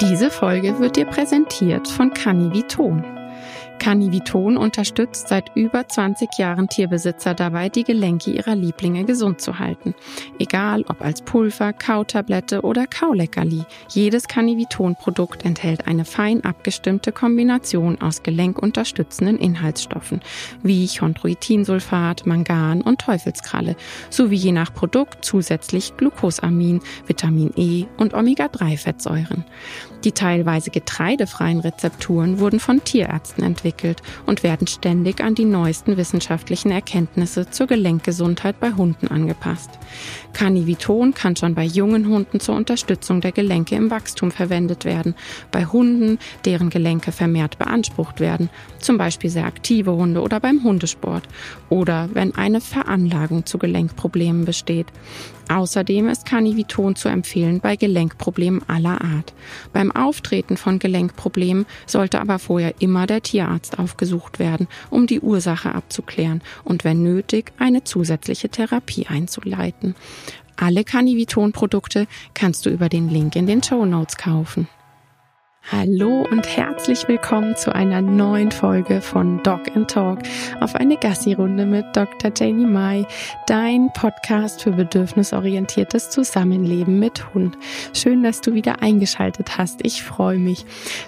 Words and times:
Diese 0.00 0.30
Folge 0.30 0.78
wird 0.78 0.94
dir 0.94 1.06
präsentiert 1.06 1.88
von 1.88 2.14
Canniviton. 2.14 3.04
Canniviton 3.78 4.56
unterstützt 4.56 5.28
seit 5.28 5.54
über 5.54 5.86
20 5.86 6.36
Jahren 6.36 6.68
Tierbesitzer 6.68 7.34
dabei, 7.34 7.68
die 7.68 7.84
Gelenke 7.84 8.32
ihrer 8.32 8.56
Lieblinge 8.56 9.04
gesund 9.04 9.40
zu 9.40 9.58
halten. 9.58 9.94
Egal 10.38 10.84
ob 10.88 11.00
als 11.00 11.22
Pulver, 11.22 11.72
Kautablette 11.72 12.62
oder 12.62 12.86
Kauleckerli, 12.86 13.64
jedes 13.88 14.26
Canniviton-Produkt 14.26 15.44
enthält 15.44 15.86
eine 15.86 16.04
fein 16.04 16.44
abgestimmte 16.44 17.12
Kombination 17.12 18.00
aus 18.00 18.22
gelenkunterstützenden 18.22 19.38
Inhaltsstoffen 19.38 20.20
wie 20.62 20.88
Chondroitinsulfat, 20.88 22.26
Mangan 22.26 22.82
und 22.82 23.00
Teufelskralle 23.00 23.76
sowie 24.10 24.36
je 24.36 24.52
nach 24.52 24.74
Produkt 24.74 25.24
zusätzlich 25.24 25.96
Glucosamin, 25.96 26.80
Vitamin 27.06 27.52
E 27.56 27.86
und 27.96 28.12
Omega-3-Fettsäuren. 28.12 29.44
Die 30.04 30.12
teilweise 30.12 30.70
getreidefreien 30.70 31.60
Rezepturen 31.60 32.38
wurden 32.38 32.60
von 32.60 32.84
Tierärzten 32.84 33.44
entwickelt 33.44 33.67
und 34.26 34.42
werden 34.42 34.66
ständig 34.66 35.20
an 35.20 35.34
die 35.34 35.44
neuesten 35.44 35.96
wissenschaftlichen 35.96 36.70
Erkenntnisse 36.70 37.50
zur 37.50 37.66
Gelenkgesundheit 37.66 38.60
bei 38.60 38.72
Hunden 38.72 39.08
angepasst. 39.08 39.70
Carniviton 40.32 41.14
kann 41.14 41.36
schon 41.36 41.54
bei 41.54 41.64
jungen 41.64 42.08
Hunden 42.08 42.40
zur 42.40 42.54
Unterstützung 42.56 43.20
der 43.20 43.32
Gelenke 43.32 43.74
im 43.74 43.90
Wachstum 43.90 44.30
verwendet 44.30 44.84
werden, 44.84 45.14
bei 45.50 45.64
Hunden, 45.66 46.18
deren 46.44 46.70
Gelenke 46.70 47.12
vermehrt 47.12 47.58
beansprucht 47.58 48.20
werden, 48.20 48.50
zum 48.78 48.98
Beispiel 48.98 49.30
sehr 49.30 49.46
aktive 49.46 49.92
Hunde 49.92 50.20
oder 50.22 50.40
beim 50.40 50.62
Hundesport 50.62 51.28
oder 51.68 52.08
wenn 52.12 52.34
eine 52.34 52.60
Veranlagung 52.60 53.46
zu 53.46 53.58
Gelenkproblemen 53.58 54.44
besteht. 54.44 54.86
Außerdem 55.48 56.08
ist 56.08 56.26
Carniviton 56.26 56.94
zu 56.94 57.08
empfehlen 57.08 57.60
bei 57.60 57.76
Gelenkproblemen 57.76 58.62
aller 58.68 59.00
Art. 59.02 59.32
Beim 59.72 59.90
Auftreten 59.90 60.56
von 60.56 60.78
Gelenkproblemen 60.78 61.66
sollte 61.86 62.20
aber 62.20 62.38
vorher 62.38 62.74
immer 62.80 63.06
der 63.06 63.22
Tierarzt 63.22 63.78
aufgesucht 63.78 64.38
werden, 64.38 64.68
um 64.90 65.06
die 65.06 65.20
Ursache 65.20 65.74
abzuklären 65.74 66.42
und 66.64 66.84
wenn 66.84 67.02
nötig 67.02 67.52
eine 67.58 67.82
zusätzliche 67.84 68.50
Therapie 68.50 69.06
einzuleiten. 69.06 69.94
Alle 70.56 70.84
Carniviton-Produkte 70.84 72.06
kannst 72.34 72.66
du 72.66 72.70
über 72.70 72.88
den 72.88 73.08
Link 73.08 73.36
in 73.36 73.46
den 73.46 73.62
Show 73.62 73.86
Notes 73.86 74.16
kaufen. 74.16 74.68
Hallo 75.70 76.26
und 76.30 76.46
herzlich 76.56 77.06
willkommen 77.08 77.54
zu 77.54 77.74
einer 77.74 78.00
neuen 78.00 78.50
Folge 78.50 79.02
von 79.02 79.42
Dog 79.42 79.76
and 79.76 79.90
Talk 79.90 80.20
auf 80.60 80.74
eine 80.74 80.96
Gassi-Runde 80.96 81.66
mit 81.66 81.84
Dr. 81.94 82.32
Janie 82.34 82.64
Mai, 82.64 83.06
dein 83.46 83.92
Podcast 83.92 84.62
für 84.62 84.70
bedürfnisorientiertes 84.70 86.08
Zusammenleben 86.08 86.98
mit 86.98 87.34
Hund. 87.34 87.58
Schön, 87.92 88.22
dass 88.22 88.40
du 88.40 88.54
wieder 88.54 88.80
eingeschaltet 88.80 89.58
hast. 89.58 89.84
Ich 89.84 90.02
freue 90.02 90.38
mich. 90.38 90.64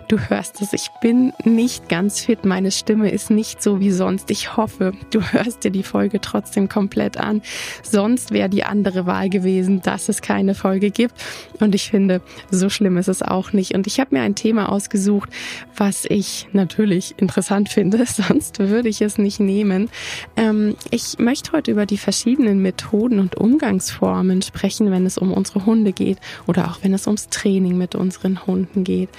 Du 0.09 0.19
hörst 0.19 0.61
es, 0.61 0.75
ich 0.75 0.91
bin 1.01 1.33
nicht 1.43 1.89
ganz 1.89 2.21
fit. 2.21 2.45
Meine 2.45 2.71
Stimme 2.71 3.11
ist 3.11 3.31
nicht 3.31 3.63
so 3.63 3.81
wie 3.81 3.91
sonst. 3.91 4.31
Ich 4.31 4.59
hoffe, 4.59 4.93
du 5.11 5.23
hörst 5.33 5.65
dir 5.65 5.71
die 5.71 5.83
Folge 5.83 6.21
trotzdem 6.21 6.69
komplett 6.69 7.17
an. 7.17 7.41
Sonst 7.83 8.31
wäre 8.31 8.51
die 8.51 8.65
andere 8.65 9.07
Wahl 9.07 9.31
gewesen, 9.31 9.81
dass 9.81 10.11
es 10.11 10.21
keine 10.21 10.55
Folge 10.55 10.91
gibt. 10.91 11.15
Und 11.61 11.75
ich 11.75 11.89
finde, 11.89 12.21
so 12.51 12.69
schlimm 12.69 12.99
ist 12.99 13.09
es 13.09 13.23
auch 13.23 13.55
nicht. 13.55 13.75
Und 13.75 13.87
ich 13.87 13.99
habe 14.01 14.15
mir 14.15 14.21
ein 14.21 14.35
Thema 14.35 14.50
Thema 14.51 14.69
ausgesucht, 14.69 15.31
was 15.77 16.05
ich 16.05 16.49
natürlich 16.53 17.15
interessant 17.19 17.69
finde, 17.69 18.05
sonst 18.07 18.59
würde 18.59 18.89
ich 18.89 19.01
es 19.01 19.17
nicht 19.17 19.39
nehmen. 19.39 19.89
Ähm, 20.37 20.75
ich 20.91 21.21
möchte 21.21 21.53
heute 21.53 21.71
über 21.71 21.87
die 21.87 21.99
verschiedenen 21.99 22.61
Methoden 22.61 23.21
und 23.21 23.37
Umgangsformen 23.37 24.43
sprechen, 24.43 24.91
wenn 24.91 25.07
es 25.07 25.19
um 25.19 25.33
unsere 25.33 25.67
Hunde 25.67 25.93
geht 25.93 26.19
oder 26.49 26.69
auch 26.69 26.81
wenn 26.83 26.93
es 26.93 27.07
ums 27.07 27.29
Training 27.29 27.79
mit 27.79 27.95
unseren 27.95 28.45
Hunden 28.45 28.83
geht. 28.83 29.11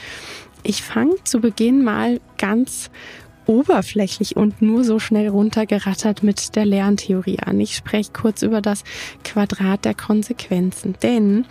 Ich 0.64 0.84
fange 0.84 1.16
zu 1.24 1.40
Beginn 1.40 1.82
mal 1.82 2.20
ganz 2.38 2.92
oberflächlich 3.46 4.36
und 4.36 4.62
nur 4.62 4.84
so 4.84 5.00
schnell 5.00 5.30
runtergerattert 5.30 6.24
mit 6.24 6.58
der 6.58 6.66
Lerntheorie 6.66 7.40
an. 7.40 7.58
Ich 7.62 7.78
spreche 7.78 8.12
kurz 8.12 8.42
über 8.42 8.60
das 8.60 8.84
Quadrat 9.24 9.86
der 9.86 9.96
Konsequenzen, 9.96 10.96
denn 11.02 11.46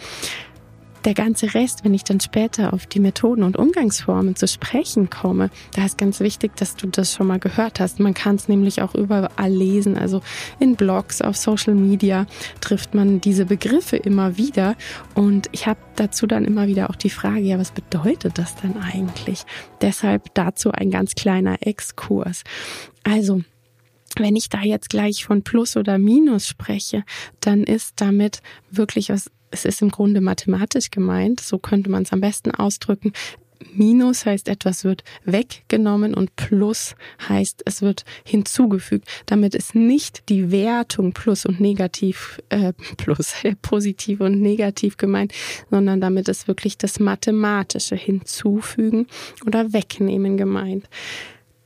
der 1.05 1.15
ganze 1.15 1.55
Rest, 1.55 1.85
wenn 1.85 1.95
ich 1.95 2.05
dann 2.05 2.21
später 2.21 2.73
auf 2.73 2.87
die 2.87 3.01
Methoden 3.01 3.43
und 3.43 3.57
Umgangsformen 3.57 4.37
zu 4.37 4.47
sprechen 4.47 5.11
komme, 5.11 5.51
da 5.75 5.85
ist 5.85 5.99
ganz 5.99 6.21
wichtig, 6.21 6.57
dass 6.57 6.77
du 6.77 6.87
das 6.87 7.15
schon 7.15 7.27
mal 7.27 7.39
gehört 7.39 7.81
hast. 7.81 8.01
Man 8.01 8.15
kann 8.15 8.37
es 8.37 8.49
nämlich 8.49 8.83
auch 8.83 8.95
überall 8.95 9.51
lesen, 9.51 9.97
also 9.97 10.21
in 10.59 10.77
Blogs, 10.77 11.23
auf 11.23 11.37
Social 11.37 11.75
Media 11.75 12.27
trifft 12.61 12.95
man 12.95 13.21
diese 13.21 13.47
Begriffe 13.47 13.97
immer 13.97 14.37
wieder. 14.37 14.77
Und 15.15 15.49
ich 15.53 15.67
habe 15.67 15.81
dazu 15.97 16.27
dann 16.27 16.45
immer 16.45 16.67
wieder 16.67 16.91
auch 16.91 16.97
die 16.97 17.11
Frage, 17.11 17.41
ja, 17.41 17.59
was 17.59 17.71
bedeutet 17.71 18.39
das 18.39 18.57
denn 18.57 18.77
eigentlich? 18.77 19.45
Deshalb 19.81 20.35
dazu 20.35 20.71
ein 20.71 20.91
ganz 20.91 21.15
kleiner 21.15 21.57
Exkurs. 21.67 22.43
Also, 23.03 23.43
wenn 24.17 24.37
ich 24.37 24.49
da 24.49 24.61
jetzt 24.61 24.91
gleich 24.91 25.25
von 25.25 25.43
Plus 25.43 25.77
oder 25.77 25.99
Minus 25.99 26.47
spreche, 26.47 27.05
dann 27.41 27.63
ist 27.63 28.01
damit 28.01 28.43
wirklich 28.71 29.09
was 29.09 29.31
es 29.51 29.65
ist 29.65 29.83
im 29.83 29.91
Grunde 29.91 30.21
mathematisch 30.21 30.91
gemeint, 30.91 31.41
so 31.41 31.59
könnte 31.59 31.91
man 31.91 32.05
es 32.05 32.13
am 32.13 32.21
besten 32.21 32.51
ausdrücken. 32.51 33.13
Minus 33.75 34.25
heißt, 34.25 34.49
etwas 34.49 34.85
wird 34.85 35.05
weggenommen 35.25 36.15
und 36.15 36.35
Plus 36.35 36.95
heißt, 37.29 37.63
es 37.67 37.83
wird 37.83 38.05
hinzugefügt. 38.25 39.07
Damit 39.27 39.55
ist 39.55 39.75
nicht 39.75 40.29
die 40.31 40.51
Wertung 40.51 41.13
Plus 41.13 41.45
und 41.45 41.61
Negativ, 41.61 42.41
äh, 42.49 42.73
Plus, 42.97 43.35
positiv 43.63 44.21
und 44.21 44.41
negativ 44.41 44.97
gemeint, 44.97 45.33
sondern 45.71 46.01
damit 46.01 46.29
ist 46.29 46.49
wirklich 46.49 46.79
das 46.79 47.01
mathematische 47.01 47.97
Hinzufügen 47.97 49.07
oder 49.45 49.73
Wegnehmen 49.73 50.39
gemeint. 50.39 50.89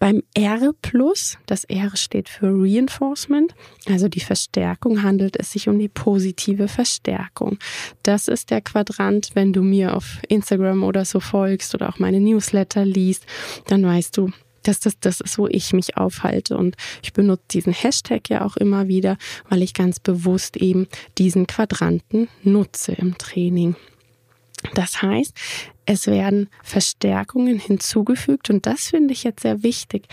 Beim 0.04 0.22
R 0.34 0.74
plus, 0.82 1.38
das 1.46 1.64
R 1.64 1.96
steht 1.96 2.28
für 2.28 2.48
Reinforcement, 2.48 3.54
also 3.86 4.06
die 4.06 4.20
Verstärkung, 4.20 5.02
handelt 5.02 5.34
es 5.40 5.52
sich 5.52 5.66
um 5.66 5.78
die 5.78 5.88
positive 5.88 6.68
Verstärkung. 6.68 7.58
Das 8.02 8.28
ist 8.28 8.50
der 8.50 8.60
Quadrant, 8.60 9.30
wenn 9.32 9.54
du 9.54 9.62
mir 9.62 9.96
auf 9.96 10.18
Instagram 10.28 10.82
oder 10.82 11.06
so 11.06 11.20
folgst 11.20 11.74
oder 11.74 11.88
auch 11.88 12.00
meine 12.00 12.20
Newsletter 12.20 12.84
liest, 12.84 13.24
dann 13.68 13.82
weißt 13.82 14.18
du, 14.18 14.30
dass 14.62 14.78
das 14.78 15.00
das 15.00 15.22
ist, 15.22 15.38
wo 15.38 15.46
ich 15.46 15.72
mich 15.72 15.96
aufhalte. 15.96 16.58
Und 16.58 16.76
ich 17.02 17.14
benutze 17.14 17.44
diesen 17.52 17.72
Hashtag 17.72 18.28
ja 18.28 18.44
auch 18.44 18.58
immer 18.58 18.88
wieder, 18.88 19.16
weil 19.48 19.62
ich 19.62 19.72
ganz 19.72 20.00
bewusst 20.00 20.58
eben 20.58 20.86
diesen 21.16 21.46
Quadranten 21.46 22.28
nutze 22.42 22.92
im 22.92 23.16
Training. 23.16 23.74
Das 24.72 25.02
heißt, 25.02 25.34
es 25.86 26.06
werden 26.06 26.48
Verstärkungen 26.62 27.58
hinzugefügt 27.58 28.48
und 28.50 28.66
das 28.66 28.88
finde 28.88 29.12
ich 29.12 29.24
jetzt 29.24 29.42
sehr 29.42 29.62
wichtig, 29.62 30.06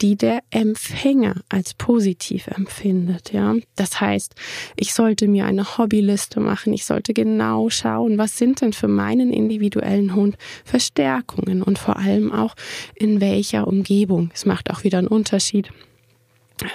die 0.00 0.16
der 0.16 0.42
Empfänger 0.50 1.42
als 1.48 1.74
positiv 1.74 2.46
empfindet, 2.46 3.32
ja. 3.32 3.56
Das 3.74 4.00
heißt, 4.00 4.34
ich 4.76 4.94
sollte 4.94 5.26
mir 5.26 5.46
eine 5.46 5.76
Hobbyliste 5.76 6.40
machen. 6.40 6.72
Ich 6.72 6.84
sollte 6.84 7.12
genau 7.12 7.68
schauen, 7.68 8.16
was 8.18 8.38
sind 8.38 8.60
denn 8.60 8.72
für 8.72 8.88
meinen 8.88 9.32
individuellen 9.32 10.14
Hund 10.14 10.36
Verstärkungen 10.64 11.62
und 11.62 11.78
vor 11.78 11.96
allem 11.96 12.32
auch 12.32 12.54
in 12.94 13.20
welcher 13.20 13.66
Umgebung. 13.66 14.30
Es 14.32 14.46
macht 14.46 14.70
auch 14.70 14.84
wieder 14.84 14.98
einen 14.98 15.08
Unterschied. 15.08 15.70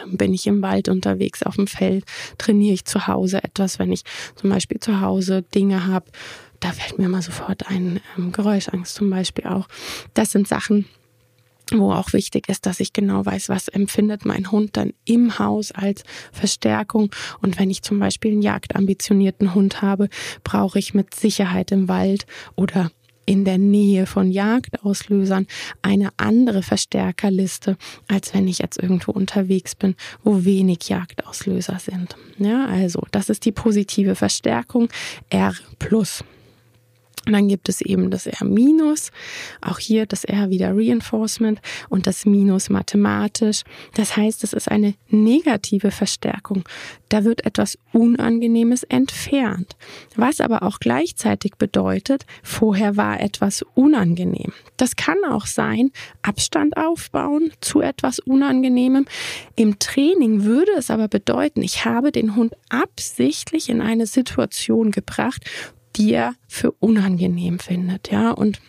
Bin 0.08 0.34
ich 0.34 0.48
im 0.48 0.62
Wald 0.62 0.88
unterwegs, 0.88 1.44
auf 1.44 1.56
dem 1.56 1.68
Feld, 1.68 2.06
trainiere 2.38 2.74
ich 2.74 2.86
zu 2.86 3.08
Hause 3.08 3.44
etwas, 3.44 3.80
wenn 3.80 3.92
ich 3.92 4.04
zum 4.36 4.50
Beispiel 4.50 4.80
zu 4.80 5.02
Hause 5.02 5.44
Dinge 5.54 5.88
habe, 5.88 6.06
da 6.64 6.72
fällt 6.72 6.98
mir 6.98 7.10
mal 7.10 7.22
sofort 7.22 7.70
ein 7.70 8.00
ähm, 8.18 8.32
Geräuschangst 8.32 8.96
zum 8.96 9.10
Beispiel 9.10 9.46
auch. 9.46 9.68
Das 10.14 10.32
sind 10.32 10.48
Sachen, 10.48 10.86
wo 11.72 11.92
auch 11.92 12.14
wichtig 12.14 12.48
ist, 12.48 12.66
dass 12.66 12.80
ich 12.80 12.94
genau 12.94 13.26
weiß, 13.26 13.50
was 13.50 13.68
empfindet 13.68 14.26
mein 14.26 14.50
Hund 14.50 14.78
dann 14.78 14.94
im 15.04 15.40
Haus 15.40 15.72
als 15.74 16.04
Verstärkung. 16.32 17.12
Und 17.42 17.60
wenn 17.60 17.70
ich 17.70 17.82
zum 17.82 18.00
Beispiel 18.00 18.32
einen 18.32 18.42
jagdambitionierten 18.42 19.54
Hund 19.54 19.82
habe, 19.82 20.08
brauche 20.44 20.80
ich 20.80 20.94
mit 20.94 21.14
Sicherheit 21.14 21.72
im 21.72 21.90
Wald 21.90 22.26
oder 22.56 22.92
in 23.26 23.46
der 23.46 23.58
Nähe 23.58 24.06
von 24.06 24.32
Jagdauslösern 24.32 25.48
eine 25.82 26.10
andere 26.18 26.62
Verstärkerliste, 26.62 27.78
als 28.08 28.34
wenn 28.34 28.48
ich 28.48 28.60
jetzt 28.60 28.82
irgendwo 28.82 29.12
unterwegs 29.12 29.76
bin, 29.76 29.96
wo 30.24 30.44
wenig 30.44 30.90
Jagdauslöser 30.90 31.80
sind. 31.80 32.16
Ja, 32.38 32.66
also 32.66 33.06
das 33.12 33.30
ist 33.30 33.46
die 33.46 33.54
positive 33.54 34.16
Verstärkung 34.16 34.90
R 35.30 35.54
plus. 35.80 36.24
Und 37.26 37.34
dann 37.34 37.48
gibt 37.48 37.70
es 37.70 37.82
eben 37.82 38.12
das 38.12 38.28
R 38.28 38.44
minus, 38.44 39.12
auch 39.62 39.80
hier 39.80 40.06
das 40.06 40.26
R 40.26 40.50
wieder 40.50 40.76
Reinforcement 40.76 41.62
und 41.90 42.06
das 42.06 42.26
Minus 42.26 42.70
mathematisch. 42.70 43.64
Das 43.94 44.18
heißt, 44.18 44.44
es 44.44 44.52
ist 44.52 44.70
eine 44.70 44.96
negative 45.08 45.92
Verstärkung. 45.92 46.64
Da 47.08 47.24
wird 47.24 47.46
etwas 47.46 47.78
Unangenehmes 47.94 48.84
entfernt. 48.84 49.76
Was 50.16 50.42
aber 50.42 50.64
auch 50.64 50.80
gleichzeitig 50.80 51.54
bedeutet, 51.58 52.26
vorher 52.42 52.98
war 52.98 53.22
etwas 53.22 53.64
unangenehm. 53.74 54.52
Das 54.78 54.96
kann 54.96 55.18
auch 55.30 55.46
sein, 55.46 55.92
Abstand 56.24 56.76
aufbauen 56.76 57.52
zu 57.62 57.82
etwas 57.82 58.20
Unangenehmem. 58.20 59.06
Im 59.56 59.80
Training 59.80 60.44
würde 60.44 60.72
es 60.78 60.90
aber 60.90 61.08
bedeuten, 61.08 61.62
ich 61.62 61.86
habe 61.86 62.12
den 62.12 62.36
Hund 62.36 62.54
absichtlich 62.70 63.70
in 63.70 63.80
eine 63.80 64.08
Situation 64.08 64.92
gebracht, 64.92 65.46
die 65.96 66.14
er 66.14 66.36
für 66.48 66.72
unangenehm 66.72 67.60
findet, 67.60 68.12
ja. 68.12 68.32
Und 68.32 68.60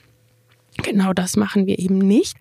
Genau 0.83 1.13
das 1.13 1.37
machen 1.37 1.67
wir 1.67 1.79
eben 1.79 1.99
nicht. 1.99 2.37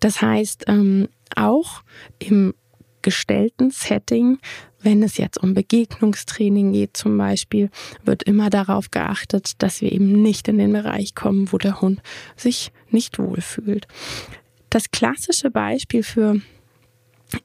Das 0.00 0.20
heißt, 0.20 0.64
ähm, 0.66 1.08
auch 1.34 1.82
im 2.18 2.54
gestellten 3.02 3.70
Setting, 3.70 4.38
wenn 4.80 5.02
es 5.02 5.16
jetzt 5.16 5.38
um 5.38 5.54
Begegnungstraining 5.54 6.72
geht 6.72 6.96
zum 6.96 7.16
Beispiel, 7.16 7.70
wird 8.04 8.24
immer 8.24 8.50
darauf 8.50 8.90
geachtet, 8.90 9.52
dass 9.62 9.80
wir 9.80 9.92
eben 9.92 10.20
nicht 10.22 10.48
in 10.48 10.58
den 10.58 10.72
Bereich 10.72 11.14
kommen, 11.14 11.52
wo 11.52 11.58
der 11.58 11.80
Hund 11.80 12.02
sich 12.34 12.72
nicht 12.90 13.20
wohlfühlt. 13.20 13.86
Das 14.70 14.90
klassische 14.90 15.50
Beispiel 15.50 16.02
für 16.02 16.40
R- 17.32 17.40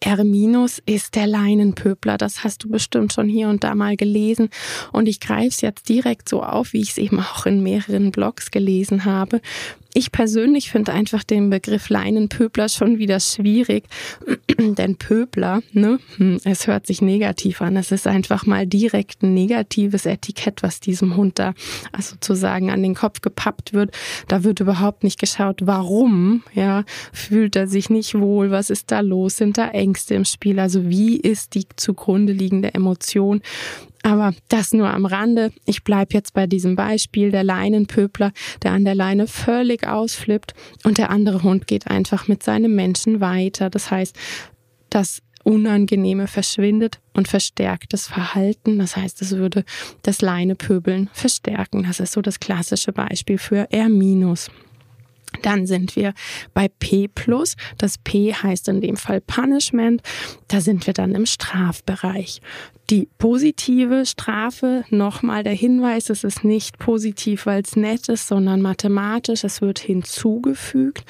ist 0.86 1.16
der 1.16 1.28
Leinenpöbler. 1.28 2.18
Das 2.18 2.44
hast 2.44 2.64
du 2.64 2.70
bestimmt 2.70 3.14
schon 3.14 3.28
hier 3.28 3.50
und 3.50 3.64
da 3.64 3.76
mal 3.76 3.96
gelesen. 3.96 4.50
Und 4.92 5.08
ich 5.08 5.20
greife 5.20 5.48
es 5.48 5.62
jetzt 5.62 5.90
direkt 5.90 6.30
so 6.30 6.44
auf, 6.44 6.74
wie 6.74 6.82
ich 6.82 6.92
es 6.92 6.98
eben 6.98 7.20
auch 7.20 7.46
in 7.46 7.64
mehreren 7.64 8.12
Blogs 8.12 8.52
gelesen 8.52 9.06
habe. 9.06 9.42
Ich 9.94 10.12
persönlich 10.12 10.72
finde 10.72 10.94
einfach 10.94 11.24
den 11.24 11.50
Begriff 11.50 11.90
Leinenpöbler 11.90 12.70
schon 12.70 12.98
wieder 12.98 13.20
schwierig, 13.20 13.84
denn 14.58 14.96
Pöbler, 14.96 15.62
ne, 15.74 16.00
hm, 16.18 16.40
es 16.46 16.68
hört 16.68 16.88
sich 16.88 17.02
negativ 17.02 17.62
an. 17.62 17.76
Es 17.76 17.92
ist 17.92 18.08
einfach 18.08 18.46
mal 18.46 18.66
direkt 18.66 19.22
ein 19.22 19.34
negatives 19.34 20.06
Etikett, 20.06 20.64
was 20.64 20.80
diesem 20.80 21.18
Hund 21.18 21.40
da 21.40 21.54
also 21.92 22.12
sozusagen 22.12 22.72
an 22.72 22.84
den 22.84 22.96
Kopf 22.96 23.22
gepappt 23.22 23.74
wird. 23.74 23.92
Da 24.28 24.44
wird 24.44 24.62
überhaupt 24.62 25.04
nicht 25.04 25.20
geschaut, 25.20 25.62
warum, 25.64 26.44
ja, 26.54 26.84
fühlt 27.12 27.56
er 27.56 27.68
sich 27.68 27.90
nicht 27.90 28.18
wohl, 28.18 28.52
was 28.52 28.70
ist 28.70 28.92
da 28.92 29.02
los, 29.02 29.38
sind 29.38 29.58
da 29.58 29.70
Ängste 29.70 30.16
im 30.16 30.26
Spiel, 30.26 30.60
also 30.60 30.90
wie 30.90 31.18
ist 31.18 31.56
die 31.56 31.66
zugrunde 31.76 32.34
liegende 32.34 32.74
Emotion 32.74 33.42
aber 34.04 34.34
das 34.50 34.74
nur 34.74 34.90
am 34.90 35.06
Rande. 35.06 35.52
Ich 35.66 35.84
bleibe 35.84 36.14
jetzt 36.14 36.34
bei 36.34 36.48
diesem 36.48 36.76
Beispiel 36.76 37.32
der 37.32 37.44
Leinenpöbler, 37.44 38.32
der 38.64 38.72
an 38.72 38.86
der 38.86 38.96
Leine 38.96 39.28
völlig 39.28 39.88
ausflippt 39.88 40.54
und 40.84 40.98
der 40.98 41.10
andere 41.10 41.44
Hund 41.44 41.68
geht 41.68 41.88
einfach 41.88 42.28
mit 42.28 42.44
seinem 42.44 42.76
Menschen 42.76 43.22
weiter. 43.22 43.70
Das 43.70 43.92
heißt, 43.92 44.16
das 44.90 45.22
Unangenehme 45.44 46.28
verschwindet 46.28 47.00
und 47.14 47.28
verstärkt 47.28 47.94
das 47.94 48.08
Verhalten. 48.08 48.78
Das 48.80 48.96
heißt, 48.96 49.22
es 49.22 49.32
würde 49.32 49.64
das 50.04 50.22
Leinepöbeln 50.22 51.10
verstärken. 51.14 51.84
Das 51.84 52.00
ist 52.00 52.14
so 52.14 52.22
das 52.22 52.40
klassische 52.40 52.92
Beispiel 52.92 53.38
für 53.38 53.72
R-. 53.72 53.90
Dann 55.42 55.66
sind 55.66 55.96
wir 55.96 56.14
bei 56.54 56.68
P. 56.68 57.10
Das 57.78 57.98
P 57.98 58.34
heißt 58.34 58.68
in 58.68 58.82
dem 58.82 58.98
Fall 58.98 59.22
Punishment. 59.22 60.02
Da 60.48 60.62
sind 60.62 60.86
wir 60.86 60.94
dann 60.94 61.16
im 61.16 61.26
Strafbereich. 61.26 62.42
Die 62.92 63.08
positive 63.18 64.06
Strafe, 64.06 64.84
nochmal 64.90 65.44
der 65.44 65.54
Hinweis, 65.54 66.10
es 66.10 66.26
ist 66.26 66.44
nicht 66.44 66.78
positiv, 66.78 67.46
weil 67.46 67.62
es 67.62 67.78
nett 67.78 68.10
ist, 68.10 68.28
sondern 68.28 68.62
mathematisch. 68.62 69.46
Es 69.46 69.62
wird 69.62 69.80
hinzugefügt. 69.80 71.06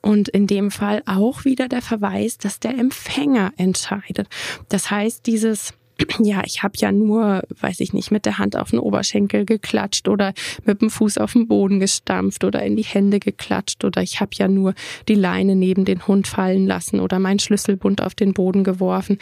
Und 0.00 0.28
in 0.28 0.46
dem 0.46 0.70
Fall 0.70 1.02
auch 1.04 1.44
wieder 1.44 1.66
der 1.66 1.82
Verweis, 1.82 2.38
dass 2.38 2.60
der 2.60 2.78
Empfänger 2.78 3.52
entscheidet. 3.56 4.28
Das 4.68 4.92
heißt, 4.92 5.26
dieses 5.26 5.74
ja, 6.22 6.42
ich 6.44 6.62
habe 6.62 6.74
ja 6.76 6.92
nur, 6.92 7.42
weiß 7.60 7.80
ich 7.80 7.92
nicht, 7.92 8.12
mit 8.12 8.24
der 8.24 8.38
Hand 8.38 8.54
auf 8.54 8.70
den 8.70 8.78
Oberschenkel 8.78 9.46
geklatscht 9.46 10.06
oder 10.06 10.32
mit 10.64 10.80
dem 10.80 10.90
Fuß 10.90 11.18
auf 11.18 11.32
den 11.32 11.48
Boden 11.48 11.80
gestampft 11.80 12.44
oder 12.44 12.62
in 12.62 12.76
die 12.76 12.84
Hände 12.84 13.18
geklatscht 13.18 13.84
oder 13.84 14.02
ich 14.02 14.20
habe 14.20 14.30
ja 14.34 14.46
nur 14.46 14.74
die 15.08 15.14
Leine 15.14 15.56
neben 15.56 15.84
den 15.84 16.06
Hund 16.06 16.28
fallen 16.28 16.66
lassen 16.66 17.00
oder 17.00 17.18
meinen 17.18 17.38
Schlüsselbund 17.38 18.02
auf 18.02 18.14
den 18.14 18.34
Boden 18.34 18.62
geworfen. 18.62 19.18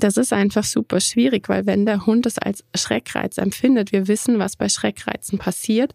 Das 0.00 0.16
ist 0.16 0.32
einfach 0.32 0.64
super 0.64 1.00
schwierig, 1.00 1.48
weil 1.48 1.66
wenn 1.66 1.86
der 1.86 2.06
Hund 2.06 2.26
es 2.26 2.38
als 2.38 2.64
Schreckreiz 2.74 3.38
empfindet, 3.38 3.92
wir 3.92 4.08
wissen, 4.08 4.38
was 4.38 4.56
bei 4.56 4.68
Schreckreizen 4.68 5.38
passiert, 5.38 5.92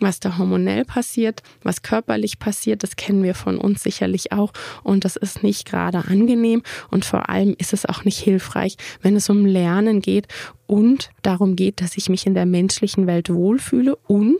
was 0.00 0.20
da 0.20 0.38
hormonell 0.38 0.84
passiert, 0.84 1.42
was 1.62 1.82
körperlich 1.82 2.38
passiert, 2.38 2.82
das 2.82 2.96
kennen 2.96 3.22
wir 3.22 3.34
von 3.34 3.58
uns 3.58 3.82
sicherlich 3.82 4.32
auch 4.32 4.52
und 4.82 5.04
das 5.04 5.16
ist 5.16 5.42
nicht 5.42 5.66
gerade 5.66 5.98
angenehm 5.98 6.62
und 6.90 7.04
vor 7.04 7.28
allem 7.28 7.54
ist 7.58 7.72
es 7.72 7.86
auch 7.86 8.04
nicht 8.04 8.18
hilfreich, 8.18 8.76
wenn 9.02 9.16
es 9.16 9.28
um 9.28 9.44
Lernen 9.46 10.00
geht 10.00 10.28
und 10.66 11.10
darum 11.22 11.56
geht, 11.56 11.80
dass 11.80 11.96
ich 11.96 12.08
mich 12.08 12.26
in 12.26 12.34
der 12.34 12.46
menschlichen 12.46 13.06
Welt 13.06 13.28
wohlfühle 13.28 13.96
und 14.06 14.38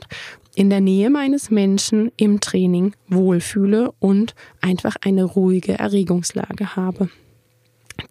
in 0.55 0.69
der 0.69 0.81
Nähe 0.81 1.09
meines 1.09 1.49
Menschen 1.49 2.11
im 2.17 2.39
Training 2.39 2.93
wohlfühle 3.07 3.91
und 3.99 4.35
einfach 4.61 4.95
eine 5.01 5.23
ruhige 5.23 5.77
Erregungslage 5.79 6.75
habe. 6.75 7.09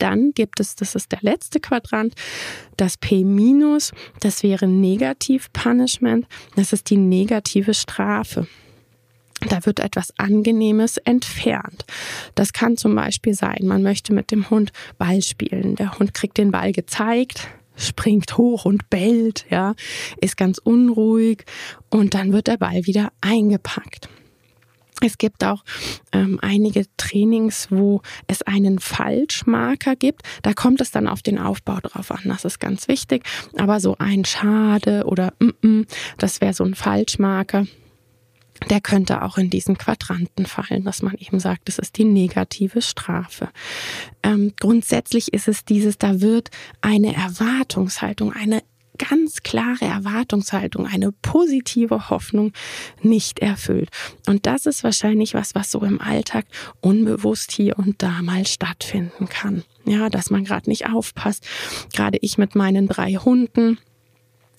Dann 0.03 0.33
gibt 0.33 0.59
es, 0.59 0.75
das 0.75 0.97
ist 0.97 1.13
der 1.13 1.21
letzte 1.23 1.61
Quadrant, 1.61 2.15
das 2.77 2.97
P-, 2.97 3.25
das 4.19 4.43
wäre 4.43 4.67
Negativ 4.67 5.53
Punishment, 5.53 6.27
das 6.57 6.73
ist 6.73 6.91
die 6.91 6.97
negative 6.97 7.73
Strafe. 7.73 8.49
Da 9.49 9.65
wird 9.65 9.79
etwas 9.79 10.13
Angenehmes 10.19 10.97
entfernt. 10.97 11.85
Das 12.35 12.53
kann 12.53 12.77
zum 12.77 12.97
Beispiel 12.97 13.35
sein, 13.35 13.61
man 13.63 13.85
möchte 13.85 14.13
mit 14.13 14.33
dem 14.33 14.51
Hund 14.51 14.73
Ball 14.99 15.23
spielen. 15.23 15.77
Der 15.77 15.97
Hund 16.01 16.15
kriegt 16.15 16.37
den 16.37 16.51
Ball 16.51 16.73
gezeigt, 16.73 17.47
springt 17.77 18.37
hoch 18.37 18.65
und 18.65 18.91
bellt, 18.91 19.47
ja, 19.51 19.77
ist 20.21 20.37
ganz 20.37 20.59
unruhig 20.59 21.45
und 21.91 22.15
dann 22.15 22.33
wird 22.33 22.49
der 22.49 22.57
Ball 22.57 22.87
wieder 22.87 23.13
eingepackt. 23.21 24.09
Es 25.05 25.19
gibt 25.19 25.45
auch 25.45 25.65
ähm, 26.13 26.39
einige 26.43 26.85
Trainings, 26.97 27.69
wo 27.71 28.03
es 28.29 28.43
einen 28.43 28.79
Falschmarker 28.79 29.97
gibt. 29.97 30.23
Da 30.43 30.53
kommt 30.53 30.81
es 30.81 30.91
dann 30.91 31.09
auf 31.09 31.23
den 31.23 31.39
Aufbau 31.39 31.79
drauf 31.83 32.11
an. 32.11 32.23
Das 32.25 32.45
ist 32.45 32.61
ganz 32.61 32.89
wichtig. 32.89 33.25
Aber 33.57 33.81
so 33.81 33.97
ein 33.99 34.25
Schade 34.25 35.05
oder 35.07 35.33
mm 35.41 35.51
-mm, 35.63 35.87
das 36.19 36.41
wäre 36.41 36.55
so 36.55 36.65
ein 36.65 36.75
Falschmarker. 36.75 37.67
Der 38.71 38.81
könnte 38.81 39.23
auch 39.23 39.39
in 39.39 39.51
diesen 39.51 39.77
Quadranten 39.77 40.47
fallen, 40.47 40.85
dass 40.85 41.03
man 41.03 41.15
eben 41.15 41.41
sagt, 41.41 41.67
das 41.67 41.79
ist 41.79 41.99
die 41.99 42.05
negative 42.05 42.81
Strafe. 42.81 43.49
Ähm, 44.23 44.53
grundsätzlich 44.61 45.33
ist 45.33 45.49
es 45.49 45.65
dieses, 45.65 45.99
da 45.99 46.21
wird 46.21 46.51
eine 46.81 47.15
Erwartungshaltung, 47.15 48.33
eine 48.33 48.63
ganz 49.09 49.43
klare 49.43 49.85
Erwartungshaltung, 49.85 50.87
eine 50.87 51.13
positive 51.13 52.11
Hoffnung 52.11 52.53
nicht 53.01 53.41
erfüllt. 53.41 53.89
Und 54.27 54.47
das 54.47 54.67
ist 54.67 54.85
wahrscheinlich 54.85 55.35
was, 55.35 55.55
was 55.55 55.71
so 55.71 55.81
im 55.81 56.01
Alltag 56.01 56.47
unbewusst 56.81 57.53
hier 57.53 57.79
und 57.79 58.03
da 58.03 58.23
mal 58.23 58.47
stattfinden 58.47 59.29
kann. 59.29 59.65
Ja, 59.85 60.09
dass 60.09 60.31
man 60.31 60.45
gerade 60.45 60.71
nicht 60.71 60.89
aufpasst. 60.89 61.47
Gerade 61.93 62.19
ich 62.21 62.39
mit 62.39 62.55
meinen 62.55 62.87
drei 62.89 63.15
Hunden 63.15 63.79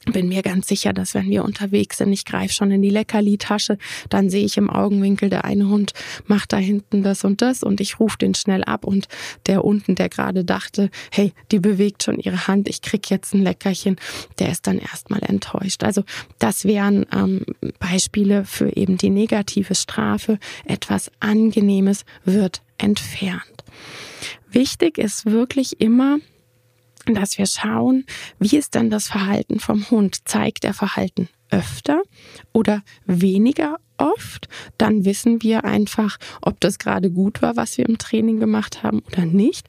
bin 0.06 0.28
mir 0.28 0.42
ganz 0.42 0.68
sicher, 0.68 0.94
dass 0.94 1.14
wenn 1.14 1.30
wir 1.30 1.44
unterwegs 1.44 1.98
sind, 1.98 2.12
ich 2.12 2.26
greife 2.26 2.54
schon 2.54 2.72
in 2.72 2.82
die 2.82 2.90
Leckerli-Tasche, 2.90 3.78
dann 4.10 4.30
sehe 4.30 4.46
ich 4.46 4.58
im 4.58 4.70
Augenwinkel, 4.70 5.30
der 5.30 5.46
eine 5.46 5.70
Hund 5.70 5.94
macht 6.28 6.54
da 6.54 6.58
hinten 6.58 7.04
das 7.04 7.24
und 7.24 7.42
das 7.42 7.64
und 7.64 7.80
ich 7.80 8.00
rufe 8.00 8.18
den 8.18 8.36
schnell 8.36 8.64
ab 8.64 8.86
und 8.86 9.08
der 9.46 9.64
unten, 9.64 9.96
der 9.96 10.10
gerade 10.10 10.44
dachte, 10.44 10.90
hey, 11.12 11.34
die 11.52 11.60
bewegt 11.60 12.04
schon 12.04 12.20
ihre 12.20 12.48
Hand, 12.48 12.68
ich 12.68 12.82
krieg 12.82 13.10
jetzt 13.10 13.34
ein 13.34 13.44
Leckerchen, 13.44 13.96
der 14.40 14.52
ist 14.52 14.68
dann 14.68 14.80
erstmal 14.80 15.22
enttäuscht. 15.24 15.84
Also 15.84 16.04
das 16.40 16.66
wären 16.66 17.06
ähm, 17.14 17.46
Beispiele 17.80 18.46
für 18.46 18.76
eben 18.76 18.98
die 18.98 19.10
negative 19.10 19.76
Strafe. 19.76 20.40
Etwas 20.66 21.12
Angenehmes 21.20 22.06
wird 22.26 22.62
entfernt. 22.78 23.64
Wichtig 24.52 24.98
ist 24.98 25.26
wirklich 25.26 25.80
immer, 25.82 26.20
dass 27.06 27.38
wir 27.38 27.46
schauen, 27.46 28.06
wie 28.40 28.58
ist 28.58 28.76
denn 28.76 28.90
das 28.90 29.08
Verhalten 29.08 29.60
vom 29.60 29.90
Hund? 29.90 30.28
Zeigt 30.28 30.64
er 30.64 30.74
Verhalten 30.74 31.30
öfter 31.52 32.02
oder 32.54 32.84
weniger 33.06 33.78
oft? 33.98 34.48
Dann 34.78 35.06
wissen 35.06 35.42
wir 35.44 35.66
einfach, 35.66 36.18
ob 36.42 36.60
das 36.60 36.80
gerade 36.80 37.12
gut 37.12 37.42
war, 37.42 37.56
was 37.56 37.78
wir 37.78 37.88
im 37.88 37.98
Training 37.98 38.40
gemacht 38.40 38.84
haben 38.84 39.02
oder 39.12 39.26
nicht. 39.26 39.68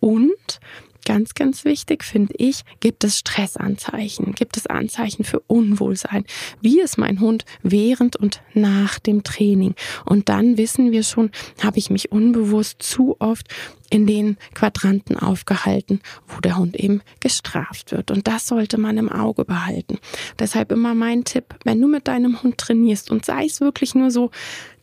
Und 0.00 0.60
ganz, 1.06 1.34
ganz 1.34 1.64
wichtig 1.64 2.04
finde 2.04 2.34
ich, 2.36 2.62
gibt 2.80 3.04
es 3.04 3.18
Stressanzeichen, 3.18 4.34
gibt 4.34 4.58
es 4.58 4.66
Anzeichen 4.66 5.24
für 5.24 5.40
Unwohlsein. 5.40 6.24
Wie 6.60 6.80
ist 6.80 6.98
mein 6.98 7.20
Hund 7.20 7.46
während 7.62 8.16
und 8.16 8.42
nach 8.52 8.98
dem 8.98 9.22
Training? 9.22 9.74
Und 10.04 10.28
dann 10.28 10.58
wissen 10.58 10.92
wir 10.92 11.04
schon, 11.04 11.30
habe 11.62 11.78
ich 11.78 11.88
mich 11.88 12.12
unbewusst 12.12 12.82
zu 12.82 13.16
oft 13.20 13.48
in 13.90 14.06
den 14.06 14.36
Quadranten 14.54 15.16
aufgehalten, 15.16 16.00
wo 16.26 16.40
der 16.40 16.56
Hund 16.56 16.76
eben 16.76 17.02
gestraft 17.20 17.92
wird. 17.92 18.10
Und 18.10 18.26
das 18.26 18.46
sollte 18.46 18.78
man 18.78 18.98
im 18.98 19.10
Auge 19.10 19.44
behalten. 19.44 19.98
Deshalb 20.38 20.72
immer 20.72 20.94
mein 20.94 21.24
Tipp, 21.24 21.54
wenn 21.64 21.80
du 21.80 21.88
mit 21.88 22.08
deinem 22.08 22.42
Hund 22.42 22.58
trainierst 22.58 23.10
und 23.10 23.24
sei 23.24 23.44
es 23.44 23.60
wirklich 23.60 23.94
nur 23.94 24.10
so 24.10 24.30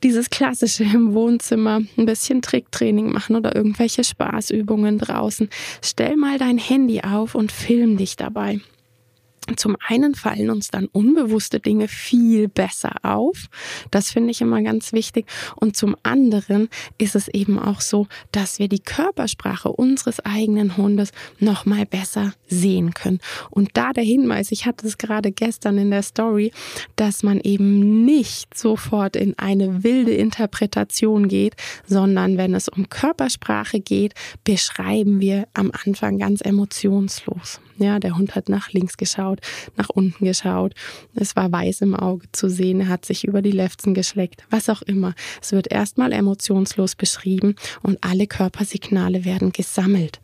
dieses 0.04 0.30
klassische 0.30 0.84
im 0.84 1.14
Wohnzimmer, 1.14 1.82
ein 1.98 2.06
bisschen 2.06 2.42
Tricktraining 2.42 3.12
machen 3.12 3.36
oder 3.36 3.56
irgendwelche 3.56 4.04
Spaßübungen 4.04 4.98
draußen, 4.98 5.50
stell 5.82 6.18
mal 6.18 6.38
dein 6.38 6.58
Handy 6.58 7.02
auf 7.02 7.36
und 7.36 7.52
film 7.52 7.98
dich 7.98 8.16
dabei. 8.16 8.60
Zum 9.56 9.78
einen 9.88 10.16
fallen 10.16 10.50
uns 10.50 10.70
dann 10.70 10.88
unbewusste 10.88 11.60
Dinge 11.60 11.88
viel 11.88 12.48
besser 12.48 12.96
auf. 13.04 13.50
Das 13.92 14.12
finde 14.12 14.32
ich 14.32 14.42
immer 14.42 14.62
ganz 14.62 14.94
wichtig. 14.94 15.26
Und 15.56 15.76
zum 15.76 15.96
anderen 16.04 16.70
ist 16.98 17.16
es 17.16 17.28
eben 17.28 17.60
auch 17.60 17.82
so, 17.82 18.08
dass 18.32 18.60
wir 18.60 18.68
die 18.68 18.80
Körpersprache 18.80 19.70
unseres 19.70 20.20
eigenen 20.22 20.78
Hundes 20.78 21.12
noch 21.40 21.66
mal 21.66 21.86
besser 21.86 22.34
sehen 22.48 22.94
können. 22.94 23.20
Und 23.50 23.72
da 23.74 23.92
der 23.94 24.04
Hinweis, 24.04 24.52
ich 24.52 24.66
hatte 24.66 24.88
es 24.88 24.98
gerade 24.98 25.32
gestern 25.32 25.78
in 25.78 25.92
der 25.92 26.04
Story, 26.04 26.52
dass 26.96 27.24
man 27.24 27.40
eben 27.40 28.06
nicht 28.06 28.58
sofort 28.58 29.16
in 29.16 29.38
eine 29.38 29.84
wilde 29.84 30.14
Interpretation 30.14 31.28
geht, 31.28 31.56
sondern 31.86 32.38
wenn 32.38 32.54
es 32.54 32.70
um 32.70 32.90
Körpersprache 32.90 33.80
geht, 33.80 34.14
beschreiben 34.44 35.20
wir 35.20 35.48
am 35.54 35.72
Anfang 35.86 36.18
ganz 36.18 36.42
emotionslos. 36.42 37.60
Ja, 37.78 38.00
der 38.00 38.18
Hund 38.18 38.36
hat 38.36 38.50
nach 38.50 38.72
links 38.72 38.98
geschaut, 38.98 39.40
nach 39.76 39.90
unten 39.90 40.26
geschaut. 40.26 40.74
Es 41.16 41.36
war 41.36 41.52
weiß 41.52 41.82
im 41.82 41.96
Auge 41.96 42.28
zu 42.32 42.50
sehen. 42.50 42.82
Er 42.82 42.88
hat 42.90 43.06
sich 43.06 43.26
über 43.26 43.42
die 43.42 43.52
Lefzen 43.52 43.94
geschleckt. 43.94 44.44
Was 44.50 44.70
auch 44.70 44.82
immer. 44.84 45.16
Es 45.42 45.52
wird 45.52 45.72
erstmal 45.72 46.12
emotionslos 46.12 46.96
beschrieben 46.96 47.56
und 47.82 47.98
alle 48.02 48.28
Körpersignale 48.28 49.26
werden 49.26 49.52
gesammelt. 49.52 50.20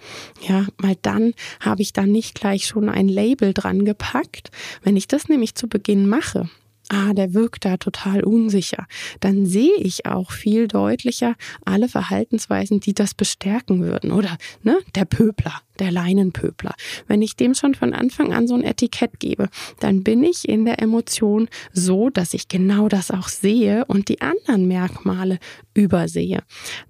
Ja, 0.48 0.68
weil 0.78 0.98
dann 1.02 1.34
habe 1.60 1.82
ich 1.82 1.94
da 1.94 2.06
nicht 2.06 2.36
gleich 2.36 2.68
schon 2.68 2.90
ein 2.90 3.08
Label 3.08 3.54
dran 3.54 3.86
gepackt. 3.86 4.52
Wenn 4.84 4.98
ich 4.98 5.08
das 5.08 5.28
nämlich 5.28 5.56
zu 5.56 5.68
Beginn 5.68 6.08
mache, 6.08 6.50
ah, 6.90 7.14
der 7.14 7.34
wirkt 7.34 7.66
da 7.66 7.78
total 7.78 8.24
unsicher, 8.24 8.86
dann 9.20 9.46
sehe 9.46 9.76
ich 9.78 10.06
auch 10.06 10.32
viel 10.32 10.68
deutlicher 10.68 11.36
alle 11.66 11.88
Verhaltensweisen, 11.88 12.80
die 12.80 12.94
das 12.94 13.14
bestärken 13.14 13.82
würden. 13.82 14.12
Oder 14.12 14.38
ne, 14.64 14.80
der 14.96 15.06
Pöbler, 15.06 15.62
der 15.80 15.92
Leinenpöbler. 15.92 16.74
Wenn 17.08 17.22
ich 17.22 17.36
dem 17.36 17.54
schon 17.54 17.76
von 17.76 17.94
Anfang 17.94 18.34
an 18.34 18.48
so 18.48 18.56
ein 18.56 18.64
Etikett 18.64 19.20
gebe, 19.20 19.50
dann 19.80 20.04
bin 20.04 20.24
ich 20.24 20.48
in 20.50 20.66
der 20.66 20.82
Emotion 20.82 21.48
so, 21.72 22.10
dass 22.10 22.34
ich 22.34 22.48
genau 22.48 22.90
das 22.90 23.12
auch 23.12 23.30
sehe 23.30 23.86
und 23.86 24.10
die 24.10 24.22
anderen 24.22 24.68
Merkmale 24.68 25.40
übersehe. 25.74 26.44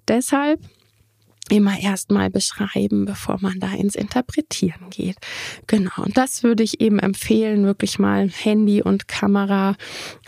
Deshalb 0.08 0.60
immer 1.50 1.78
erstmal 1.78 2.30
beschreiben, 2.30 3.04
bevor 3.04 3.38
man 3.40 3.58
da 3.60 3.72
ins 3.72 3.94
Interpretieren 3.94 4.88
geht. 4.90 5.16
Genau. 5.66 5.90
Und 5.96 6.16
das 6.16 6.42
würde 6.42 6.62
ich 6.62 6.80
eben 6.80 6.98
empfehlen, 6.98 7.64
wirklich 7.64 7.98
mal 7.98 8.28
Handy 8.28 8.82
und 8.82 9.08
Kamera 9.08 9.76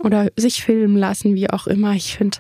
oder 0.01 0.29
sich 0.37 0.63
filmen 0.63 0.97
lassen, 0.97 1.35
wie 1.35 1.49
auch 1.49 1.67
immer. 1.67 1.95
Ich 1.95 2.17
finde, 2.17 2.39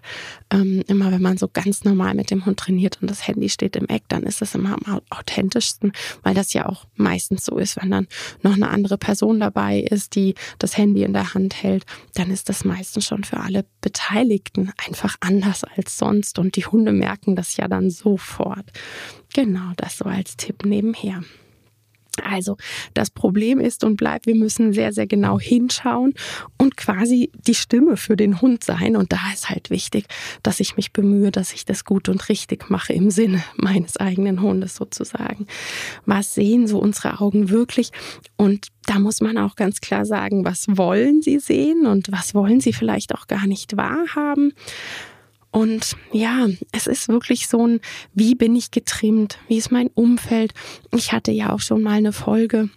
ähm, 0.50 0.82
immer 0.88 1.10
wenn 1.12 1.22
man 1.22 1.38
so 1.38 1.48
ganz 1.48 1.84
normal 1.84 2.14
mit 2.14 2.30
dem 2.30 2.44
Hund 2.44 2.58
trainiert 2.58 2.98
und 3.00 3.10
das 3.10 3.26
Handy 3.26 3.48
steht 3.48 3.76
im 3.76 3.86
Eck, 3.86 4.02
dann 4.08 4.24
ist 4.24 4.40
das 4.40 4.54
immer 4.54 4.76
am 4.84 5.00
authentischsten, 5.10 5.92
weil 6.22 6.34
das 6.34 6.52
ja 6.52 6.68
auch 6.68 6.84
meistens 6.96 7.44
so 7.44 7.58
ist, 7.58 7.80
wenn 7.80 7.90
dann 7.90 8.08
noch 8.42 8.54
eine 8.54 8.68
andere 8.68 8.98
Person 8.98 9.40
dabei 9.40 9.78
ist, 9.80 10.16
die 10.16 10.34
das 10.58 10.76
Handy 10.76 11.04
in 11.04 11.12
der 11.12 11.34
Hand 11.34 11.62
hält, 11.62 11.84
dann 12.14 12.30
ist 12.30 12.48
das 12.48 12.64
meistens 12.64 13.06
schon 13.06 13.24
für 13.24 13.38
alle 13.38 13.64
Beteiligten 13.80 14.72
einfach 14.86 15.16
anders 15.20 15.64
als 15.64 15.96
sonst 15.96 16.38
und 16.38 16.56
die 16.56 16.66
Hunde 16.66 16.92
merken 16.92 17.36
das 17.36 17.56
ja 17.56 17.68
dann 17.68 17.90
sofort. 17.90 18.71
Genau, 19.34 19.72
das 19.76 19.98
so 19.98 20.04
als 20.04 20.36
Tipp 20.36 20.64
nebenher. 20.64 21.22
Also 22.22 22.58
das 22.92 23.10
Problem 23.10 23.58
ist 23.58 23.84
und 23.84 23.96
bleibt, 23.96 24.26
wir 24.26 24.34
müssen 24.34 24.74
sehr, 24.74 24.92
sehr 24.92 25.06
genau 25.06 25.40
hinschauen 25.40 26.12
und 26.58 26.76
quasi 26.76 27.30
die 27.46 27.54
Stimme 27.54 27.96
für 27.96 28.16
den 28.16 28.42
Hund 28.42 28.62
sein. 28.64 28.96
Und 28.96 29.12
da 29.12 29.20
ist 29.32 29.48
halt 29.48 29.70
wichtig, 29.70 30.04
dass 30.42 30.60
ich 30.60 30.76
mich 30.76 30.92
bemühe, 30.92 31.30
dass 31.30 31.54
ich 31.54 31.64
das 31.64 31.86
gut 31.86 32.10
und 32.10 32.28
richtig 32.28 32.68
mache 32.68 32.92
im 32.92 33.10
Sinne 33.10 33.42
meines 33.56 33.96
eigenen 33.96 34.42
Hundes 34.42 34.76
sozusagen. 34.76 35.46
Was 36.04 36.34
sehen 36.34 36.66
so 36.66 36.78
unsere 36.78 37.20
Augen 37.20 37.48
wirklich? 37.48 37.90
Und 38.36 38.68
da 38.84 38.98
muss 38.98 39.22
man 39.22 39.38
auch 39.38 39.56
ganz 39.56 39.80
klar 39.80 40.04
sagen, 40.04 40.44
was 40.44 40.66
wollen 40.68 41.22
sie 41.22 41.38
sehen 41.38 41.86
und 41.86 42.12
was 42.12 42.34
wollen 42.34 42.60
sie 42.60 42.74
vielleicht 42.74 43.14
auch 43.14 43.26
gar 43.26 43.46
nicht 43.46 43.76
wahrhaben. 43.78 44.52
Und 45.52 45.96
ja, 46.12 46.48
es 46.72 46.86
ist 46.86 47.08
wirklich 47.08 47.46
so 47.46 47.66
ein, 47.66 47.80
wie 48.14 48.34
bin 48.34 48.56
ich 48.56 48.70
getrimmt? 48.70 49.38
Wie 49.48 49.58
ist 49.58 49.70
mein 49.70 49.90
Umfeld? 49.94 50.54
Ich 50.92 51.12
hatte 51.12 51.30
ja 51.30 51.52
auch 51.52 51.60
schon 51.60 51.82
mal 51.82 51.92
eine 51.92 52.12
Folge 52.12 52.70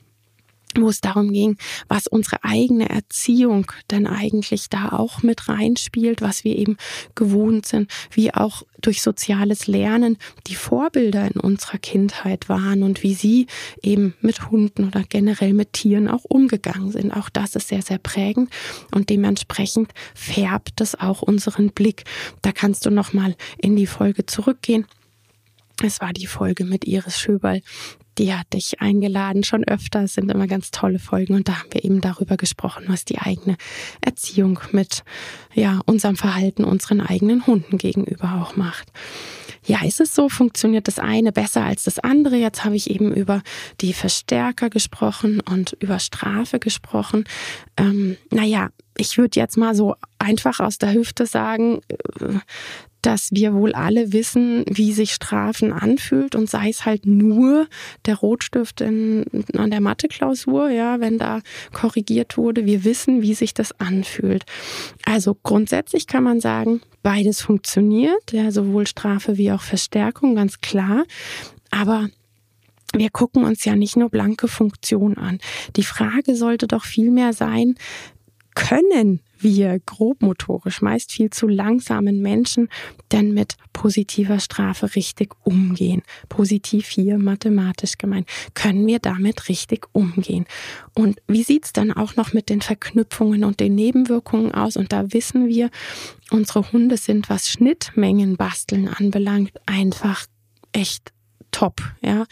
wo 0.82 0.90
es 0.90 1.02
darum 1.02 1.32
ging, 1.32 1.58
was 1.88 2.08
unsere 2.08 2.44
eigene 2.44 2.90
Erziehung 2.90 3.72
denn 3.92 4.08
eigentlich 4.08 4.70
da 4.70 4.90
auch 4.90 5.24
mit 5.24 5.48
reinspielt, 5.48 6.22
was 6.22 6.44
wir 6.44 6.56
eben 6.56 6.78
gewohnt 7.16 7.66
sind, 7.66 7.92
wie 8.12 8.34
auch 8.34 8.64
durch 8.82 9.02
soziales 9.02 9.68
Lernen 9.68 10.18
die 10.48 10.56
Vorbilder 10.56 11.26
in 11.26 11.40
unserer 11.40 11.78
Kindheit 11.78 12.50
waren 12.50 12.84
und 12.84 13.04
wie 13.04 13.16
sie 13.16 13.48
eben 13.82 14.14
mit 14.22 14.52
Hunden 14.52 14.86
oder 14.86 15.04
generell 15.04 15.54
mit 15.54 15.74
Tieren 15.74 16.08
auch 16.08 16.24
umgegangen 16.24 16.92
sind. 16.92 17.12
Auch 17.12 17.30
das 17.30 17.56
ist 17.56 17.70
sehr, 17.70 17.82
sehr 17.82 17.98
prägend 17.98 18.50
und 18.94 19.10
dementsprechend 19.10 19.92
färbt 20.14 20.82
es 20.82 21.00
auch 21.00 21.22
unseren 21.22 21.72
Blick. 21.72 22.04
Da 22.42 22.52
kannst 22.52 22.86
du 22.86 22.92
nochmal 22.92 23.36
in 23.58 23.76
die 23.76 23.88
Folge 23.88 24.26
zurückgehen. 24.26 24.86
Es 25.84 26.00
war 26.00 26.14
die 26.14 26.28
Folge 26.28 26.64
mit 26.64 26.86
Iris 26.86 27.20
Schöberl, 27.20 27.62
die 28.18 28.34
hatte 28.34 28.58
ich 28.58 28.82
eingeladen, 28.82 29.44
schon 29.44 29.64
öfter. 29.64 30.04
Es 30.04 30.14
sind 30.14 30.32
immer 30.32 30.48
ganz 30.48 30.72
tolle 30.72 31.00
Folgen 31.00 31.36
und 31.36 31.48
da 31.48 31.60
haben 31.60 31.70
wir 31.72 31.84
eben 31.84 32.02
darüber 32.02 32.38
gesprochen, 32.38 32.86
was 32.88 33.06
die 33.06 33.20
eigene 33.20 33.58
Erziehung 34.02 34.60
mit 34.72 35.04
ja, 35.54 35.80
unserem 35.86 36.16
Verhalten 36.16 36.64
unseren 36.64 37.02
eigenen 37.02 37.46
Hunden 37.46 37.78
gegenüber 37.78 38.42
auch 38.42 38.56
macht. 38.56 38.92
Ja, 39.66 39.84
ist 39.84 40.00
es 40.00 40.14
so? 40.14 40.30
Funktioniert 40.30 40.88
das 40.88 41.00
eine 41.00 41.32
besser 41.32 41.64
als 41.64 41.84
das 41.84 42.00
andere? 42.00 42.36
Jetzt 42.36 42.64
habe 42.64 42.76
ich 42.76 42.90
eben 42.90 43.14
über 43.14 43.42
die 43.82 43.94
Verstärker 43.94 44.70
gesprochen 44.70 45.40
und 45.40 45.76
über 45.80 46.00
Strafe 46.00 46.60
gesprochen. 46.60 47.26
Ähm, 47.76 48.18
naja, 48.32 48.70
ich 48.98 49.18
würde 49.18 49.40
jetzt 49.40 49.58
mal 49.58 49.76
so 49.76 49.96
einfach 50.20 50.60
aus 50.60 50.78
der 50.78 50.94
Hüfte 50.94 51.26
sagen, 51.26 51.82
äh, 52.20 52.40
dass 53.06 53.30
wir 53.32 53.54
wohl 53.54 53.74
alle 53.74 54.14
wissen, 54.14 54.66
wie 54.68 54.92
sich 54.92 55.14
Strafen 55.14 55.72
anfühlt 55.72 56.34
und 56.34 56.50
sei 56.50 56.70
es 56.70 56.86
halt 56.86 57.06
nur 57.06 57.68
der 58.06 58.16
Rotstift 58.16 58.82
in, 58.82 59.26
an 59.56 59.70
der 59.70 59.82
Mathe-Klausur, 59.82 60.70
ja, 60.70 61.00
wenn 61.00 61.20
da 61.20 61.42
korrigiert 61.72 62.38
wurde. 62.38 62.66
Wir 62.66 62.84
wissen, 62.84 63.22
wie 63.22 63.36
sich 63.36 63.54
das 63.54 63.80
anfühlt. 63.80 64.46
Also 65.06 65.38
grundsätzlich 65.44 66.08
kann 66.08 66.24
man 66.24 66.42
sagen, 66.42 66.82
beides 67.04 67.42
funktioniert, 67.42 68.32
ja, 68.32 68.50
sowohl 68.52 68.88
Strafe 68.88 69.38
wie 69.38 69.52
auch 69.52 69.62
Verstärkung, 69.62 70.36
ganz 70.36 70.62
klar. 70.62 71.04
Aber 71.70 72.10
wir 72.94 73.10
gucken 73.12 73.44
uns 73.44 73.66
ja 73.66 73.76
nicht 73.76 73.98
nur 73.98 74.10
blanke 74.10 74.48
Funktion 74.48 75.18
an. 75.18 75.40
Die 75.76 75.84
Frage 75.84 76.36
sollte 76.36 76.68
doch 76.68 76.86
vielmehr 76.86 77.34
sein, 77.34 77.76
können 78.56 79.20
wir 79.40 79.80
grobmotorisch, 79.86 80.82
meist 80.82 81.12
viel 81.12 81.30
zu 81.30 81.48
langsamen 81.48 82.22
Menschen 82.22 82.70
denn 83.12 83.34
mit 83.34 83.58
positiver 83.74 84.40
Strafe 84.40 84.96
richtig 84.96 85.34
umgehen? 85.44 86.04
Positiv 86.30 86.88
hier 86.88 87.18
mathematisch 87.18 87.98
gemeint. 87.98 88.28
Können 88.54 88.86
wir 88.88 89.00
damit 89.00 89.50
richtig 89.50 89.88
umgehen? 89.92 90.46
Und 90.94 91.22
wie 91.28 91.44
sieht's 91.44 91.74
dann 91.74 91.92
auch 91.92 92.16
noch 92.16 92.34
mit 92.34 92.50
den 92.50 92.62
Verknüpfungen 92.62 93.44
und 93.44 93.60
den 93.60 93.76
Nebenwirkungen 93.76 94.54
aus? 94.54 94.78
Und 94.78 94.92
da 94.92 95.14
wissen 95.14 95.48
wir, 95.48 95.70
unsere 96.32 96.72
Hunde 96.72 96.98
sind, 96.98 97.30
was 97.30 97.50
Schnittmengen 97.50 98.38
basteln 98.38 98.88
anbelangt, 98.88 99.52
einfach 99.66 100.26
echt 100.72 101.15
top. 101.56 101.82
Ja, 102.02 102.26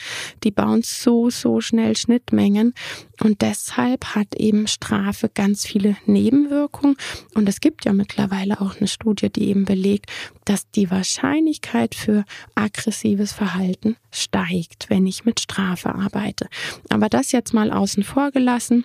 die 0.44 0.52
bauen 0.52 0.82
so, 0.84 1.30
so 1.30 1.62
schnell 1.62 1.96
Schnittmengen 1.96 2.74
und 3.22 3.42
deshalb 3.42 4.16
hat 4.16 4.36
eben 4.36 4.68
Strafe 4.68 5.30
ganz 5.34 5.66
viele 5.66 5.96
Nebenwirkungen. 6.06 6.98
Und 7.34 7.48
es 7.48 7.62
gibt 7.62 7.86
ja 7.86 7.94
mittlerweile 7.94 8.60
auch 8.60 8.76
eine 8.78 8.88
Studie, 8.88 9.30
die 9.30 9.48
eben 9.48 9.64
belegt, 9.64 10.12
dass 10.44 10.70
die 10.72 10.92
Wahrscheinlichkeit 10.92 11.96
für 11.96 12.26
aggressives 12.54 13.32
Verhalten 13.32 13.96
steigt, 14.12 14.90
wenn 14.90 15.08
ich 15.08 15.24
mit 15.24 15.40
Strafe 15.40 15.96
arbeite. 15.96 16.50
Aber 16.90 17.08
das 17.08 17.32
jetzt 17.32 17.54
mal 17.54 17.72
außen 17.72 18.04
vor 18.04 18.32
gelassen 18.32 18.84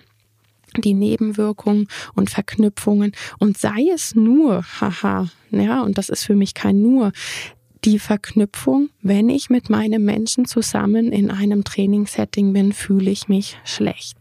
die 0.77 0.93
Nebenwirkungen 0.93 1.87
und 2.13 2.29
Verknüpfungen 2.29 3.13
und 3.39 3.57
sei 3.57 3.87
es 3.91 4.13
nur, 4.13 4.63
haha, 4.79 5.27
ja, 5.49 5.81
und 5.81 5.97
das 5.97 6.09
ist 6.09 6.23
für 6.23 6.35
mich 6.35 6.53
kein 6.53 6.83
nur, 6.83 7.11
die 7.85 7.99
Verknüpfung, 7.99 8.89
wenn 9.01 9.29
ich 9.29 9.49
mit 9.49 9.69
meinem 9.69 10.03
Menschen 10.03 10.45
zusammen 10.45 11.11
in 11.11 11.31
einem 11.31 11.63
Trainingssetting 11.63 12.53
bin, 12.53 12.73
fühle 12.73 13.09
ich 13.09 13.27
mich 13.27 13.57
schlecht. 13.63 14.17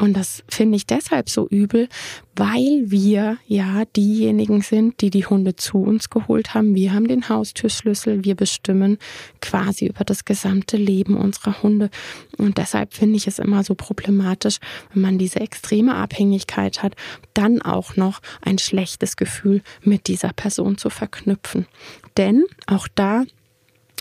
Und 0.00 0.14
das 0.14 0.42
finde 0.48 0.76
ich 0.76 0.86
deshalb 0.86 1.30
so 1.30 1.46
übel, 1.48 1.88
weil 2.36 2.84
wir 2.86 3.38
ja 3.46 3.84
diejenigen 3.96 4.60
sind, 4.60 5.00
die 5.00 5.10
die 5.10 5.24
Hunde 5.24 5.56
zu 5.56 5.78
uns 5.78 6.10
geholt 6.10 6.54
haben. 6.54 6.74
Wir 6.74 6.92
haben 6.92 7.08
den 7.08 7.28
Haustürschlüssel, 7.28 8.24
wir 8.24 8.34
bestimmen 8.34 8.98
quasi 9.40 9.86
über 9.86 10.04
das 10.04 10.26
gesamte 10.26 10.76
Leben 10.76 11.16
unserer 11.16 11.62
Hunde. 11.62 11.90
Und 12.36 12.58
deshalb 12.58 12.92
finde 12.92 13.16
ich 13.16 13.26
es 13.26 13.38
immer 13.38 13.64
so 13.64 13.74
problematisch, 13.74 14.58
wenn 14.92 15.02
man 15.02 15.18
diese 15.18 15.40
extreme 15.40 15.94
Abhängigkeit 15.94 16.82
hat, 16.82 16.94
dann 17.32 17.62
auch 17.62 17.96
noch 17.96 18.20
ein 18.42 18.58
schlechtes 18.58 19.16
Gefühl 19.16 19.62
mit 19.82 20.06
dieser 20.06 20.32
Person 20.32 20.76
zu 20.76 20.90
verknüpfen. 20.90 21.66
Denn 22.16 22.44
auch 22.66 22.86
da 22.94 23.24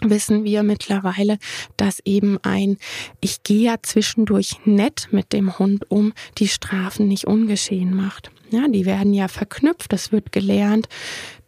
wissen 0.10 0.44
wir 0.44 0.64
mittlerweile, 0.64 1.38
dass 1.78 2.00
eben 2.06 2.38
ein, 2.44 2.78
ich 3.22 3.44
gehe 3.44 3.66
ja 3.66 3.76
zwischendurch 3.82 4.58
nett 4.66 5.08
mit 5.12 5.34
dem 5.34 5.58
Hund 5.60 5.90
um, 5.90 6.14
die 6.38 6.48
Strafen 6.48 7.08
nicht 7.08 7.26
ungeschehen 7.26 7.96
macht. 7.96 8.32
Ja, 8.52 8.68
die 8.68 8.86
werden 8.86 9.14
ja 9.14 9.28
verknüpft, 9.28 9.92
es 9.94 10.12
wird 10.12 10.32
gelernt, 10.32 10.88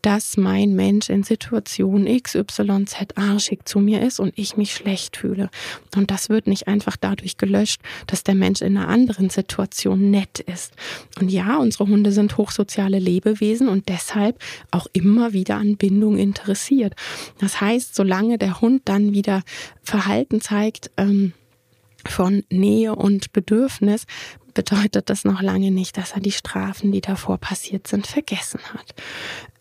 dass 0.01 0.37
mein 0.37 0.75
Mensch 0.75 1.09
in 1.09 1.23
Situation 1.23 2.05
XYZ 2.05 2.95
arschig 3.15 3.65
zu 3.65 3.79
mir 3.79 4.01
ist 4.01 4.19
und 4.19 4.33
ich 4.37 4.57
mich 4.57 4.73
schlecht 4.73 5.17
fühle. 5.17 5.49
Und 5.95 6.11
das 6.11 6.29
wird 6.29 6.47
nicht 6.47 6.67
einfach 6.67 6.97
dadurch 6.97 7.37
gelöscht, 7.37 7.81
dass 8.05 8.23
der 8.23 8.35
Mensch 8.35 8.61
in 8.61 8.77
einer 8.77 8.87
anderen 8.87 9.29
Situation 9.29 10.11
nett 10.11 10.39
ist. 10.39 10.73
Und 11.19 11.29
ja, 11.29 11.57
unsere 11.57 11.87
Hunde 11.87 12.11
sind 12.11 12.37
hochsoziale 12.37 12.99
Lebewesen 12.99 13.67
und 13.67 13.89
deshalb 13.89 14.39
auch 14.71 14.87
immer 14.93 15.33
wieder 15.33 15.57
an 15.57 15.77
Bindung 15.77 16.17
interessiert. 16.17 16.93
Das 17.39 17.59
heißt, 17.59 17.95
solange 17.95 18.37
der 18.37 18.61
Hund 18.61 18.83
dann 18.85 19.13
wieder 19.13 19.43
Verhalten 19.83 20.41
zeigt, 20.41 20.91
ähm, 20.97 21.33
von 22.05 22.43
Nähe 22.49 22.95
und 22.95 23.33
Bedürfnis, 23.33 24.05
bedeutet 24.57 25.11
das 25.11 25.23
noch 25.23 25.43
lange 25.43 25.69
nicht, 25.69 25.97
dass 25.97 26.13
er 26.13 26.19
die 26.19 26.31
Strafen, 26.31 26.91
die 26.91 27.01
davor 27.01 27.37
passiert 27.37 27.85
sind, 27.85 28.07
vergessen 28.07 28.59
hat. 28.73 28.95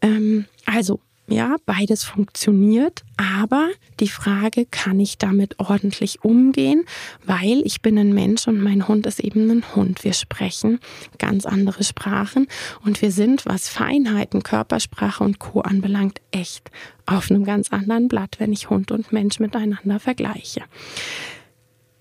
Ähm, 0.03 0.47
also, 0.65 1.01
ja, 1.29 1.57
beides 1.67 2.05
funktioniert, 2.05 3.03
aber 3.17 3.69
die 3.99 4.09
Frage, 4.09 4.65
kann 4.65 5.01
ich 5.01 5.19
damit 5.19 5.59
ordentlich 5.59 6.23
umgehen? 6.23 6.85
Weil 7.25 7.63
ich 7.65 7.83
bin 7.83 7.99
ein 7.99 8.15
Mensch 8.15 8.47
und 8.47 8.63
mein 8.63 8.87
Hund 8.87 9.07
ist 9.07 9.19
eben 9.19 9.51
ein 9.51 9.75
Hund. 9.75 10.05
Wir 10.05 10.13
sprechen 10.13 10.79
ganz 11.19 11.45
andere 11.45 11.83
Sprachen 11.83 12.47
und 12.85 13.03
wir 13.03 13.11
sind, 13.11 13.45
was 13.45 13.69
Feinheiten, 13.69 14.45
Körpersprache 14.45 15.25
und 15.25 15.41
Co. 15.41 15.63
anbelangt, 15.63 16.21
echt 16.31 16.71
auf 17.07 17.29
einem 17.29 17.45
ganz 17.45 17.73
anderen 17.73 18.07
Blatt, 18.07 18.37
wenn 18.39 18.53
ich 18.53 18.71
Hund 18.71 18.93
und 18.93 19.13
Mensch 19.13 19.41
miteinander 19.41 19.99
vergleiche. 19.99 20.63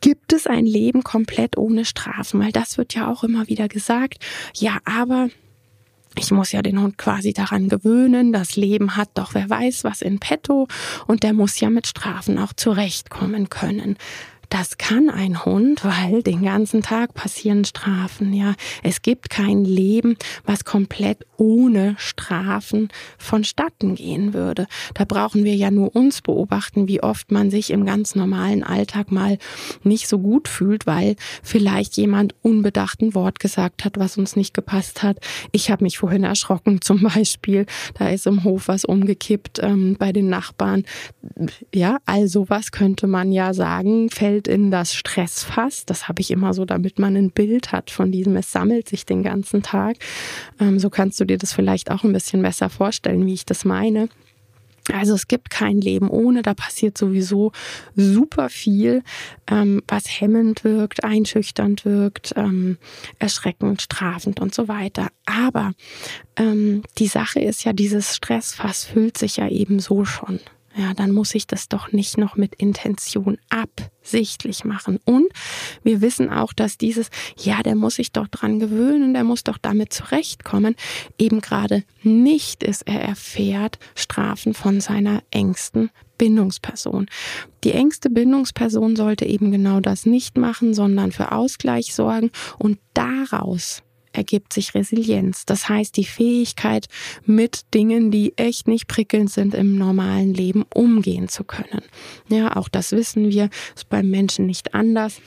Gibt 0.01 0.33
es 0.33 0.45
ein 0.45 0.67
Leben 0.67 1.01
komplett 1.01 1.57
ohne 1.57 1.83
Strafen? 1.83 2.39
Weil 2.39 2.51
das 2.51 2.77
wird 2.77 2.93
ja 2.93 3.11
auch 3.11 3.23
immer 3.23 3.47
wieder 3.47 3.67
gesagt. 3.67 4.23
Ja, 4.53 4.77
aber 4.85 5.29
ich 6.17 6.31
muss 6.31 6.51
ja 6.51 6.61
den 6.61 6.81
Hund 6.81 6.97
quasi 6.97 7.33
daran 7.33 7.69
gewöhnen. 7.69 8.33
Das 8.33 8.55
Leben 8.55 8.95
hat 8.95 9.09
doch 9.15 9.33
wer 9.33 9.49
weiß 9.49 9.83
was 9.83 10.01
in 10.01 10.19
petto 10.19 10.67
und 11.07 11.23
der 11.23 11.33
muss 11.33 11.59
ja 11.59 11.69
mit 11.69 11.87
Strafen 11.87 12.37
auch 12.39 12.53
zurechtkommen 12.53 13.49
können. 13.49 13.97
Das 14.49 14.77
kann 14.77 15.09
ein 15.09 15.43
Hund, 15.43 15.83
weil 15.83 16.21
den 16.21 16.43
ganzen 16.43 16.81
Tag 16.81 17.13
passieren 17.13 17.65
Strafen, 17.65 18.33
ja. 18.33 18.53
Es 18.83 19.01
gibt 19.01 19.29
kein 19.29 19.65
Leben, 19.65 20.17
was 20.45 20.65
komplett 20.65 21.25
ohne 21.37 21.95
Strafen 21.97 22.89
vonstatten 23.17 23.95
gehen 23.95 24.33
würde. 24.33 24.67
Da 24.93 25.05
brauchen 25.05 25.43
wir 25.43 25.55
ja 25.55 25.71
nur 25.71 25.95
uns 25.95 26.21
beobachten, 26.21 26.87
wie 26.87 27.01
oft 27.01 27.31
man 27.31 27.49
sich 27.49 27.71
im 27.71 27.85
ganz 27.85 28.15
normalen 28.15 28.63
Alltag 28.63 29.11
mal 29.11 29.37
nicht 29.83 30.07
so 30.07 30.19
gut 30.19 30.47
fühlt, 30.47 30.85
weil 30.85 31.15
vielleicht 31.43 31.97
jemand 31.97 32.35
unbedacht 32.41 33.01
ein 33.01 33.15
Wort 33.15 33.39
gesagt 33.39 33.85
hat, 33.85 33.97
was 33.97 34.17
uns 34.17 34.35
nicht 34.35 34.53
gepasst 34.53 35.03
hat. 35.03 35.17
Ich 35.51 35.71
habe 35.71 35.83
mich 35.83 35.97
vorhin 35.97 36.23
erschrocken 36.23 36.81
zum 36.81 37.01
Beispiel. 37.01 37.65
Da 37.97 38.09
ist 38.09 38.27
im 38.27 38.43
Hof 38.43 38.67
was 38.67 38.85
umgekippt 38.85 39.59
ähm, 39.61 39.95
bei 39.97 40.11
den 40.11 40.29
Nachbarn. 40.29 40.83
Ja, 41.73 41.97
also 42.05 42.49
was 42.49 42.71
könnte 42.71 43.07
man 43.07 43.31
ja 43.31 43.53
sagen, 43.53 44.09
fällt 44.09 44.25
fällt 44.25 44.47
in 44.47 44.71
das 44.71 44.93
Stressfass. 44.93 45.85
Das 45.85 46.07
habe 46.07 46.21
ich 46.21 46.31
immer 46.31 46.53
so, 46.53 46.65
damit 46.65 46.99
man 46.99 47.15
ein 47.15 47.31
Bild 47.31 47.71
hat 47.71 47.91
von 47.91 48.11
diesem, 48.11 48.35
es 48.35 48.51
sammelt 48.51 48.89
sich 48.89 49.05
den 49.05 49.23
ganzen 49.23 49.61
Tag. 49.61 49.97
Ähm, 50.59 50.79
so 50.79 50.89
kannst 50.89 51.19
du 51.19 51.24
dir 51.25 51.37
das 51.37 51.53
vielleicht 51.53 51.91
auch 51.91 52.03
ein 52.03 52.13
bisschen 52.13 52.41
besser 52.41 52.69
vorstellen, 52.69 53.25
wie 53.25 53.33
ich 53.33 53.45
das 53.45 53.65
meine. 53.65 54.09
Also 54.93 55.15
es 55.15 55.27
gibt 55.27 55.49
kein 55.49 55.81
Leben 55.81 56.09
ohne, 56.09 56.43
da 56.43 56.53
passiert 56.53 56.97
sowieso 56.97 57.51
super 57.95 58.49
viel, 58.49 59.03
ähm, 59.47 59.81
was 59.87 60.05
hemmend 60.21 60.63
wirkt, 60.63 61.03
einschüchternd 61.03 61.85
wirkt, 61.85 62.33
ähm, 62.35 62.77
erschreckend, 63.17 63.81
strafend 63.81 64.39
und 64.39 64.53
so 64.53 64.67
weiter. 64.67 65.07
Aber 65.25 65.73
ähm, 66.35 66.83
die 66.99 67.07
Sache 67.07 67.39
ist 67.39 67.63
ja, 67.63 67.73
dieses 67.73 68.15
Stressfass 68.15 68.85
füllt 68.85 69.17
sich 69.17 69.37
ja 69.37 69.49
eben 69.49 69.79
so 69.79 70.05
schon 70.05 70.39
ja, 70.77 70.93
dann 70.93 71.11
muss 71.11 71.33
ich 71.35 71.47
das 71.47 71.69
doch 71.69 71.91
nicht 71.91 72.17
noch 72.17 72.35
mit 72.35 72.55
Intention 72.55 73.37
absichtlich 73.49 74.65
machen. 74.65 74.99
Und 75.05 75.27
wir 75.83 76.01
wissen 76.01 76.29
auch, 76.29 76.51
dass 76.51 76.77
dieses, 76.77 77.09
ja, 77.37 77.63
der 77.63 77.75
muss 77.75 77.95
sich 77.95 78.11
doch 78.11 78.27
dran 78.27 78.59
gewöhnen, 78.59 79.13
der 79.13 79.23
muss 79.23 79.43
doch 79.43 79.57
damit 79.57 79.93
zurechtkommen, 79.93 80.75
eben 81.17 81.39
gerade 81.39 81.83
nicht 82.03 82.63
ist, 82.63 82.87
er 82.87 83.01
erfährt 83.01 83.79
Strafen 83.95 84.53
von 84.53 84.81
seiner 84.81 85.23
engsten 85.31 85.91
Bindungsperson. 86.17 87.07
Die 87.63 87.71
engste 87.71 88.09
Bindungsperson 88.09 88.95
sollte 88.95 89.25
eben 89.25 89.51
genau 89.51 89.79
das 89.79 90.05
nicht 90.05 90.37
machen, 90.37 90.73
sondern 90.73 91.11
für 91.11 91.31
Ausgleich 91.31 91.93
sorgen 91.95 92.31
und 92.57 92.79
daraus 92.93 93.81
ergibt 94.15 94.53
sich 94.53 94.73
Resilienz. 94.73 95.45
Das 95.45 95.69
heißt, 95.69 95.95
die 95.97 96.05
Fähigkeit, 96.05 96.87
mit 97.25 97.73
Dingen, 97.73 98.11
die 98.11 98.37
echt 98.37 98.67
nicht 98.67 98.87
prickelnd 98.87 99.31
sind 99.31 99.53
im 99.53 99.77
normalen 99.77 100.33
Leben, 100.33 100.65
umgehen 100.73 101.27
zu 101.27 101.43
können. 101.43 101.81
Ja, 102.29 102.55
auch 102.55 102.69
das 102.69 102.91
wissen 102.91 103.29
wir, 103.29 103.49
ist 103.75 103.89
beim 103.89 104.09
Menschen 104.09 104.45
nicht 104.45 104.73
anders. 104.73 105.21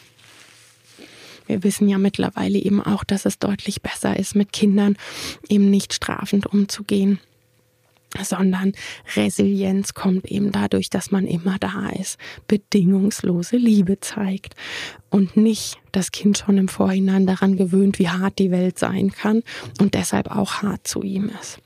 Wir 1.46 1.64
wissen 1.64 1.88
ja 1.88 1.96
mittlerweile 1.96 2.58
eben 2.58 2.82
auch, 2.82 3.04
dass 3.04 3.24
es 3.24 3.38
deutlich 3.38 3.80
besser 3.80 4.18
ist, 4.18 4.34
mit 4.34 4.52
Kindern 4.52 4.96
eben 5.48 5.70
nicht 5.70 5.94
strafend 5.94 6.46
umzugehen 6.46 7.20
sondern 8.22 8.72
Resilienz 9.16 9.94
kommt 9.94 10.26
eben 10.26 10.52
dadurch, 10.52 10.90
dass 10.90 11.10
man 11.10 11.26
immer 11.26 11.58
da 11.58 11.90
ist, 11.90 12.18
bedingungslose 12.46 13.56
Liebe 13.56 14.00
zeigt 14.00 14.54
und 15.10 15.36
nicht 15.36 15.78
das 15.92 16.12
Kind 16.12 16.38
schon 16.38 16.58
im 16.58 16.68
Vorhinein 16.68 17.26
daran 17.26 17.56
gewöhnt, 17.56 17.98
wie 17.98 18.08
hart 18.08 18.38
die 18.38 18.50
Welt 18.50 18.78
sein 18.78 19.10
kann 19.10 19.42
und 19.80 19.94
deshalb 19.94 20.30
auch 20.30 20.62
hart 20.62 20.86
zu 20.86 21.02
ihm 21.02 21.30
ist. 21.40 21.60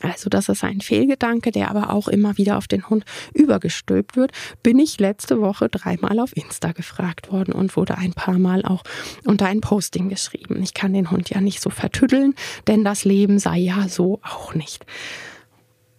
Also 0.00 0.30
das 0.30 0.48
ist 0.48 0.62
ein 0.62 0.80
Fehlgedanke, 0.80 1.50
der 1.50 1.70
aber 1.70 1.90
auch 1.90 2.06
immer 2.06 2.38
wieder 2.38 2.56
auf 2.56 2.68
den 2.68 2.88
Hund 2.88 3.04
übergestülpt 3.34 4.16
wird. 4.16 4.30
Bin 4.62 4.78
ich 4.78 5.00
letzte 5.00 5.40
Woche 5.40 5.68
dreimal 5.68 6.20
auf 6.20 6.36
Insta 6.36 6.72
gefragt 6.72 7.32
worden 7.32 7.52
und 7.52 7.76
wurde 7.76 7.98
ein 7.98 8.12
paar 8.12 8.38
Mal 8.38 8.64
auch 8.64 8.84
unter 9.24 9.46
ein 9.46 9.60
Posting 9.60 10.08
geschrieben. 10.08 10.62
Ich 10.62 10.74
kann 10.74 10.92
den 10.92 11.10
Hund 11.10 11.30
ja 11.30 11.40
nicht 11.40 11.60
so 11.60 11.70
vertüddeln, 11.70 12.34
denn 12.68 12.84
das 12.84 13.04
Leben 13.04 13.38
sei 13.38 13.58
ja 13.58 13.88
so 13.88 14.20
auch 14.22 14.54
nicht. 14.54 14.86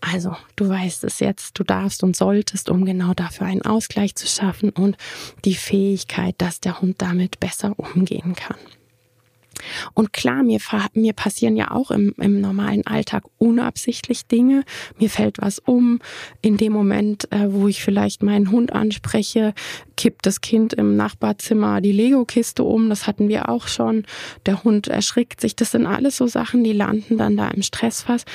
Also, 0.02 0.36
du 0.56 0.70
weißt 0.70 1.04
es 1.04 1.20
jetzt, 1.20 1.60
du 1.60 1.64
darfst 1.64 2.04
und 2.04 2.16
solltest, 2.16 2.70
um 2.70 2.86
genau 2.86 3.14
dafür 3.14 3.48
einen 3.48 3.64
Ausgleich 3.64 4.16
zu 4.16 4.28
schaffen 4.28 4.70
und 4.70 4.98
die 5.46 5.56
Fähigkeit, 5.56 6.36
dass 6.38 6.62
der 6.62 6.82
Hund 6.82 7.02
damit 7.02 7.40
besser 7.40 7.74
umgehen 7.78 8.36
kann. 8.36 8.58
Und 9.94 10.14
klar, 10.14 10.44
mir, 10.44 10.60
mir 10.94 11.14
passieren 11.14 11.56
ja 11.56 11.72
auch 11.72 11.92
im, 11.92 12.14
im 12.18 12.42
normalen 12.42 12.86
Alltag 12.86 13.24
unabsichtlich 13.38 14.26
Dinge. 14.28 14.64
Mir 14.98 15.10
fällt 15.10 15.40
was 15.40 15.60
um. 15.60 16.00
In 16.42 16.58
dem 16.58 16.74
Moment, 16.74 17.32
äh, 17.32 17.52
wo 17.52 17.68
ich 17.68 17.84
vielleicht 17.84 18.24
meinen 18.24 18.52
Hund 18.52 18.74
anspreche, 18.74 19.54
kippt 19.98 20.26
das 20.26 20.42
Kind 20.42 20.74
im 20.74 20.96
Nachbarzimmer 20.96 21.82
die 21.82 21.92
Lego-Kiste 21.92 22.64
um. 22.64 22.90
Das 22.90 23.08
hatten 23.08 23.28
wir 23.28 23.50
auch 23.50 23.68
schon. 23.68 24.06
Der 24.46 24.64
Hund 24.64 24.88
erschrickt 24.88 25.42
sich. 25.42 25.56
Das 25.56 25.72
sind 25.72 25.86
alles 25.86 26.18
so 26.18 26.28
Sachen, 26.28 26.64
die 26.64 26.74
landen 26.74 27.18
dann 27.18 27.38
da 27.38 27.50
im 27.50 27.62
Stressfass. 27.62 28.26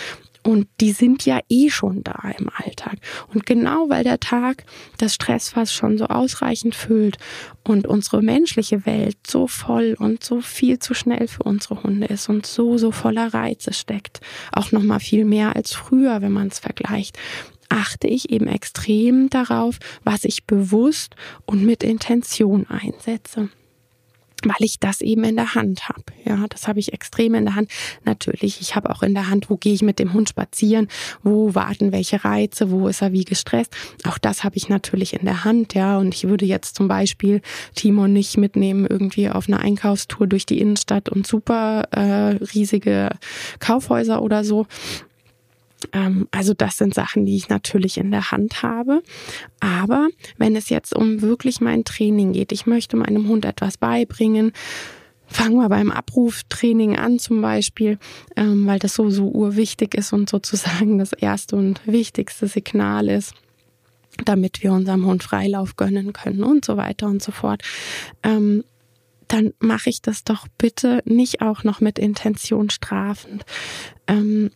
Und 0.45 0.69
die 0.81 0.93
sind 0.93 1.25
ja 1.25 1.41
eh 1.49 1.71
schon 1.71 2.05
da 2.05 2.33
im 2.39 2.51
Alltag. 2.55 2.99
Und 3.33 3.47
genau 3.47 3.89
weil 3.89 4.05
der 4.05 4.21
Tag 4.21 4.65
das 4.99 5.15
Stressfass 5.15 5.73
schon 5.73 5.97
so 5.97 6.07
ausreichend 6.07 6.75
füllt 6.75 7.17
und 7.65 7.87
unsere 7.87 8.21
menschliche 8.21 8.85
Welt 8.85 9.17
so 9.27 9.47
voll 9.47 9.97
und 9.99 10.23
so 10.23 10.43
viel 10.43 10.79
zu 10.79 10.93
schnell 10.93 11.29
für 11.29 11.45
unsere 11.45 11.83
Hunde 11.83 12.09
ist 12.09 12.29
und 12.29 12.45
so, 12.45 12.77
so 12.77 12.91
voller 12.91 13.33
Reize 13.33 13.73
steckt, 13.73 14.21
auch 14.53 14.71
nochmal 14.71 15.01
viel 15.01 15.25
mehr 15.25 15.57
als 15.57 15.73
früher, 15.73 16.21
wenn 16.21 16.33
man 16.33 16.49
es 16.49 16.59
vergleicht, 16.59 17.19
achte 17.71 18.07
ich 18.07 18.31
eben 18.31 18.47
extrem 18.47 19.31
darauf, 19.31 19.79
was 20.05 20.25
ich 20.25 20.45
bewusst 20.45 21.17
und 21.47 21.65
mit 21.65 21.83
Intention 21.83 22.67
einsetze 22.69 23.49
weil 24.45 24.57
ich 24.61 24.79
das 24.81 25.01
eben 25.01 25.25
in 25.25 25.37
der 25.37 25.55
Hand 25.55 25.89
habe. 25.89 26.05
Ja, 26.25 26.47
das 26.49 26.69
habe 26.69 26.79
ich 26.79 26.93
extrem 26.93 27.35
in 27.35 27.45
der 27.45 27.55
Hand. 27.55 27.71
Natürlich, 28.05 28.61
ich 28.61 28.77
habe 28.77 28.91
auch 28.91 29.03
in 29.03 29.15
der 29.15 29.29
Hand, 29.29 29.51
wo 29.51 29.57
gehe 29.57 29.75
ich 29.75 29.83
mit 29.83 29.99
dem 29.99 30.13
Hund 30.13 30.29
spazieren, 30.29 30.89
wo 31.23 31.55
warten 31.55 31.93
welche 31.93 32.25
Reize, 32.25 32.71
wo 32.71 32.89
ist 32.89 33.03
er 33.03 33.13
wie 33.13 33.25
gestresst. 33.25 33.75
Auch 34.05 34.19
das 34.19 34.45
habe 34.45 34.57
ich 34.57 34.69
natürlich 34.69 35.15
in 35.15 35.25
der 35.25 35.45
Hand, 35.45 35.75
ja. 35.75 35.99
Und 35.99 36.15
ich 36.15 36.29
würde 36.29 36.45
jetzt 36.45 36.77
zum 36.77 36.89
Beispiel 36.89 37.41
Timo 37.75 38.07
nicht 38.07 38.37
mitnehmen 38.37 38.87
irgendwie 38.89 39.29
auf 39.29 39.49
eine 39.49 39.61
Einkaufstour 39.61 40.27
durch 40.27 40.47
die 40.47 40.61
Innenstadt 40.61 41.09
und 41.09 41.27
super 41.27 41.89
äh, 41.91 42.37
riesige 42.55 43.11
Kaufhäuser 43.59 44.23
oder 44.23 44.45
so. 44.45 44.67
Ähm, 45.93 46.29
also 46.31 46.55
das 46.55 46.77
sind 46.77 46.95
Sachen, 46.95 47.27
die 47.27 47.37
ich 47.37 47.49
natürlich 47.49 47.99
in 47.99 48.11
der 48.11 48.31
Hand 48.31 48.63
habe. 48.63 49.03
Aber 49.61 50.09
wenn 50.39 50.57
es 50.57 50.69
jetzt 50.69 50.95
um 50.95 51.23
wirklich 51.23 51.61
mein 51.61 51.85
Training 51.85 52.33
geht, 52.33 52.53
ich 52.53 52.67
möchte 52.67 52.97
meinem 52.97 53.29
Hund 53.29 53.45
etwas 53.45 53.77
beibringen, 53.77 54.53
Fangen 55.27 55.57
wir 55.57 55.71
beim 55.71 55.91
Abruftraining 55.91 56.97
an 56.97 57.19
zum 57.19 57.41
Beispiel, 57.41 57.99
ähm, 58.37 58.67
weil 58.67 58.79
das 58.79 58.95
so, 58.95 59.09
so 59.09 59.31
urwichtig 59.31 59.95
ist 59.95 60.13
und 60.13 60.29
sozusagen 60.29 60.99
das 60.99 61.15
erste 61.15 61.57
und 61.57 61.81
wichtigste 61.87 62.47
Signal 62.47 63.09
ist 63.09 63.35
damit 64.25 64.63
wir 64.63 64.73
unserem 64.73 65.07
Hund 65.07 65.23
Freilauf 65.23 65.77
gönnen 65.77 66.13
können 66.13 66.45
und 66.45 66.65
so 66.65 66.77
weiter 66.77 67.07
und 67.07 67.23
so 67.23 67.33
fort. 67.33 67.63
Ähm, 68.23 68.65
dann 69.29 69.55
mache 69.59 69.91
ich 69.91 70.03
das 70.03 70.25
doch 70.25 70.47
bitte 70.59 71.03
nicht 71.05 71.41
auch 71.41 71.65
noch 71.65 71.81
mit 71.81 71.99
Intention 71.99 72.71
strafend. 72.71 73.45
Ähm, 74.07 74.51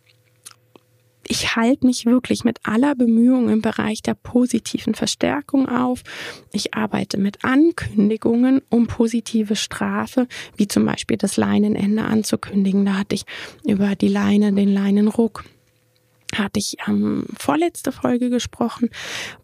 ich 1.29 1.55
halte 1.55 1.85
mich 1.85 2.07
wirklich 2.07 2.43
mit 2.43 2.59
aller 2.63 2.95
Bemühung 2.95 3.49
im 3.49 3.61
Bereich 3.61 4.01
der 4.01 4.15
positiven 4.15 4.95
Verstärkung 4.95 5.69
auf. 5.69 6.01
Ich 6.51 6.73
arbeite 6.73 7.19
mit 7.19 7.45
Ankündigungen, 7.45 8.61
um 8.69 8.87
positive 8.87 9.55
Strafe, 9.55 10.27
wie 10.57 10.67
zum 10.67 10.85
Beispiel 10.85 11.17
das 11.17 11.37
Leinenende 11.37 12.03
anzukündigen. 12.03 12.83
Da 12.83 12.97
hatte 12.97 13.13
ich 13.13 13.25
über 13.63 13.95
die 13.95 14.07
Leine 14.07 14.51
den 14.53 14.73
Leinenruck 14.73 15.43
hatte 16.35 16.59
ich 16.59 16.77
ähm, 16.87 17.25
vorletzte 17.37 17.91
Folge 17.91 18.29
gesprochen, 18.29 18.89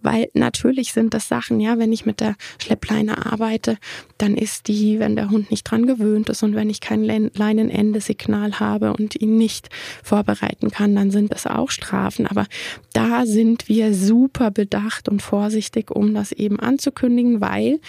weil 0.01 0.29
natürlich 0.33 0.93
sind 0.93 1.13
das 1.13 1.27
Sachen, 1.27 1.59
ja, 1.59 1.77
wenn 1.79 1.91
ich 1.91 2.05
mit 2.05 2.19
der 2.19 2.35
Schleppleine 2.61 3.25
arbeite, 3.25 3.77
dann 4.17 4.35
ist 4.35 4.67
die, 4.67 4.99
wenn 4.99 5.15
der 5.15 5.29
Hund 5.29 5.51
nicht 5.51 5.63
dran 5.63 5.87
gewöhnt 5.87 6.29
ist 6.29 6.43
und 6.43 6.55
wenn 6.55 6.69
ich 6.69 6.81
kein 6.81 7.03
Leinenende-Signal 7.03 8.59
habe 8.59 8.93
und 8.93 9.19
ihn 9.19 9.37
nicht 9.37 9.69
vorbereiten 10.03 10.71
kann, 10.71 10.95
dann 10.95 11.11
sind 11.11 11.31
das 11.31 11.47
auch 11.47 11.71
Strafen. 11.71 12.27
Aber 12.27 12.45
da 12.93 13.25
sind 13.25 13.67
wir 13.67 13.93
super 13.93 14.51
bedacht 14.51 15.09
und 15.09 15.21
vorsichtig, 15.21 15.91
um 15.91 16.13
das 16.13 16.31
eben 16.31 16.59
anzukündigen, 16.59 17.41
weil 17.41 17.79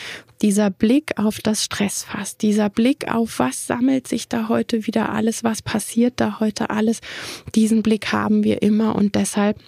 dieser 0.42 0.70
Blick 0.70 1.18
auf 1.18 1.38
das 1.40 1.64
Stressfass, 1.64 2.36
dieser 2.36 2.68
Blick 2.68 3.10
auf 3.10 3.38
was 3.38 3.66
sammelt 3.66 4.06
sich 4.06 4.28
da 4.28 4.48
heute 4.48 4.86
wieder 4.86 5.10
alles, 5.10 5.44
was 5.44 5.62
passiert 5.62 6.14
da 6.16 6.40
heute 6.40 6.70
alles, 6.70 7.00
diesen 7.54 7.82
Blick 7.82 8.12
haben 8.12 8.44
wir 8.44 8.62
immer 8.62 8.85
und 8.94 9.14
deshalb 9.14 9.58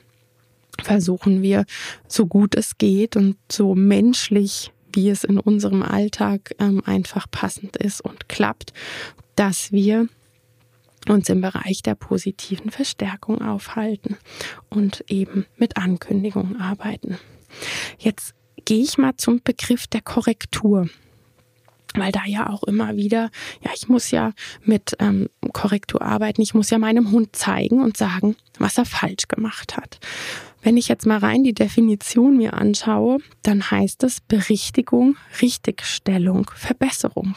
versuchen 0.83 1.43
wir, 1.43 1.65
so 2.07 2.27
gut 2.27 2.55
es 2.55 2.79
geht 2.79 3.17
und 3.17 3.37
so 3.51 3.75
menschlich, 3.75 4.71
wie 4.93 5.11
es 5.11 5.25
in 5.25 5.39
unserem 5.39 5.83
Alltag 5.83 6.55
ähm, 6.59 6.83
einfach 6.85 7.31
passend 7.31 7.77
ist 7.77 8.01
und 8.01 8.29
klappt, 8.29 8.73
dass 9.37 9.73
wir 9.73 10.09
uns 11.09 11.29
im 11.29 11.41
Bereich 11.41 11.83
der 11.83 11.95
positiven 11.95 12.71
Verstärkung 12.71 13.43
aufhalten 13.43 14.17
und 14.69 15.05
eben 15.09 15.47
mit 15.57 15.77
Ankündigungen 15.77 16.61
arbeiten. 16.61 17.19
Jetzt 17.99 18.35
gehe 18.65 18.83
ich 18.83 18.99
mal 18.99 19.17
zum 19.17 19.41
Begriff 19.43 19.87
der 19.87 20.03
Korrektur 20.03 20.89
weil 21.95 22.13
da 22.13 22.25
ja 22.27 22.51
auch 22.51 22.63
immer 22.65 22.97
wieder, 22.97 23.31
ja, 23.63 23.71
ich 23.75 23.89
muss 23.89 24.11
ja 24.11 24.33
mit 24.65 24.97
ähm, 24.99 25.29
Korrektur 25.53 26.03
arbeiten, 26.03 26.43
ich 26.43 26.55
muss 26.55 26.71
ja 26.71 26.79
meinem 26.79 27.11
Hund 27.11 27.35
zeigen 27.35 27.83
und 27.83 27.97
sagen, 27.97 28.37
was 28.59 28.79
er 28.79 28.85
falsch 28.85 29.29
gemacht 29.29 29.77
hat. 29.77 29.99
Wenn 30.63 30.77
ich 30.77 30.89
jetzt 30.89 31.07
mal 31.07 31.19
rein 31.19 31.45
die 31.45 31.55
Definition 31.55 32.37
mir 32.37 32.55
anschaue, 32.55 33.19
dann 33.43 33.71
heißt 33.71 34.03
es 34.03 34.21
Berichtigung, 34.21 35.17
Richtigstellung, 35.41 36.51
Verbesserung. 36.55 37.37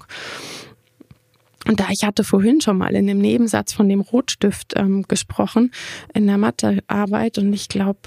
Und 1.68 1.80
da 1.80 1.90
ich 1.92 2.04
hatte 2.04 2.24
vorhin 2.24 2.60
schon 2.60 2.78
mal 2.78 2.96
in 2.96 3.06
dem 3.06 3.20
Nebensatz 3.20 3.72
von 3.72 3.88
dem 3.88 4.02
Rotstift 4.02 4.74
ähm, 4.76 5.04
gesprochen 5.08 5.72
in 6.14 6.26
der 6.26 6.38
Mathearbeit 6.38 7.38
und 7.38 7.54
ich 7.54 7.70
glaube, 7.70 8.00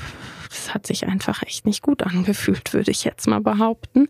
das 0.55 0.73
hat 0.73 0.87
sich 0.87 1.07
einfach 1.07 1.43
echt 1.43 1.67
nicht 1.67 1.83
gut 1.83 2.03
angefühlt, 2.03 2.73
würde 2.73 2.91
ich 2.91 3.05
jetzt 3.05 3.27
mal 3.27 3.41
behaupten. 3.41 4.07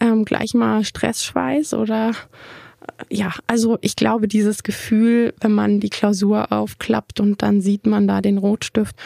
Ähm, 0.00 0.24
gleich 0.24 0.54
mal 0.54 0.84
Stressschweiß 0.84 1.74
oder 1.74 2.10
äh, 2.10 3.14
ja, 3.14 3.32
also 3.46 3.78
ich 3.82 3.94
glaube, 3.94 4.28
dieses 4.28 4.62
Gefühl, 4.62 5.34
wenn 5.40 5.52
man 5.52 5.80
die 5.80 5.90
Klausur 5.90 6.50
aufklappt 6.50 7.20
und 7.20 7.42
dann 7.42 7.60
sieht 7.60 7.86
man 7.86 8.08
da 8.08 8.20
den 8.20 8.38
Rotstift, 8.38 8.96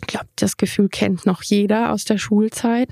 ich 0.00 0.08
glaube, 0.08 0.26
das 0.36 0.56
Gefühl 0.56 0.88
kennt 0.88 1.26
noch 1.26 1.42
jeder 1.42 1.92
aus 1.92 2.04
der 2.04 2.18
Schulzeit. 2.18 2.90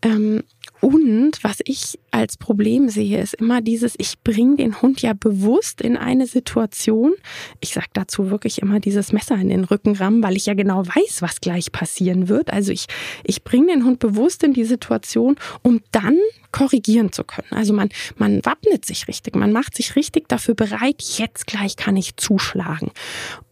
Ähm, 0.00 0.42
und 0.80 1.42
was 1.42 1.58
ich 1.64 1.98
als 2.10 2.36
Problem 2.36 2.88
sehe, 2.88 3.20
ist 3.20 3.34
immer 3.34 3.60
dieses, 3.60 3.94
ich 3.98 4.20
bringe 4.20 4.56
den 4.56 4.80
Hund 4.80 5.02
ja 5.02 5.12
bewusst 5.12 5.80
in 5.80 5.96
eine 5.96 6.26
Situation. 6.26 7.14
Ich 7.60 7.74
sage 7.74 7.88
dazu 7.92 8.30
wirklich 8.30 8.62
immer 8.62 8.78
dieses 8.78 9.12
Messer 9.12 9.34
in 9.36 9.48
den 9.48 9.64
Rücken 9.64 9.96
rammen, 9.96 10.22
weil 10.22 10.36
ich 10.36 10.46
ja 10.46 10.54
genau 10.54 10.86
weiß, 10.86 11.20
was 11.20 11.40
gleich 11.40 11.72
passieren 11.72 12.28
wird. 12.28 12.52
Also 12.52 12.72
ich, 12.72 12.86
ich 13.24 13.42
bringe 13.42 13.72
den 13.72 13.84
Hund 13.84 13.98
bewusst 13.98 14.44
in 14.44 14.52
die 14.52 14.64
Situation, 14.64 15.36
um 15.62 15.80
dann 15.90 16.18
korrigieren 16.52 17.12
zu 17.12 17.24
können. 17.24 17.48
Also 17.50 17.72
man, 17.72 17.90
man 18.16 18.44
wappnet 18.44 18.84
sich 18.84 19.08
richtig, 19.08 19.36
man 19.36 19.52
macht 19.52 19.74
sich 19.74 19.96
richtig 19.96 20.28
dafür 20.28 20.54
bereit, 20.54 21.02
jetzt 21.18 21.46
gleich 21.46 21.76
kann 21.76 21.96
ich 21.96 22.16
zuschlagen. 22.16 22.90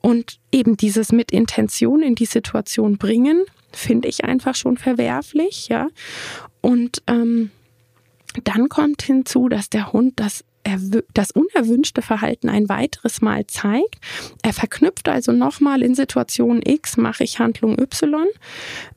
Und 0.01 0.39
eben 0.53 0.77
dieses 0.77 1.13
mit 1.13 1.33
Intention 1.33 2.03
in 2.03 2.15
die 2.15 2.27
Situation 2.27 2.97
bringen, 2.97 3.45
finde 3.73 4.09
ich 4.09 4.25
einfach 4.25 4.55
schon 4.55 4.79
verwerflich, 4.79 5.69
ja. 5.69 5.89
Und 6.67 7.01
ähm, 7.07 7.53
dann 8.43 8.69
kommt 8.69 9.01
hinzu, 9.03 9.49
dass 9.49 9.71
der 9.71 9.93
Hund 9.93 10.15
das 10.17 10.45
das 11.15 11.31
unerwünschte 11.31 12.03
Verhalten 12.03 12.49
ein 12.49 12.69
weiteres 12.69 13.23
Mal 13.23 13.47
zeigt. 13.47 13.99
Er 14.43 14.53
verknüpft 14.53 15.09
also 15.09 15.31
nochmal 15.31 15.81
in 15.81 15.95
Situation 15.95 16.61
X, 16.61 16.97
mache 16.97 17.23
ich 17.23 17.39
Handlung 17.39 17.79
Y. 17.79 18.27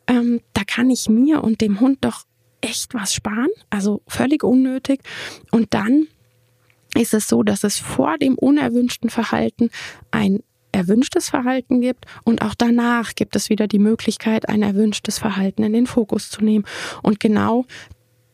Ähm, 0.07 0.41
da 0.53 0.63
kann 0.65 0.89
ich 0.89 1.09
mir 1.09 1.43
und 1.43 1.61
dem 1.61 1.79
Hund 1.79 1.99
doch 2.01 2.25
echt 2.61 2.95
was 2.95 3.13
sparen, 3.13 3.51
also 3.69 4.01
völlig 4.07 4.43
unnötig. 4.43 5.01
Und 5.51 5.75
dann 5.75 6.07
ist 6.95 7.13
es 7.13 7.27
so, 7.27 7.43
dass 7.43 7.63
es 7.63 7.77
vor 7.77 8.17
dem 8.17 8.33
unerwünschten 8.33 9.11
Verhalten 9.11 9.69
ein 10.09 10.39
erwünschtes 10.71 11.29
Verhalten 11.29 11.81
gibt 11.81 12.05
und 12.23 12.41
auch 12.41 12.55
danach 12.55 13.15
gibt 13.15 13.35
es 13.35 13.49
wieder 13.49 13.67
die 13.67 13.79
Möglichkeit, 13.79 14.47
ein 14.49 14.61
erwünschtes 14.61 15.17
Verhalten 15.17 15.63
in 15.63 15.73
den 15.73 15.87
Fokus 15.87 16.29
zu 16.29 16.43
nehmen. 16.43 16.65
Und 17.01 17.19
genau 17.19 17.65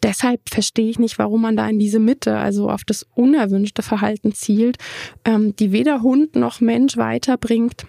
deshalb 0.04 0.42
verstehe 0.50 0.90
ich 0.90 1.00
nicht, 1.00 1.18
warum 1.18 1.42
man 1.42 1.56
da 1.56 1.68
in 1.68 1.80
diese 1.80 2.00
Mitte, 2.00 2.38
also 2.38 2.70
auf 2.70 2.84
das 2.84 3.06
unerwünschte 3.16 3.82
Verhalten 3.82 4.34
zielt, 4.34 4.78
ähm, 5.26 5.56
die 5.56 5.72
weder 5.72 6.02
Hund 6.02 6.36
noch 6.36 6.62
Mensch 6.62 6.98
weiterbringt. 6.98 7.86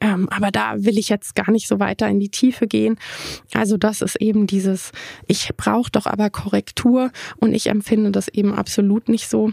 Ähm, 0.00 0.28
aber 0.30 0.50
da 0.50 0.74
will 0.84 0.98
ich 0.98 1.08
jetzt 1.08 1.34
gar 1.34 1.50
nicht 1.50 1.68
so 1.68 1.78
weiter 1.78 2.08
in 2.08 2.18
die 2.18 2.28
Tiefe 2.28 2.66
gehen. 2.66 2.98
Also 3.54 3.76
das 3.76 4.02
ist 4.02 4.16
eben 4.16 4.46
dieses, 4.46 4.90
ich 5.28 5.50
brauche 5.56 5.90
doch 5.90 6.06
aber 6.06 6.30
Korrektur 6.30 7.12
und 7.36 7.54
ich 7.54 7.68
empfinde 7.68 8.10
das 8.10 8.28
eben 8.28 8.54
absolut 8.54 9.08
nicht 9.08 9.28
so. 9.28 9.52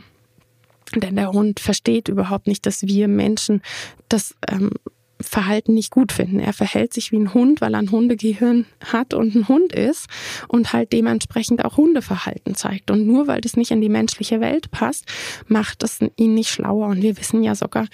Denn 0.95 1.15
der 1.15 1.31
Hund 1.31 1.59
versteht 1.59 2.07
überhaupt 2.07 2.47
nicht, 2.47 2.65
dass 2.65 2.83
wir 2.83 3.07
Menschen 3.07 3.61
das 4.09 4.35
ähm, 4.49 4.71
Verhalten 5.23 5.73
nicht 5.73 5.91
gut 5.91 6.11
finden. 6.11 6.39
Er 6.39 6.53
verhält 6.53 6.93
sich 6.93 7.11
wie 7.11 7.17
ein 7.17 7.33
Hund, 7.33 7.61
weil 7.61 7.73
er 7.73 7.79
ein 7.79 7.91
Hundegehirn 7.91 8.65
hat 8.83 9.13
und 9.13 9.35
ein 9.35 9.47
Hund 9.47 9.73
ist 9.73 10.07
und 10.47 10.73
halt 10.73 10.93
dementsprechend 10.93 11.65
auch 11.65 11.77
Hundeverhalten 11.77 12.55
zeigt. 12.55 12.91
Und 12.91 13.07
nur 13.07 13.27
weil 13.27 13.41
das 13.41 13.55
nicht 13.55 13.71
in 13.71 13.81
die 13.81 13.89
menschliche 13.89 14.41
Welt 14.41 14.71
passt, 14.71 15.05
macht 15.47 15.83
das 15.83 15.99
ihn 16.17 16.33
nicht 16.33 16.49
schlauer. 16.49 16.87
Und 16.87 17.01
wir 17.01 17.17
wissen 17.17 17.43
ja 17.43 17.55
sogar, 17.55 17.87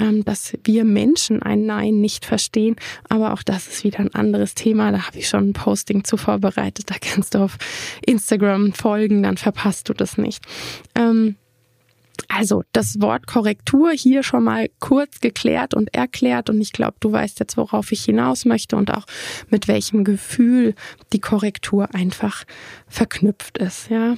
ähm, 0.00 0.24
dass 0.24 0.54
wir 0.64 0.84
Menschen 0.84 1.42
ein 1.42 1.66
Nein 1.66 2.00
nicht 2.00 2.24
verstehen. 2.24 2.76
Aber 3.08 3.32
auch 3.32 3.42
das 3.42 3.68
ist 3.68 3.84
wieder 3.84 4.00
ein 4.00 4.14
anderes 4.14 4.54
Thema. 4.54 4.92
Da 4.92 5.06
habe 5.06 5.18
ich 5.18 5.28
schon 5.28 5.50
ein 5.50 5.52
Posting 5.52 6.04
zu 6.04 6.16
vorbereitet. 6.16 6.90
Da 6.90 6.96
kannst 7.00 7.34
du 7.34 7.38
auf 7.38 7.58
Instagram 8.04 8.72
folgen, 8.72 9.22
dann 9.22 9.36
verpasst 9.36 9.88
du 9.88 9.94
das 9.94 10.18
nicht. 10.18 10.44
Ähm, 10.94 11.36
also 12.34 12.62
das 12.72 13.00
Wort 13.00 13.26
Korrektur 13.26 13.92
hier 13.92 14.22
schon 14.22 14.44
mal 14.44 14.70
kurz 14.80 15.20
geklärt 15.20 15.74
und 15.74 15.94
erklärt 15.94 16.48
und 16.48 16.60
ich 16.60 16.72
glaube, 16.72 16.96
du 17.00 17.12
weißt 17.12 17.38
jetzt, 17.40 17.56
worauf 17.56 17.92
ich 17.92 18.04
hinaus 18.04 18.44
möchte 18.44 18.76
und 18.76 18.92
auch 18.92 19.04
mit 19.50 19.68
welchem 19.68 20.02
Gefühl 20.04 20.74
die 21.12 21.20
Korrektur 21.20 21.94
einfach 21.94 22.44
verknüpft 22.88 23.58
ist, 23.58 23.90
ja. 23.90 24.16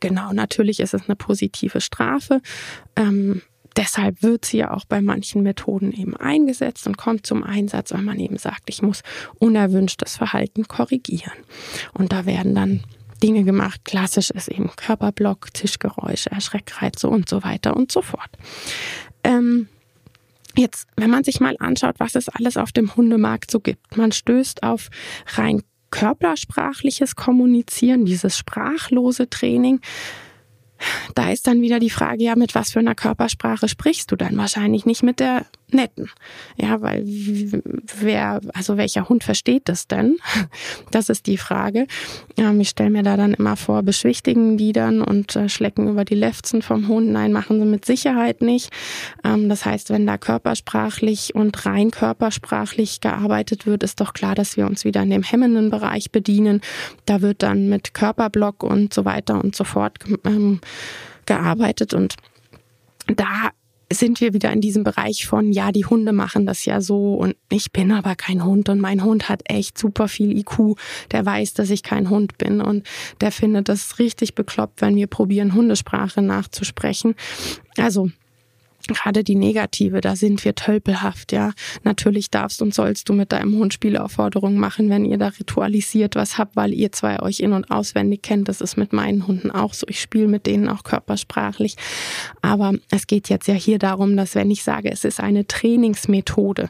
Genau, 0.00 0.32
natürlich 0.32 0.80
ist 0.80 0.94
es 0.94 1.08
eine 1.08 1.16
positive 1.16 1.80
Strafe. 1.80 2.42
Ähm, 2.94 3.40
deshalb 3.76 4.22
wird 4.22 4.44
sie 4.44 4.58
ja 4.58 4.72
auch 4.72 4.84
bei 4.84 5.00
manchen 5.00 5.42
Methoden 5.42 5.92
eben 5.92 6.14
eingesetzt 6.14 6.86
und 6.86 6.98
kommt 6.98 7.26
zum 7.26 7.42
Einsatz, 7.42 7.92
weil 7.92 8.02
man 8.02 8.20
eben 8.20 8.36
sagt, 8.36 8.64
ich 8.68 8.82
muss 8.82 9.02
unerwünschtes 9.38 10.16
Verhalten 10.16 10.68
korrigieren. 10.68 11.32
Und 11.94 12.12
da 12.12 12.26
werden 12.26 12.54
dann 12.54 12.82
Dinge 13.22 13.44
gemacht. 13.44 13.84
Klassisch 13.84 14.30
ist 14.30 14.48
eben 14.48 14.70
Körperblock, 14.76 15.52
Tischgeräusche, 15.52 16.30
Erschreckreize 16.30 17.08
und 17.08 17.28
so 17.28 17.42
weiter 17.42 17.76
und 17.76 17.92
so 17.92 18.02
fort. 18.02 18.30
Ähm, 19.24 19.68
jetzt, 20.56 20.86
wenn 20.96 21.10
man 21.10 21.24
sich 21.24 21.40
mal 21.40 21.56
anschaut, 21.58 21.96
was 21.98 22.14
es 22.14 22.28
alles 22.28 22.56
auf 22.56 22.72
dem 22.72 22.94
Hundemarkt 22.94 23.50
so 23.50 23.60
gibt. 23.60 23.96
Man 23.96 24.12
stößt 24.12 24.62
auf 24.62 24.88
rein 25.34 25.62
körpersprachliches 25.90 27.16
Kommunizieren, 27.16 28.04
dieses 28.04 28.36
sprachlose 28.36 29.30
Training. 29.30 29.80
Da 31.14 31.30
ist 31.30 31.46
dann 31.46 31.60
wieder 31.60 31.80
die 31.80 31.90
Frage, 31.90 32.22
ja, 32.22 32.36
mit 32.36 32.54
was 32.54 32.72
für 32.72 32.78
einer 32.78 32.94
Körpersprache 32.94 33.68
sprichst 33.68 34.12
du 34.12 34.16
dann? 34.16 34.36
Wahrscheinlich 34.36 34.86
nicht 34.86 35.02
mit 35.02 35.18
der 35.18 35.46
netten. 35.72 36.10
Ja, 36.56 36.80
weil 36.80 37.04
wer, 37.04 38.40
also 38.54 38.76
welcher 38.76 39.08
Hund 39.08 39.24
versteht 39.24 39.68
das 39.68 39.86
denn? 39.86 40.18
Das 40.90 41.08
ist 41.08 41.26
die 41.26 41.36
Frage. 41.36 41.86
Ähm, 42.36 42.60
ich 42.60 42.70
stelle 42.70 42.90
mir 42.90 43.02
da 43.02 43.16
dann 43.16 43.34
immer 43.34 43.56
vor, 43.56 43.82
beschwichtigen 43.82 44.56
die 44.56 44.72
dann 44.72 45.02
und 45.02 45.36
äh, 45.36 45.48
schlecken 45.48 45.88
über 45.88 46.04
die 46.04 46.14
Lefzen 46.14 46.62
vom 46.62 46.88
Hund. 46.88 47.10
Nein, 47.10 47.32
machen 47.32 47.60
sie 47.60 47.66
mit 47.66 47.84
Sicherheit 47.84 48.40
nicht. 48.40 48.70
Ähm, 49.24 49.48
das 49.48 49.64
heißt, 49.64 49.90
wenn 49.90 50.06
da 50.06 50.16
körpersprachlich 50.16 51.34
und 51.34 51.66
rein 51.66 51.90
körpersprachlich 51.90 53.00
gearbeitet 53.00 53.66
wird, 53.66 53.82
ist 53.82 54.00
doch 54.00 54.12
klar, 54.12 54.34
dass 54.34 54.56
wir 54.56 54.66
uns 54.66 54.84
wieder 54.84 55.02
in 55.02 55.10
dem 55.10 55.22
hemmenden 55.22 55.70
Bereich 55.70 56.10
bedienen. 56.10 56.60
Da 57.06 57.20
wird 57.20 57.42
dann 57.42 57.68
mit 57.68 57.94
Körperblock 57.94 58.62
und 58.62 58.94
so 58.94 59.04
weiter 59.04 59.42
und 59.42 59.54
so 59.54 59.64
fort 59.64 59.98
ähm, 60.24 60.60
gearbeitet 61.26 61.94
und 61.94 62.14
da 63.06 63.50
sind 63.90 64.20
wir 64.20 64.34
wieder 64.34 64.52
in 64.52 64.60
diesem 64.60 64.84
Bereich 64.84 65.26
von, 65.26 65.50
ja, 65.52 65.72
die 65.72 65.86
Hunde 65.86 66.12
machen 66.12 66.44
das 66.44 66.64
ja 66.64 66.80
so 66.80 67.14
und 67.14 67.36
ich 67.50 67.72
bin 67.72 67.90
aber 67.90 68.16
kein 68.16 68.44
Hund 68.44 68.68
und 68.68 68.80
mein 68.80 69.02
Hund 69.02 69.28
hat 69.28 69.42
echt 69.46 69.78
super 69.78 70.08
viel 70.08 70.36
IQ. 70.36 70.76
Der 71.10 71.24
weiß, 71.24 71.54
dass 71.54 71.70
ich 71.70 71.82
kein 71.82 72.10
Hund 72.10 72.36
bin 72.36 72.60
und 72.60 72.86
der 73.20 73.32
findet 73.32 73.68
das 73.68 73.98
richtig 73.98 74.34
bekloppt, 74.34 74.82
wenn 74.82 74.96
wir 74.96 75.06
probieren, 75.06 75.54
Hundesprache 75.54 76.20
nachzusprechen. 76.20 77.14
Also 77.78 78.10
gerade 78.86 79.24
die 79.24 79.34
negative, 79.34 80.00
da 80.00 80.16
sind 80.16 80.44
wir 80.44 80.54
tölpelhaft, 80.54 81.32
ja. 81.32 81.52
Natürlich 81.82 82.30
darfst 82.30 82.62
und 82.62 82.74
sollst 82.74 83.08
du 83.08 83.12
mit 83.12 83.32
deinem 83.32 83.56
Hund 83.56 83.74
Spielaufforderungen 83.74 84.58
machen, 84.58 84.88
wenn 84.88 85.04
ihr 85.04 85.18
da 85.18 85.28
ritualisiert 85.28 86.14
was 86.14 86.38
habt, 86.38 86.56
weil 86.56 86.72
ihr 86.72 86.92
zwei 86.92 87.20
euch 87.20 87.40
in- 87.40 87.52
und 87.52 87.70
auswendig 87.70 88.22
kennt. 88.22 88.48
Das 88.48 88.60
ist 88.60 88.76
mit 88.76 88.92
meinen 88.92 89.26
Hunden 89.26 89.50
auch 89.50 89.74
so. 89.74 89.86
Ich 89.88 90.00
spiele 90.00 90.28
mit 90.28 90.46
denen 90.46 90.68
auch 90.68 90.84
körpersprachlich. 90.84 91.76
Aber 92.40 92.74
es 92.90 93.06
geht 93.06 93.28
jetzt 93.28 93.48
ja 93.48 93.54
hier 93.54 93.78
darum, 93.78 94.16
dass 94.16 94.34
wenn 94.34 94.50
ich 94.50 94.62
sage, 94.62 94.90
es 94.90 95.04
ist 95.04 95.20
eine 95.20 95.46
Trainingsmethode, 95.46 96.68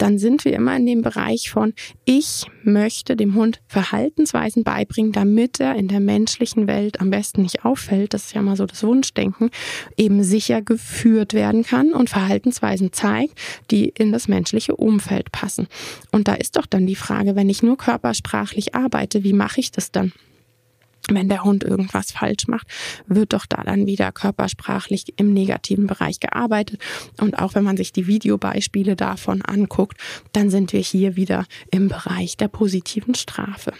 dann 0.00 0.18
sind 0.18 0.44
wir 0.44 0.54
immer 0.54 0.74
in 0.76 0.86
dem 0.86 1.02
Bereich 1.02 1.50
von, 1.50 1.74
ich 2.04 2.46
möchte 2.62 3.16
dem 3.16 3.34
Hund 3.34 3.60
Verhaltensweisen 3.68 4.64
beibringen, 4.64 5.12
damit 5.12 5.60
er 5.60 5.74
in 5.74 5.88
der 5.88 6.00
menschlichen 6.00 6.66
Welt 6.66 7.00
am 7.00 7.10
besten 7.10 7.42
nicht 7.42 7.64
auffällt, 7.64 8.14
das 8.14 8.26
ist 8.26 8.34
ja 8.34 8.40
mal 8.40 8.56
so 8.56 8.64
das 8.64 8.82
Wunschdenken, 8.82 9.50
eben 9.96 10.22
sicher 10.22 10.62
geführt 10.62 11.34
werden 11.34 11.64
kann 11.64 11.92
und 11.92 12.08
Verhaltensweisen 12.08 12.92
zeigt, 12.92 13.38
die 13.70 13.90
in 13.90 14.10
das 14.10 14.26
menschliche 14.26 14.74
Umfeld 14.74 15.32
passen. 15.32 15.68
Und 16.12 16.28
da 16.28 16.34
ist 16.34 16.56
doch 16.56 16.66
dann 16.66 16.86
die 16.86 16.96
Frage, 16.96 17.36
wenn 17.36 17.50
ich 17.50 17.62
nur 17.62 17.76
körpersprachlich 17.76 18.74
arbeite, 18.74 19.22
wie 19.22 19.34
mache 19.34 19.60
ich 19.60 19.70
das 19.70 19.92
dann? 19.92 20.12
Wenn 21.14 21.28
der 21.28 21.44
Hund 21.44 21.64
irgendwas 21.64 22.12
falsch 22.12 22.46
macht, 22.46 22.66
wird 23.06 23.32
doch 23.32 23.46
da 23.46 23.62
dann 23.62 23.86
wieder 23.86 24.12
körpersprachlich 24.12 25.14
im 25.16 25.32
negativen 25.32 25.86
Bereich 25.86 26.20
gearbeitet. 26.20 26.80
Und 27.20 27.38
auch 27.38 27.54
wenn 27.54 27.64
man 27.64 27.76
sich 27.76 27.92
die 27.92 28.06
Videobeispiele 28.06 28.96
davon 28.96 29.42
anguckt, 29.42 29.98
dann 30.32 30.50
sind 30.50 30.72
wir 30.72 30.80
hier 30.80 31.16
wieder 31.16 31.46
im 31.70 31.88
Bereich 31.88 32.36
der 32.36 32.48
positiven 32.48 33.14
Strafe. 33.14 33.72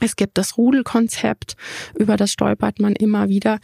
Es 0.00 0.16
gibt 0.16 0.38
das 0.38 0.56
Rudelkonzept, 0.56 1.56
über 1.94 2.16
das 2.16 2.32
stolpert 2.32 2.80
man 2.80 2.94
immer 2.94 3.28
wieder. 3.28 3.60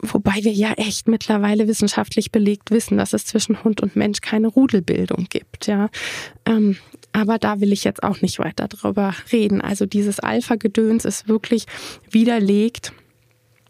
Wobei 0.00 0.34
wir 0.42 0.52
ja 0.52 0.72
echt 0.72 1.08
mittlerweile 1.08 1.68
wissenschaftlich 1.68 2.30
belegt 2.30 2.70
wissen, 2.70 2.98
dass 2.98 3.12
es 3.12 3.24
zwischen 3.24 3.64
Hund 3.64 3.80
und 3.80 3.96
Mensch 3.96 4.20
keine 4.20 4.48
Rudelbildung 4.48 5.26
gibt. 5.28 5.66
Ja, 5.66 5.88
ähm, 6.44 6.76
aber 7.16 7.38
da 7.38 7.60
will 7.62 7.72
ich 7.72 7.82
jetzt 7.82 8.02
auch 8.02 8.20
nicht 8.20 8.38
weiter 8.38 8.68
drüber 8.68 9.14
reden. 9.32 9.62
Also 9.62 9.86
dieses 9.86 10.20
Alpha-Gedöns 10.20 11.06
ist 11.06 11.28
wirklich 11.28 11.64
widerlegt. 12.10 12.92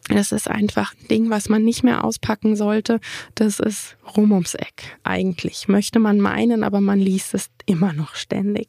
Das 0.08 0.32
ist 0.32 0.50
einfach 0.50 0.94
ein 0.94 1.06
Ding, 1.06 1.30
was 1.30 1.48
man 1.48 1.62
nicht 1.62 1.84
mehr 1.84 2.02
auspacken 2.02 2.56
sollte. 2.56 2.98
Das 3.36 3.60
ist 3.60 3.96
rum 4.16 4.32
ums 4.32 4.54
Eck 4.54 4.98
eigentlich. 5.04 5.68
Möchte 5.68 6.00
man 6.00 6.18
meinen, 6.18 6.64
aber 6.64 6.80
man 6.80 6.98
liest 6.98 7.34
es 7.34 7.48
immer 7.66 7.92
noch 7.92 8.16
ständig. 8.16 8.66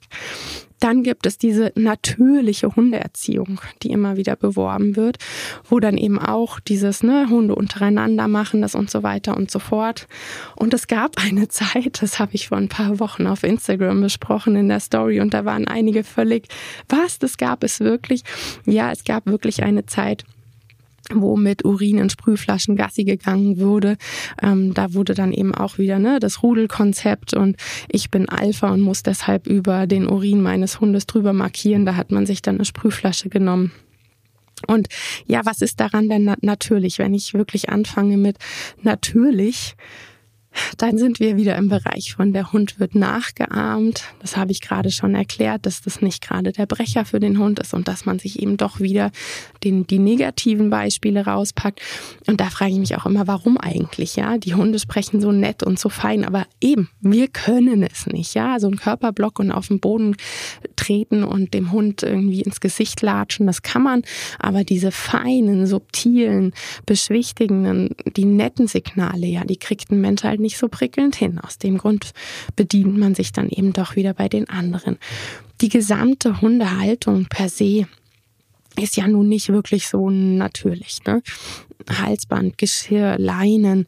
Dann 0.80 1.04
gibt 1.04 1.26
es 1.26 1.38
diese 1.38 1.72
natürliche 1.76 2.76
Hundeerziehung, 2.76 3.60
die 3.82 3.92
immer 3.92 4.18
wieder 4.18 4.36
beworben 4.36 4.96
wird, 4.96 5.18
wo 5.70 5.80
dann 5.80 5.98
eben 5.98 6.20
auch 6.20 6.60
dieses 6.60 7.04
ne, 7.04 7.28
Hunde 7.30 7.56
untereinander 7.56 8.28
machen 8.28 8.62
das 8.62 8.76
und 8.76 8.90
so 8.92 9.04
weiter 9.04 9.36
und 9.36 9.50
so 9.50 9.60
fort. 9.60 10.08
Und 10.56 10.74
es 10.74 10.88
gab 10.88 11.18
eine 11.24 11.48
Zeit, 11.48 12.02
das 12.02 12.20
habe 12.20 12.34
ich 12.34 12.50
vor 12.50 12.58
ein 12.58 12.70
paar 12.70 13.00
Wochen 13.00 13.28
auf 13.28 13.44
Instagram 13.44 14.02
besprochen 14.02 14.56
in 14.56 14.70
der 14.70 14.80
Story 14.80 15.20
und 15.20 15.34
da 15.34 15.46
waren 15.46 15.68
einige 15.68 16.04
völlig, 16.04 16.48
was, 16.90 17.20
das 17.20 17.38
gab 17.38 17.64
es 17.64 17.80
wirklich? 17.80 18.24
Ja, 18.66 18.92
es 18.92 19.04
gab 19.04 19.26
wirklich 19.26 19.64
eine 19.64 19.86
Zeit, 19.86 20.26
wo 21.14 21.38
mit 21.38 21.66
Urin 21.66 21.98
in 21.98 22.10
Sprühflaschen 22.10 22.76
Gassi 22.76 23.04
gegangen 23.04 23.60
wurde. 23.60 23.98
Ähm, 24.42 24.74
da 24.74 24.94
wurde 24.94 25.14
dann 25.14 25.32
eben 25.32 25.54
auch 25.54 25.78
wieder 25.78 26.00
ne, 26.00 26.20
das 26.20 26.44
Rudelkonzept 26.44 27.34
und 27.34 27.58
ich 27.90 28.12
bin 28.12 28.30
Alpha 28.30 28.70
und 28.72 28.82
muss 28.82 29.04
deshalb 29.04 29.48
über 29.48 29.88
den 29.88 30.08
Urin 30.08 30.42
meines 30.42 30.80
Hundes 30.80 31.06
drüber 31.06 31.34
markieren. 31.34 31.86
Da 31.86 31.96
hat 31.96 32.12
man 32.12 32.26
sich 32.26 32.42
dann 32.42 32.56
eine 32.56 32.66
Sprühflasche 32.66 33.30
genommen. 33.30 33.72
Und 34.66 34.88
ja, 35.28 35.42
was 35.46 35.62
ist 35.62 35.80
daran 35.80 36.10
denn 36.10 36.36
natürlich, 36.42 36.98
wenn 36.98 37.14
ich 37.14 37.34
wirklich 37.34 37.70
anfange 37.70 38.18
mit 38.18 38.38
natürlich? 38.82 39.76
Dann 40.78 40.98
sind 40.98 41.20
wir 41.20 41.38
wieder 41.38 41.56
im 41.56 41.70
Bereich 41.70 42.14
von 42.16 42.34
der 42.34 42.52
Hund 42.52 42.80
wird 42.80 42.96
nachgeahmt. 42.96 44.04
Das 44.20 44.38
habe 44.38 44.52
ich 44.52 44.62
gerade 44.62 44.92
schon 44.92 45.16
erklärt, 45.16 45.66
dass 45.66 45.82
das 45.82 46.02
nicht 46.02 46.22
gerade 46.22 46.52
der 46.52 46.66
Brecher 46.66 47.06
für 47.06 47.20
den 47.20 47.40
Hund 47.40 47.60
ist 47.60 47.74
und 47.74 47.88
dass 47.88 48.06
man 48.06 48.20
sich 48.20 48.42
eben 48.42 48.58
doch 48.58 48.80
wieder 48.80 49.12
den, 49.64 49.88
die 49.88 50.00
negativen 50.00 50.70
Beispiele 50.70 51.26
rauspackt. 51.26 51.82
Und 52.28 52.42
da 52.42 52.50
frage 52.50 52.72
ich 52.72 52.80
mich 52.80 52.96
auch 52.96 53.06
immer, 53.06 53.28
warum 53.28 53.58
eigentlich? 53.58 54.16
Ja, 54.16 54.38
die 54.38 54.56
Hunde 54.56 54.80
sprechen 54.80 55.22
so 55.22 55.32
nett 55.32 55.64
und 55.64 55.80
so 55.80 55.90
fein, 55.90 56.26
aber 56.26 56.46
eben, 56.62 56.90
wir 57.02 57.28
können 57.28 57.84
es 57.84 58.08
nicht. 58.08 58.34
Ja, 58.34 58.60
so 58.60 58.68
ein 58.68 58.78
Körperblock 58.78 59.40
und 59.40 59.52
auf 59.52 59.68
den 59.68 59.80
Boden 59.80 60.16
treten 60.76 61.24
und 61.24 61.54
dem 61.54 61.72
Hund 61.72 62.04
irgendwie 62.04 62.42
ins 62.42 62.60
Gesicht 62.60 63.02
latschen, 63.02 63.48
das 63.48 63.62
kann 63.62 63.84
man. 63.84 64.02
Aber 64.40 64.64
diese 64.64 64.92
feinen, 64.92 65.66
subtilen, 65.66 66.54
beschwichtigenden, 66.86 67.96
die 68.16 68.26
netten 68.26 68.68
Signale, 68.68 69.28
ja, 69.28 69.44
die 69.44 69.58
kriegt 69.58 69.92
ein 69.92 70.02
Mensch 70.02 70.24
halt 70.24 70.37
nicht 70.40 70.58
nicht 70.58 70.60
so 70.60 70.70
prickelnd 70.70 71.16
hin. 71.16 71.40
Aus 71.40 71.58
dem 71.58 71.78
Grund 71.78 72.14
bedient 72.56 72.98
man 72.98 73.14
sich 73.14 73.32
dann 73.32 73.50
eben 73.50 73.74
doch 73.74 73.96
wieder 73.96 74.14
bei 74.14 74.28
den 74.28 74.50
anderen. 74.50 74.98
Die 75.62 75.70
gesamte 75.70 76.42
Hundehaltung 76.42 77.26
per 77.26 77.50
se 77.50 77.86
ist 78.80 78.96
ja 78.96 79.08
nun 79.08 79.28
nicht 79.28 79.50
wirklich 79.50 79.88
so 79.88 80.10
natürlich. 80.10 81.00
Ne? 81.06 81.22
Halsband, 81.90 82.58
Geschirr, 82.58 83.18
Leinen. 83.18 83.86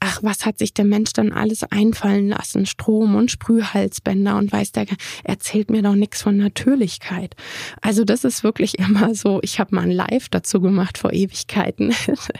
Ach, 0.00 0.20
was 0.22 0.46
hat 0.46 0.58
sich 0.58 0.74
der 0.74 0.84
Mensch 0.84 1.12
dann 1.12 1.32
alles 1.32 1.62
einfallen 1.64 2.28
lassen? 2.28 2.66
Strom 2.66 3.14
und 3.14 3.30
Sprühhalsbänder 3.30 4.36
und 4.36 4.50
weiß 4.52 4.72
der, 4.72 4.86
erzählt 5.24 5.70
mir 5.70 5.82
doch 5.82 5.94
nichts 5.94 6.22
von 6.22 6.36
Natürlichkeit. 6.36 7.36
Also 7.80 8.04
das 8.04 8.24
ist 8.24 8.42
wirklich 8.42 8.78
immer 8.78 9.14
so, 9.14 9.40
ich 9.42 9.60
habe 9.60 9.74
mal 9.74 9.82
ein 9.82 9.90
Live 9.90 10.28
dazu 10.30 10.60
gemacht 10.60 10.98
vor 10.98 11.12
Ewigkeiten. 11.12 11.94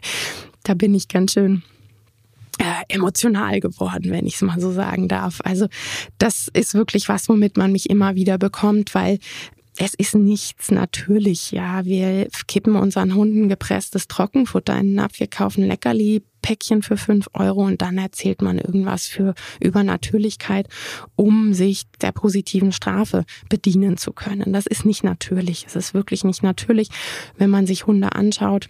da 0.62 0.74
bin 0.74 0.94
ich 0.94 1.08
ganz 1.08 1.32
schön 1.32 1.62
äh, 2.58 2.64
emotional 2.88 3.60
geworden, 3.60 4.10
wenn 4.10 4.26
ich 4.26 4.34
es 4.34 4.42
mal 4.42 4.60
so 4.60 4.72
sagen 4.72 5.08
darf. 5.08 5.40
Also 5.44 5.68
das 6.18 6.48
ist 6.52 6.74
wirklich 6.74 7.08
was, 7.08 7.28
womit 7.28 7.56
man 7.56 7.72
mich 7.72 7.88
immer 7.88 8.14
wieder 8.14 8.38
bekommt, 8.38 8.94
weil 8.94 9.18
es 9.80 9.94
ist 9.94 10.16
nichts 10.16 10.72
natürlich, 10.72 11.52
ja. 11.52 11.84
Wir 11.84 12.28
kippen 12.48 12.74
unseren 12.74 13.14
Hunden 13.14 13.48
gepresstes 13.48 14.08
Trockenfutter 14.08 14.76
in 14.76 14.88
den 14.88 14.94
Napf, 14.96 15.20
wir 15.20 15.28
kaufen 15.28 15.64
Leckerli, 15.64 16.22
Päckchen 16.42 16.82
für 16.82 16.96
fünf 16.96 17.28
Euro 17.34 17.64
und 17.64 17.80
dann 17.80 17.98
erzählt 17.98 18.42
man 18.42 18.58
irgendwas 18.58 19.06
für 19.06 19.34
Übernatürlichkeit, 19.60 20.68
um 21.14 21.54
sich 21.54 21.84
der 22.00 22.12
positiven 22.12 22.72
Strafe 22.72 23.24
bedienen 23.48 23.96
zu 23.96 24.12
können. 24.12 24.52
Das 24.52 24.66
ist 24.66 24.84
nicht 24.84 25.04
natürlich. 25.04 25.66
Es 25.66 25.76
ist 25.76 25.94
wirklich 25.94 26.24
nicht 26.24 26.42
natürlich, 26.42 26.88
wenn 27.36 27.50
man 27.50 27.66
sich 27.66 27.86
Hunde 27.86 28.14
anschaut 28.14 28.68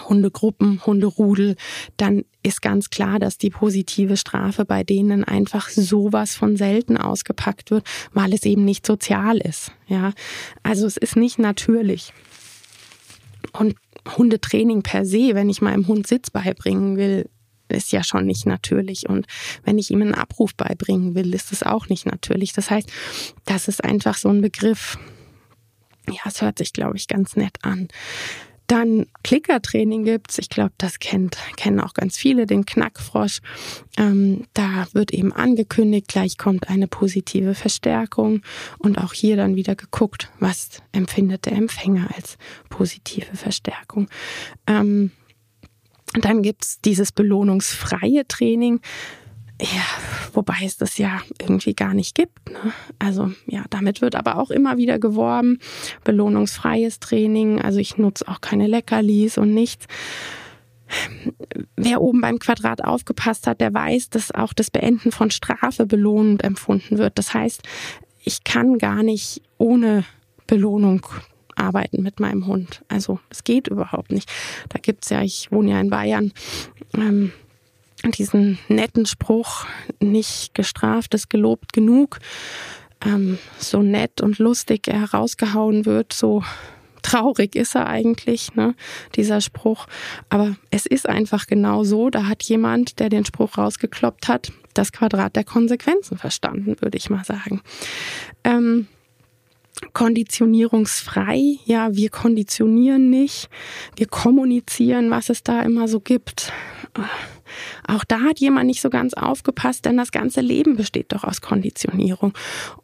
Hundegruppen, 0.00 0.84
Hunderudel, 0.84 1.56
dann 1.96 2.24
ist 2.42 2.62
ganz 2.62 2.90
klar, 2.90 3.18
dass 3.18 3.38
die 3.38 3.50
positive 3.50 4.16
Strafe 4.16 4.64
bei 4.64 4.84
denen 4.84 5.24
einfach 5.24 5.68
sowas 5.70 6.34
von 6.34 6.56
selten 6.56 6.96
ausgepackt 6.96 7.70
wird, 7.70 7.86
weil 8.12 8.32
es 8.34 8.44
eben 8.44 8.64
nicht 8.64 8.86
sozial 8.86 9.38
ist. 9.38 9.72
Ja, 9.86 10.12
also 10.62 10.86
es 10.86 10.96
ist 10.96 11.16
nicht 11.16 11.38
natürlich. 11.38 12.12
Und 13.52 13.76
Hundetraining 14.16 14.82
per 14.82 15.04
se, 15.04 15.34
wenn 15.34 15.48
ich 15.48 15.62
meinem 15.62 15.86
Hund 15.86 16.06
Sitz 16.06 16.30
beibringen 16.30 16.96
will, 16.96 17.28
ist 17.68 17.92
ja 17.92 18.04
schon 18.04 18.26
nicht 18.26 18.46
natürlich. 18.46 19.08
Und 19.08 19.26
wenn 19.64 19.78
ich 19.78 19.90
ihm 19.90 20.02
einen 20.02 20.14
Abruf 20.14 20.54
beibringen 20.54 21.14
will, 21.14 21.34
ist 21.34 21.52
es 21.52 21.62
auch 21.62 21.88
nicht 21.88 22.06
natürlich. 22.06 22.52
Das 22.52 22.70
heißt, 22.70 22.90
das 23.44 23.68
ist 23.68 23.82
einfach 23.82 24.16
so 24.16 24.28
ein 24.28 24.42
Begriff. 24.42 24.98
Ja, 26.08 26.20
es 26.26 26.42
hört 26.42 26.58
sich, 26.58 26.72
glaube 26.72 26.96
ich, 26.96 27.08
ganz 27.08 27.36
nett 27.36 27.56
an. 27.62 27.88
Dann 28.66 29.06
Klickertraining 29.22 30.04
gibt's. 30.04 30.38
Ich 30.38 30.48
glaube, 30.48 30.72
das 30.78 30.98
kennt, 30.98 31.36
kennen 31.56 31.80
auch 31.80 31.94
ganz 31.94 32.16
viele, 32.16 32.46
den 32.46 32.64
Knackfrosch. 32.64 33.40
Ähm, 33.96 34.46
da 34.54 34.86
wird 34.92 35.12
eben 35.12 35.32
angekündigt, 35.32 36.08
gleich 36.08 36.38
kommt 36.38 36.68
eine 36.68 36.88
positive 36.88 37.54
Verstärkung 37.54 38.42
und 38.78 38.98
auch 38.98 39.12
hier 39.12 39.36
dann 39.36 39.56
wieder 39.56 39.74
geguckt, 39.74 40.30
was 40.40 40.82
empfindet 40.92 41.46
der 41.46 41.52
Empfänger 41.52 42.08
als 42.16 42.38
positive 42.70 43.36
Verstärkung. 43.36 44.08
Ähm, 44.66 45.10
dann 46.20 46.42
gibt's 46.42 46.80
dieses 46.80 47.12
belohnungsfreie 47.12 48.26
Training 48.26 48.80
ja, 49.60 49.84
wobei 50.32 50.58
es 50.64 50.76
das 50.76 50.98
ja 50.98 51.20
irgendwie 51.40 51.74
gar 51.74 51.94
nicht 51.94 52.14
gibt. 52.14 52.50
Ne? 52.50 52.72
Also 52.98 53.32
ja, 53.46 53.64
damit 53.70 54.00
wird 54.00 54.16
aber 54.16 54.38
auch 54.38 54.50
immer 54.50 54.76
wieder 54.76 54.98
geworben. 54.98 55.58
Belohnungsfreies 56.02 56.98
Training, 57.00 57.60
also 57.60 57.78
ich 57.78 57.96
nutze 57.96 58.26
auch 58.26 58.40
keine 58.40 58.66
Leckerlis 58.66 59.38
und 59.38 59.54
nichts. 59.54 59.86
Wer 61.76 62.02
oben 62.02 62.20
beim 62.20 62.38
Quadrat 62.38 62.84
aufgepasst 62.84 63.46
hat, 63.46 63.60
der 63.60 63.72
weiß, 63.72 64.10
dass 64.10 64.32
auch 64.32 64.52
das 64.52 64.70
Beenden 64.70 65.12
von 65.12 65.30
Strafe 65.30 65.86
belohnend 65.86 66.44
empfunden 66.44 66.98
wird. 66.98 67.18
Das 67.18 67.32
heißt, 67.32 67.62
ich 68.24 68.44
kann 68.44 68.78
gar 68.78 69.02
nicht 69.02 69.42
ohne 69.58 70.04
Belohnung 70.46 71.06
arbeiten 71.56 72.02
mit 72.02 72.20
meinem 72.20 72.46
Hund. 72.46 72.84
Also 72.88 73.20
es 73.30 73.44
geht 73.44 73.68
überhaupt 73.68 74.10
nicht. 74.10 74.30
Da 74.68 74.78
gibt's 74.80 75.10
ja, 75.10 75.22
ich 75.22 75.50
wohne 75.52 75.70
ja 75.70 75.80
in 75.80 75.90
Bayern, 75.90 76.32
ähm, 76.94 77.32
diesen 78.12 78.58
netten 78.68 79.06
Spruch, 79.06 79.66
nicht 80.00 80.54
gestraft 80.54 81.14
ist 81.14 81.30
gelobt 81.30 81.72
genug. 81.72 82.18
Ähm, 83.04 83.38
so 83.58 83.82
nett 83.82 84.20
und 84.20 84.38
lustig 84.38 84.88
er 84.88 85.00
herausgehauen 85.00 85.84
wird, 85.84 86.12
so 86.12 86.42
traurig 87.02 87.54
ist 87.54 87.74
er 87.74 87.86
eigentlich, 87.86 88.54
ne, 88.54 88.74
dieser 89.14 89.40
Spruch. 89.40 89.86
Aber 90.28 90.56
es 90.70 90.86
ist 90.86 91.08
einfach 91.08 91.46
genau 91.46 91.84
so. 91.84 92.10
Da 92.10 92.26
hat 92.26 92.42
jemand, 92.42 92.98
der 92.98 93.10
den 93.10 93.24
Spruch 93.24 93.58
rausgekloppt 93.58 94.26
hat, 94.26 94.52
das 94.72 94.90
Quadrat 94.90 95.36
der 95.36 95.44
Konsequenzen 95.44 96.18
verstanden, 96.18 96.76
würde 96.80 96.96
ich 96.96 97.10
mal 97.10 97.24
sagen. 97.24 97.60
Ähm, 98.42 98.88
konditionierungsfrei. 99.92 101.58
Ja, 101.64 101.94
wir 101.94 102.10
konditionieren 102.10 103.10
nicht. 103.10 103.48
Wir 103.96 104.06
kommunizieren, 104.06 105.10
was 105.10 105.28
es 105.28 105.42
da 105.42 105.62
immer 105.62 105.88
so 105.88 106.00
gibt. 106.00 106.52
Auch 107.86 108.04
da 108.04 108.20
hat 108.20 108.38
jemand 108.38 108.66
nicht 108.66 108.80
so 108.80 108.90
ganz 108.90 109.14
aufgepasst, 109.14 109.84
denn 109.84 109.96
das 109.96 110.12
ganze 110.12 110.40
Leben 110.40 110.76
besteht 110.76 111.12
doch 111.12 111.24
aus 111.24 111.40
Konditionierung. 111.40 112.32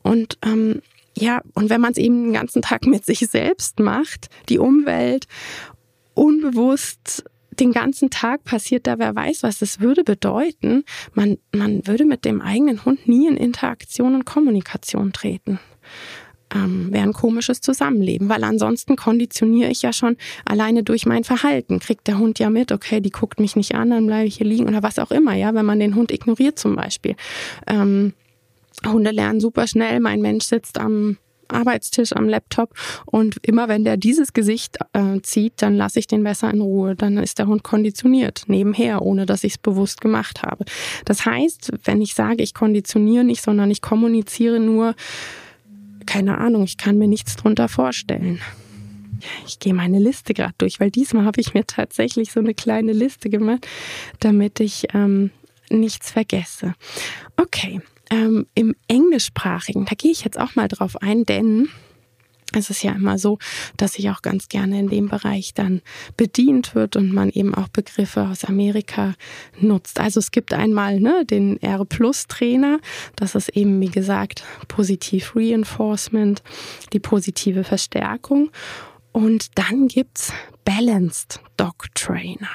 Und 0.02 0.38
ähm, 0.44 0.82
ja, 1.16 1.42
und 1.54 1.70
wenn 1.70 1.80
man 1.80 1.92
es 1.92 1.98
eben 1.98 2.24
den 2.24 2.32
ganzen 2.32 2.62
Tag 2.62 2.86
mit 2.86 3.04
sich 3.04 3.20
selbst 3.20 3.80
macht, 3.80 4.28
die 4.48 4.58
Umwelt 4.58 5.26
unbewusst 6.14 7.24
den 7.58 7.72
ganzen 7.72 8.10
Tag 8.10 8.44
passiert 8.44 8.86
da, 8.86 8.98
wer 8.98 9.14
weiß 9.14 9.42
was. 9.42 9.58
Das 9.58 9.80
würde 9.80 10.02
bedeuten, 10.02 10.84
man, 11.12 11.36
man 11.54 11.86
würde 11.86 12.06
mit 12.06 12.24
dem 12.24 12.40
eigenen 12.40 12.84
Hund 12.84 13.06
nie 13.06 13.28
in 13.28 13.36
Interaktion 13.36 14.14
und 14.14 14.24
Kommunikation 14.24 15.12
treten 15.12 15.58
ähm, 16.54 16.92
wäre 16.92 17.04
ein 17.04 17.12
komisches 17.12 17.60
Zusammenleben, 17.60 18.28
weil 18.28 18.44
ansonsten 18.44 18.96
konditioniere 18.96 19.70
ich 19.70 19.82
ja 19.82 19.92
schon 19.92 20.16
alleine 20.44 20.82
durch 20.82 21.06
mein 21.06 21.24
Verhalten. 21.24 21.78
Kriegt 21.78 22.08
der 22.08 22.18
Hund 22.18 22.38
ja 22.38 22.50
mit, 22.50 22.72
okay, 22.72 23.00
die 23.00 23.10
guckt 23.10 23.40
mich 23.40 23.56
nicht 23.56 23.74
an, 23.74 23.90
dann 23.90 24.06
bleibe 24.06 24.26
ich 24.26 24.36
hier 24.36 24.46
liegen 24.46 24.68
oder 24.68 24.82
was 24.82 24.98
auch 24.98 25.10
immer, 25.10 25.34
ja, 25.34 25.54
wenn 25.54 25.66
man 25.66 25.80
den 25.80 25.94
Hund 25.94 26.10
ignoriert 26.10 26.58
zum 26.58 26.76
Beispiel. 26.76 27.16
Ähm, 27.66 28.14
Hunde 28.86 29.10
lernen 29.10 29.40
super 29.40 29.66
schnell, 29.66 30.00
mein 30.00 30.20
Mensch 30.20 30.44
sitzt 30.44 30.78
am 30.78 31.18
Arbeitstisch 31.52 32.12
am 32.14 32.28
Laptop 32.28 32.74
und 33.06 33.36
immer 33.42 33.68
wenn 33.68 33.84
der 33.84 33.96
dieses 33.96 34.32
Gesicht 34.32 34.78
äh, 34.92 35.20
zieht, 35.22 35.54
dann 35.56 35.76
lasse 35.76 35.98
ich 35.98 36.06
den 36.06 36.22
besser 36.22 36.50
in 36.50 36.60
Ruhe. 36.60 36.94
Dann 36.94 37.18
ist 37.18 37.38
der 37.38 37.46
Hund 37.46 37.62
konditioniert 37.62 38.44
nebenher, 38.46 39.02
ohne 39.02 39.26
dass 39.26 39.44
ich 39.44 39.54
es 39.54 39.58
bewusst 39.58 40.00
gemacht 40.00 40.42
habe. 40.42 40.64
Das 41.04 41.26
heißt, 41.26 41.72
wenn 41.84 42.00
ich 42.02 42.14
sage, 42.14 42.42
ich 42.42 42.54
konditioniere 42.54 43.24
nicht, 43.24 43.42
sondern 43.42 43.70
ich 43.70 43.82
kommuniziere 43.82 44.60
nur, 44.60 44.94
keine 46.06 46.38
Ahnung, 46.38 46.64
ich 46.64 46.76
kann 46.76 46.98
mir 46.98 47.08
nichts 47.08 47.36
drunter 47.36 47.68
vorstellen. 47.68 48.40
Ich 49.46 49.58
gehe 49.58 49.74
meine 49.74 49.98
Liste 49.98 50.34
gerade 50.34 50.54
durch, 50.58 50.80
weil 50.80 50.90
diesmal 50.90 51.24
habe 51.24 51.40
ich 51.40 51.54
mir 51.54 51.66
tatsächlich 51.66 52.32
so 52.32 52.40
eine 52.40 52.54
kleine 52.54 52.92
Liste 52.92 53.28
gemacht, 53.28 53.66
damit 54.18 54.60
ich 54.60 54.86
ähm, 54.94 55.30
nichts 55.68 56.10
vergesse. 56.10 56.74
Okay, 57.36 57.80
ähm, 58.10 58.46
im 58.54 58.74
englischsprachigen, 58.88 59.84
da 59.84 59.94
gehe 59.94 60.10
ich 60.10 60.24
jetzt 60.24 60.38
auch 60.38 60.54
mal 60.54 60.68
drauf 60.68 61.00
ein, 61.00 61.24
denn 61.24 61.68
es 62.52 62.70
ist 62.70 62.82
ja 62.82 62.92
immer 62.92 63.18
so, 63.18 63.38
dass 63.76 63.94
sich 63.94 64.10
auch 64.10 64.22
ganz 64.22 64.48
gerne 64.48 64.78
in 64.78 64.88
dem 64.88 65.08
Bereich 65.08 65.54
dann 65.54 65.82
bedient 66.16 66.74
wird 66.74 66.96
und 66.96 67.12
man 67.12 67.30
eben 67.30 67.54
auch 67.54 67.68
Begriffe 67.68 68.28
aus 68.28 68.44
Amerika 68.44 69.14
nutzt. 69.60 70.00
Also 70.00 70.20
es 70.20 70.30
gibt 70.30 70.52
einmal 70.52 71.00
ne, 71.00 71.24
den 71.24 71.60
R 71.62 71.84
Plus 71.84 72.26
Trainer, 72.26 72.80
das 73.16 73.34
ist 73.34 73.50
eben 73.50 73.80
wie 73.80 73.90
gesagt 73.90 74.44
positiv 74.68 75.34
Reinforcement, 75.34 76.42
die 76.92 77.00
positive 77.00 77.64
Verstärkung. 77.64 78.50
Und 79.12 79.58
dann 79.58 79.88
gibt's 79.88 80.32
Balanced 80.64 81.40
Dog 81.56 81.86
Trainer. 81.94 82.48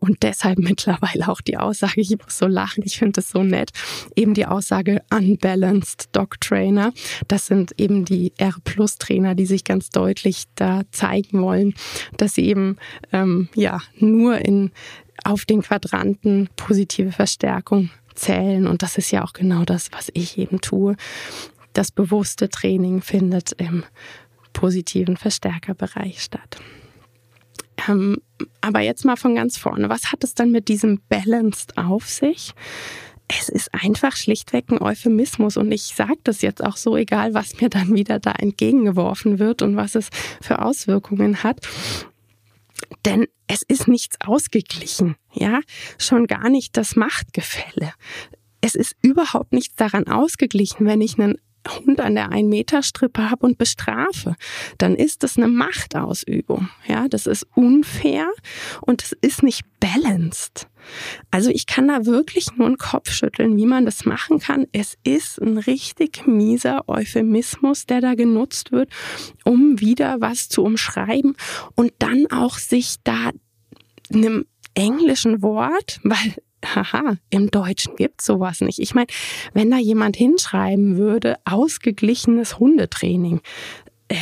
Und 0.00 0.22
deshalb 0.22 0.58
mittlerweile 0.58 1.28
auch 1.28 1.40
die 1.40 1.56
Aussage, 1.56 2.00
ich 2.00 2.10
muss 2.10 2.38
so 2.38 2.46
lachen, 2.46 2.82
ich 2.84 2.98
finde 2.98 3.12
das 3.12 3.30
so 3.30 3.42
nett, 3.42 3.70
eben 4.16 4.34
die 4.34 4.46
Aussage 4.46 5.02
Unbalanced 5.10 6.08
Dog 6.12 6.40
Trainer. 6.40 6.92
Das 7.28 7.46
sind 7.46 7.72
eben 7.78 8.04
die 8.04 8.32
R-Plus-Trainer, 8.38 9.34
die 9.34 9.46
sich 9.46 9.64
ganz 9.64 9.90
deutlich 9.90 10.44
da 10.54 10.82
zeigen 10.90 11.42
wollen, 11.42 11.74
dass 12.16 12.34
sie 12.34 12.46
eben 12.46 12.76
ähm, 13.12 13.48
ja 13.54 13.80
nur 13.98 14.38
in 14.38 14.70
auf 15.24 15.44
den 15.44 15.62
Quadranten 15.62 16.48
positive 16.56 17.12
Verstärkung 17.12 17.90
zählen. 18.14 18.66
Und 18.66 18.82
das 18.82 18.98
ist 18.98 19.10
ja 19.10 19.24
auch 19.24 19.32
genau 19.32 19.64
das, 19.64 19.90
was 19.92 20.10
ich 20.14 20.38
eben 20.38 20.60
tue. 20.60 20.96
Das 21.72 21.90
bewusste 21.90 22.48
Training 22.48 23.00
findet 23.00 23.52
im 23.52 23.84
positiven 24.52 25.16
Verstärkerbereich 25.16 26.22
statt. 26.22 26.58
Ähm, 27.88 28.18
aber 28.60 28.80
jetzt 28.80 29.04
mal 29.04 29.16
von 29.16 29.34
ganz 29.34 29.56
vorne. 29.56 29.88
Was 29.88 30.12
hat 30.12 30.24
es 30.24 30.34
dann 30.34 30.50
mit 30.50 30.68
diesem 30.68 31.00
Balanced 31.08 31.78
auf 31.78 32.08
sich? 32.08 32.54
Es 33.28 33.48
ist 33.48 33.72
einfach 33.72 34.16
schlichtweg 34.16 34.70
ein 34.70 34.82
Euphemismus 34.82 35.56
und 35.56 35.72
ich 35.72 35.82
sage 35.82 36.18
das 36.24 36.42
jetzt 36.42 36.62
auch 36.62 36.76
so, 36.76 36.96
egal 36.96 37.34
was 37.34 37.60
mir 37.60 37.70
dann 37.70 37.94
wieder 37.94 38.18
da 38.18 38.32
entgegengeworfen 38.32 39.38
wird 39.38 39.62
und 39.62 39.76
was 39.76 39.94
es 39.94 40.10
für 40.40 40.60
Auswirkungen 40.60 41.42
hat. 41.42 41.60
Denn 43.04 43.26
es 43.46 43.62
ist 43.62 43.88
nichts 43.88 44.16
ausgeglichen, 44.20 45.16
ja, 45.32 45.60
schon 45.98 46.26
gar 46.26 46.48
nicht 46.50 46.76
das 46.76 46.94
Machtgefälle. 46.94 47.92
Es 48.60 48.74
ist 48.74 48.96
überhaupt 49.02 49.52
nichts 49.52 49.76
daran 49.76 50.06
ausgeglichen, 50.06 50.86
wenn 50.86 51.00
ich 51.00 51.18
einen 51.18 51.38
Hund 51.68 52.00
an 52.00 52.14
der 52.14 52.30
Ein-Meter-Strippe 52.30 53.30
habe 53.30 53.46
und 53.46 53.58
bestrafe, 53.58 54.36
dann 54.78 54.94
ist 54.94 55.22
das 55.22 55.36
eine 55.36 55.48
Machtausübung. 55.48 56.68
Ja, 56.86 57.08
das 57.08 57.26
ist 57.26 57.46
unfair 57.54 58.28
und 58.80 59.02
es 59.02 59.12
ist 59.20 59.42
nicht 59.42 59.64
balanced. 59.80 60.68
Also 61.30 61.50
ich 61.50 61.66
kann 61.66 61.88
da 61.88 62.06
wirklich 62.06 62.56
nur 62.56 62.66
einen 62.66 62.76
Kopf 62.76 63.10
schütteln, 63.10 63.56
wie 63.56 63.66
man 63.66 63.84
das 63.84 64.04
machen 64.04 64.38
kann. 64.40 64.66
Es 64.72 64.96
ist 65.04 65.40
ein 65.40 65.58
richtig 65.58 66.26
mieser 66.26 66.88
Euphemismus, 66.88 67.86
der 67.86 68.00
da 68.00 68.14
genutzt 68.14 68.72
wird, 68.72 68.90
um 69.44 69.80
wieder 69.80 70.20
was 70.20 70.48
zu 70.48 70.62
umschreiben 70.62 71.36
und 71.74 71.92
dann 71.98 72.26
auch 72.30 72.58
sich 72.58 72.96
da 73.04 73.30
einem 74.12 74.44
englischen 74.74 75.42
Wort, 75.42 76.00
weil 76.04 76.34
haha, 76.64 77.16
im 77.30 77.50
Deutschen 77.50 77.96
gibt's 77.96 78.24
sowas 78.24 78.60
nicht. 78.60 78.78
Ich 78.78 78.94
meine, 78.94 79.08
wenn 79.52 79.70
da 79.70 79.78
jemand 79.78 80.16
hinschreiben 80.16 80.96
würde, 80.96 81.36
ausgeglichenes 81.44 82.58
Hundetraining, 82.58 83.40
äh, 84.08 84.16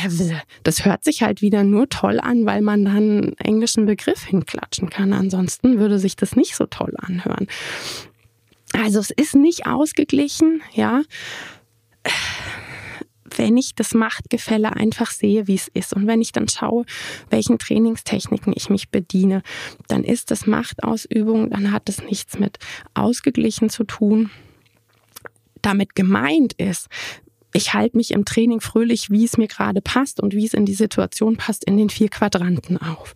das 0.63 0.85
hört 0.85 1.03
sich 1.03 1.23
halt 1.23 1.41
wieder 1.41 1.63
nur 1.63 1.89
toll 1.89 2.19
an, 2.19 2.45
weil 2.45 2.61
man 2.61 2.85
dann 2.85 2.95
einen 2.95 3.37
englischen 3.37 3.85
Begriff 3.85 4.23
hinklatschen 4.23 4.89
kann. 4.89 5.13
Ansonsten 5.13 5.79
würde 5.79 5.99
sich 5.99 6.15
das 6.15 6.35
nicht 6.35 6.55
so 6.55 6.65
toll 6.65 6.93
anhören. 6.97 7.47
Also 8.73 8.99
es 8.99 9.11
ist 9.11 9.35
nicht 9.35 9.65
ausgeglichen, 9.65 10.61
ja 10.73 11.01
wenn 13.37 13.57
ich 13.57 13.75
das 13.75 13.93
Machtgefälle 13.93 14.75
einfach 14.75 15.11
sehe, 15.11 15.47
wie 15.47 15.55
es 15.55 15.67
ist. 15.73 15.93
Und 15.93 16.07
wenn 16.07 16.21
ich 16.21 16.31
dann 16.31 16.47
schaue, 16.47 16.85
welchen 17.29 17.59
Trainingstechniken 17.59 18.53
ich 18.55 18.69
mich 18.69 18.89
bediene, 18.89 19.41
dann 19.87 20.03
ist 20.03 20.31
das 20.31 20.47
Machtausübung, 20.47 21.49
dann 21.49 21.71
hat 21.71 21.89
es 21.89 22.03
nichts 22.03 22.39
mit 22.39 22.57
ausgeglichen 22.93 23.69
zu 23.69 23.83
tun. 23.83 24.29
Damit 25.61 25.95
gemeint 25.95 26.53
ist, 26.53 26.87
ich 27.53 27.73
halte 27.73 27.97
mich 27.97 28.11
im 28.11 28.25
Training 28.25 28.61
fröhlich, 28.61 29.09
wie 29.09 29.25
es 29.25 29.37
mir 29.37 29.47
gerade 29.47 29.81
passt 29.81 30.21
und 30.21 30.33
wie 30.33 30.45
es 30.45 30.53
in 30.53 30.65
die 30.65 30.73
Situation 30.73 31.35
passt, 31.37 31.65
in 31.65 31.77
den 31.77 31.89
vier 31.89 32.09
Quadranten 32.09 32.77
auf. 32.77 33.13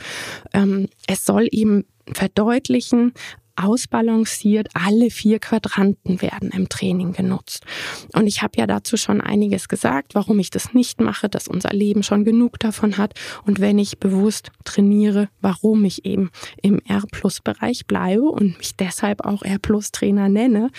Ähm, 0.53 0.89
es 1.07 1.25
soll 1.25 1.47
eben 1.51 1.85
verdeutlichen, 2.13 3.13
ausbalanciert. 3.55 4.69
Alle 4.73 5.09
vier 5.09 5.39
Quadranten 5.39 6.21
werden 6.21 6.51
im 6.51 6.69
Training 6.69 7.13
genutzt. 7.13 7.65
Und 8.13 8.27
ich 8.27 8.41
habe 8.41 8.57
ja 8.57 8.67
dazu 8.67 8.97
schon 8.97 9.21
einiges 9.21 9.67
gesagt, 9.67 10.15
warum 10.15 10.39
ich 10.39 10.49
das 10.49 10.73
nicht 10.73 11.01
mache, 11.01 11.29
dass 11.29 11.47
unser 11.47 11.69
Leben 11.69 12.03
schon 12.03 12.25
genug 12.25 12.59
davon 12.59 12.97
hat. 12.97 13.13
Und 13.45 13.59
wenn 13.59 13.79
ich 13.79 13.99
bewusst 13.99 14.51
trainiere, 14.63 15.29
warum 15.41 15.85
ich 15.85 16.05
eben 16.05 16.31
im 16.61 16.79
R-Plus-Bereich 16.79 17.85
bleibe 17.87 18.23
und 18.23 18.57
mich 18.57 18.75
deshalb 18.75 19.25
auch 19.25 19.43
R-Plus-Trainer 19.43 20.29
nenne. 20.29 20.69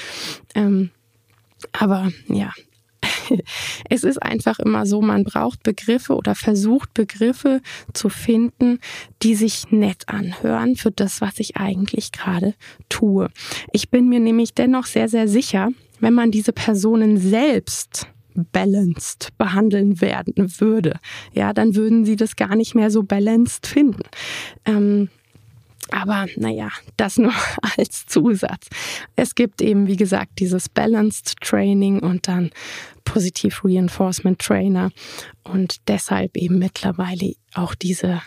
Ähm, 0.55 0.91
aber 1.73 2.13
ja, 2.29 2.53
es 3.91 4.05
ist 4.05 4.23
einfach 4.23 4.59
immer 4.59 4.87
so, 4.87 5.01
man 5.01 5.25
braucht 5.25 5.63
Begriffe 5.63 6.15
oder 6.15 6.35
versucht 6.35 6.95
Begriffe 6.95 7.61
zu 7.93 8.09
finden, 8.09 8.79
die 9.23 9.35
sich 9.35 9.71
nett 9.71 10.09
anhören 10.09 10.77
für 10.77 10.91
das, 10.91 11.21
was 11.21 11.39
ich 11.39 11.57
eigentlich 11.57 12.13
gerade 12.13 12.55
tue. 12.89 13.29
Ich 13.73 13.91
bin 13.91 14.09
mir 14.09 14.21
nämlich 14.21 14.55
dennoch 14.55 14.87
sehr, 14.87 15.09
sehr 15.09 15.29
sicher, 15.29 15.71
wenn 16.01 16.15
man 16.15 16.31
diese 16.31 16.53
Personen 16.53 17.17
selbst 17.17 18.07
balanced 18.53 19.31
behandeln 19.39 20.01
werden 20.01 20.35
würde, 20.59 20.99
ja, 21.33 21.53
dann 21.53 21.75
würden 21.75 22.05
sie 22.05 22.17
das 22.17 22.37
gar 22.37 22.55
nicht 22.55 22.75
mehr 22.75 22.91
so 22.91 23.03
balanced 23.03 23.67
finden. 23.67 24.03
Ähm, 24.67 25.09
aber 25.91 26.27
naja, 26.37 26.71
das 26.97 27.19
nur 27.19 27.33
als 27.79 28.07
Zusatz. 28.07 28.69
Es 29.15 29.35
gibt 29.35 29.63
eben, 29.63 29.87
wie 29.87 29.97
gesagt, 29.97 30.39
dieses 30.39 30.69
Balanced 30.69 31.41
Training 31.41 32.01
und 32.01 32.29
dann 32.29 32.51
Positive 33.05 33.57
Reinforcement 33.65 34.39
Trainer 34.39 34.91
und 35.45 35.77
deshalb 35.89 36.37
eben 36.37 36.59
mittlerweile 36.59 37.35
auch 37.55 37.75
diese 37.75 38.23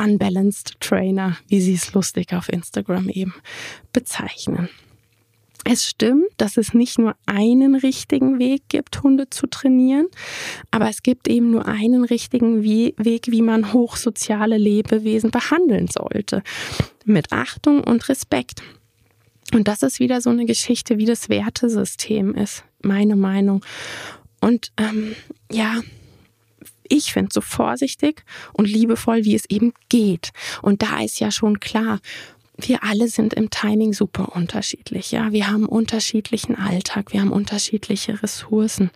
Unbalanced 0.00 0.80
Trainer, 0.80 1.36
wie 1.48 1.60
sie 1.60 1.74
es 1.74 1.92
lustig 1.92 2.32
auf 2.32 2.48
Instagram 2.48 3.08
eben 3.08 3.34
bezeichnen. 3.92 4.68
Es 5.64 5.86
stimmt, 5.86 6.28
dass 6.38 6.56
es 6.56 6.74
nicht 6.74 6.98
nur 6.98 7.14
einen 7.24 7.76
richtigen 7.76 8.40
Weg 8.40 8.62
gibt, 8.68 9.02
Hunde 9.02 9.30
zu 9.30 9.46
trainieren, 9.46 10.08
aber 10.72 10.88
es 10.88 11.02
gibt 11.04 11.28
eben 11.28 11.52
nur 11.52 11.66
einen 11.66 12.04
richtigen 12.04 12.64
Weg, 12.64 13.30
wie 13.30 13.42
man 13.42 13.72
hochsoziale 13.72 14.58
Lebewesen 14.58 15.30
behandeln 15.30 15.86
sollte. 15.86 16.42
Mit 17.04 17.32
Achtung 17.32 17.84
und 17.84 18.08
Respekt. 18.08 18.62
Und 19.54 19.68
das 19.68 19.82
ist 19.82 20.00
wieder 20.00 20.20
so 20.20 20.30
eine 20.30 20.46
Geschichte, 20.46 20.98
wie 20.98 21.04
das 21.04 21.28
Wertesystem 21.28 22.34
ist, 22.34 22.64
meine 22.82 23.16
Meinung. 23.16 23.64
Und 24.40 24.72
ähm, 24.78 25.14
ja, 25.50 25.80
ich 26.88 27.12
finde 27.12 27.30
so 27.32 27.40
vorsichtig 27.40 28.24
und 28.52 28.68
liebevoll, 28.68 29.24
wie 29.24 29.34
es 29.34 29.44
eben 29.48 29.72
geht. 29.88 30.32
Und 30.60 30.82
da 30.82 31.00
ist 31.00 31.20
ja 31.20 31.30
schon 31.30 31.60
klar, 31.60 32.00
wir 32.58 32.84
alle 32.84 33.08
sind 33.08 33.34
im 33.34 33.50
Timing 33.50 33.92
super 33.92 34.34
unterschiedlich. 34.36 35.10
Ja, 35.10 35.32
wir 35.32 35.48
haben 35.48 35.66
unterschiedlichen 35.66 36.56
Alltag, 36.56 37.12
wir 37.12 37.20
haben 37.20 37.32
unterschiedliche 37.32 38.22
Ressourcen 38.22 38.90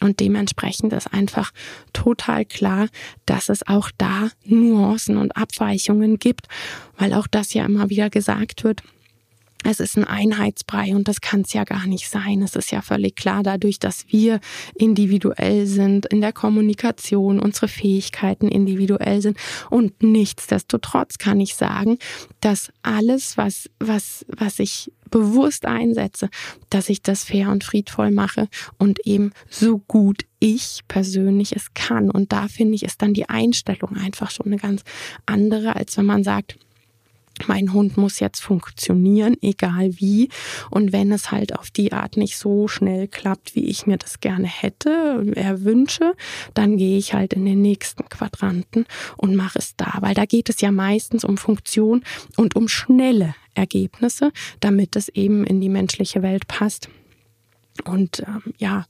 und 0.00 0.20
dementsprechend 0.20 0.92
ist 0.92 1.12
einfach 1.12 1.52
total 1.92 2.44
klar, 2.44 2.88
dass 3.26 3.48
es 3.48 3.66
auch 3.66 3.90
da 3.98 4.30
Nuancen 4.44 5.16
und 5.16 5.36
Abweichungen 5.36 6.18
gibt, 6.18 6.46
weil 6.98 7.12
auch 7.14 7.26
das 7.26 7.52
ja 7.52 7.64
immer 7.64 7.90
wieder 7.90 8.10
gesagt 8.10 8.64
wird 8.64 8.82
es 9.64 9.80
ist 9.80 9.96
ein 9.96 10.04
Einheitsbrei 10.04 10.94
und 10.94 11.06
das 11.06 11.20
kann 11.20 11.42
es 11.42 11.52
ja 11.52 11.64
gar 11.64 11.86
nicht 11.86 12.08
sein. 12.08 12.42
Es 12.42 12.56
ist 12.56 12.70
ja 12.70 12.80
völlig 12.80 13.16
klar, 13.16 13.42
dadurch, 13.42 13.78
dass 13.78 14.04
wir 14.08 14.40
individuell 14.74 15.66
sind 15.66 16.06
in 16.06 16.20
der 16.20 16.32
Kommunikation, 16.32 17.40
unsere 17.40 17.68
Fähigkeiten 17.68 18.48
individuell 18.48 19.20
sind 19.20 19.36
und 19.68 20.02
nichtsdestotrotz 20.02 21.18
kann 21.18 21.40
ich 21.40 21.54
sagen, 21.56 21.98
dass 22.40 22.72
alles, 22.82 23.36
was, 23.36 23.68
was, 23.78 24.24
was 24.28 24.58
ich 24.58 24.90
bewusst 25.10 25.66
einsetze, 25.66 26.30
dass 26.70 26.88
ich 26.88 27.02
das 27.02 27.24
fair 27.24 27.50
und 27.50 27.64
friedvoll 27.64 28.10
mache 28.10 28.48
und 28.78 29.00
eben 29.06 29.32
so 29.48 29.78
gut 29.78 30.24
ich 30.38 30.80
persönlich 30.88 31.54
es 31.54 31.74
kann. 31.74 32.10
Und 32.10 32.32
da 32.32 32.48
finde 32.48 32.76
ich, 32.76 32.84
ist 32.84 33.02
dann 33.02 33.12
die 33.12 33.28
Einstellung 33.28 33.96
einfach 33.96 34.30
schon 34.30 34.46
eine 34.46 34.56
ganz 34.56 34.82
andere, 35.26 35.76
als 35.76 35.96
wenn 35.98 36.06
man 36.06 36.24
sagt, 36.24 36.56
mein 37.48 37.72
Hund 37.72 37.96
muss 37.96 38.20
jetzt 38.20 38.40
funktionieren, 38.40 39.36
egal 39.42 39.98
wie. 39.98 40.28
Und 40.70 40.92
wenn 40.92 41.12
es 41.12 41.30
halt 41.30 41.58
auf 41.58 41.70
die 41.70 41.92
Art 41.92 42.16
nicht 42.16 42.36
so 42.36 42.68
schnell 42.68 43.08
klappt, 43.08 43.54
wie 43.54 43.66
ich 43.66 43.86
mir 43.86 43.96
das 43.96 44.20
gerne 44.20 44.46
hätte, 44.46 45.32
er 45.34 45.64
wünsche, 45.64 46.14
dann 46.54 46.76
gehe 46.76 46.98
ich 46.98 47.14
halt 47.14 47.32
in 47.32 47.44
den 47.44 47.62
nächsten 47.62 48.08
Quadranten 48.08 48.86
und 49.16 49.36
mache 49.36 49.58
es 49.58 49.76
da. 49.76 49.98
Weil 50.00 50.14
da 50.14 50.24
geht 50.24 50.48
es 50.48 50.60
ja 50.60 50.70
meistens 50.70 51.24
um 51.24 51.36
Funktion 51.36 52.02
und 52.36 52.56
um 52.56 52.68
schnelle 52.68 53.34
Ergebnisse, 53.54 54.32
damit 54.60 54.96
es 54.96 55.08
eben 55.08 55.44
in 55.44 55.60
die 55.60 55.68
menschliche 55.68 56.22
Welt 56.22 56.48
passt. 56.48 56.88
Und 57.84 58.20
ähm, 58.20 58.54
ja, 58.58 58.86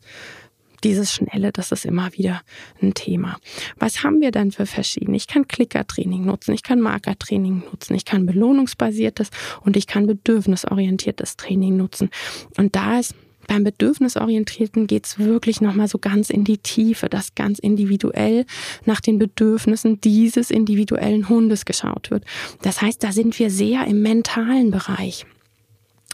dieses 0.84 1.12
Schnelle, 1.12 1.52
das 1.52 1.72
ist 1.72 1.84
immer 1.84 2.12
wieder 2.14 2.42
ein 2.82 2.94
Thema. 2.94 3.38
Was 3.78 4.02
haben 4.02 4.20
wir 4.20 4.30
denn 4.30 4.52
für 4.52 4.66
verschiedene? 4.66 5.16
Ich 5.16 5.26
kann 5.26 5.48
Klickertraining 5.48 6.24
nutzen, 6.24 6.54
ich 6.54 6.62
kann 6.62 6.80
Markertraining 6.80 7.64
nutzen, 7.70 7.94
ich 7.94 8.04
kann 8.04 8.26
belohnungsbasiertes 8.26 9.30
und 9.62 9.76
ich 9.76 9.86
kann 9.86 10.06
bedürfnisorientiertes 10.06 11.36
Training 11.36 11.76
nutzen. 11.76 12.10
Und 12.56 12.76
da 12.76 12.98
ist 12.98 13.14
beim 13.50 13.64
Bedürfnisorientierten 13.64 14.86
geht 14.86 15.06
es 15.06 15.18
wirklich 15.18 15.60
nochmal 15.60 15.88
so 15.88 15.98
ganz 15.98 16.30
in 16.30 16.44
die 16.44 16.58
Tiefe, 16.58 17.08
dass 17.08 17.34
ganz 17.34 17.58
individuell 17.58 18.46
nach 18.84 19.00
den 19.00 19.18
Bedürfnissen 19.18 20.00
dieses 20.00 20.52
individuellen 20.52 21.28
Hundes 21.28 21.64
geschaut 21.64 22.12
wird. 22.12 22.24
Das 22.62 22.80
heißt, 22.80 23.02
da 23.02 23.10
sind 23.10 23.36
wir 23.40 23.50
sehr 23.50 23.88
im 23.88 24.02
mentalen 24.02 24.70
Bereich 24.70 25.26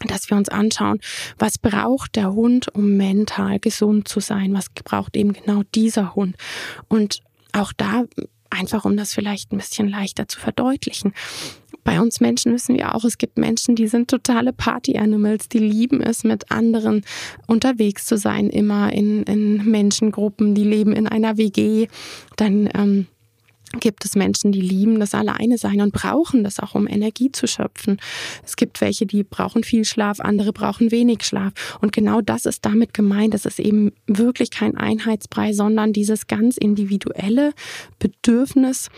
dass 0.05 0.29
wir 0.29 0.37
uns 0.37 0.49
anschauen, 0.49 0.99
was 1.39 1.57
braucht 1.57 2.15
der 2.15 2.33
Hund, 2.33 2.73
um 2.75 2.97
mental 2.97 3.59
gesund 3.59 4.07
zu 4.07 4.19
sein? 4.19 4.53
Was 4.53 4.69
braucht 4.69 5.17
eben 5.17 5.33
genau 5.33 5.63
dieser 5.73 6.15
Hund? 6.15 6.35
Und 6.87 7.21
auch 7.51 7.73
da 7.73 8.05
einfach, 8.49 8.85
um 8.85 8.95
das 8.95 9.13
vielleicht 9.13 9.51
ein 9.51 9.57
bisschen 9.57 9.89
leichter 9.89 10.27
zu 10.27 10.39
verdeutlichen. 10.39 11.13
Bei 11.83 12.01
uns 12.01 12.19
Menschen 12.19 12.53
wissen 12.53 12.75
wir 12.75 12.93
auch, 12.95 13.05
es 13.05 13.17
gibt 13.17 13.37
Menschen, 13.37 13.75
die 13.75 13.87
sind 13.87 14.09
totale 14.09 14.51
Party-Animals, 14.51 15.47
die 15.49 15.59
lieben 15.59 16.01
es, 16.01 16.23
mit 16.23 16.51
anderen 16.51 17.03
unterwegs 17.47 18.05
zu 18.05 18.17
sein, 18.17 18.49
immer 18.49 18.91
in, 18.91 19.23
in 19.23 19.69
Menschengruppen, 19.69 20.53
die 20.53 20.65
leben 20.65 20.93
in 20.93 21.07
einer 21.07 21.37
WG. 21.37 21.87
Dann 22.35 22.69
ähm, 22.73 23.07
gibt 23.79 24.05
es 24.05 24.15
Menschen, 24.15 24.51
die 24.51 24.61
lieben 24.61 24.99
das 24.99 25.13
alleine 25.13 25.57
sein 25.57 25.81
und 25.81 25.93
brauchen 25.93 26.43
das 26.43 26.59
auch, 26.59 26.75
um 26.75 26.87
Energie 26.87 27.31
zu 27.31 27.47
schöpfen. 27.47 27.97
Es 28.43 28.55
gibt 28.55 28.81
welche, 28.81 29.05
die 29.05 29.23
brauchen 29.23 29.63
viel 29.63 29.85
Schlaf, 29.85 30.19
andere 30.19 30.53
brauchen 30.53 30.91
wenig 30.91 31.23
Schlaf. 31.23 31.53
Und 31.81 31.91
genau 31.91 32.21
das 32.21 32.45
ist 32.45 32.65
damit 32.65 32.93
gemeint. 32.93 33.33
Es 33.33 33.45
ist 33.45 33.59
eben 33.59 33.91
wirklich 34.07 34.51
kein 34.51 34.77
Einheitsbrei, 34.77 35.53
sondern 35.53 35.93
dieses 35.93 36.27
ganz 36.27 36.57
individuelle 36.57 37.53
Bedürfnis 37.99 38.89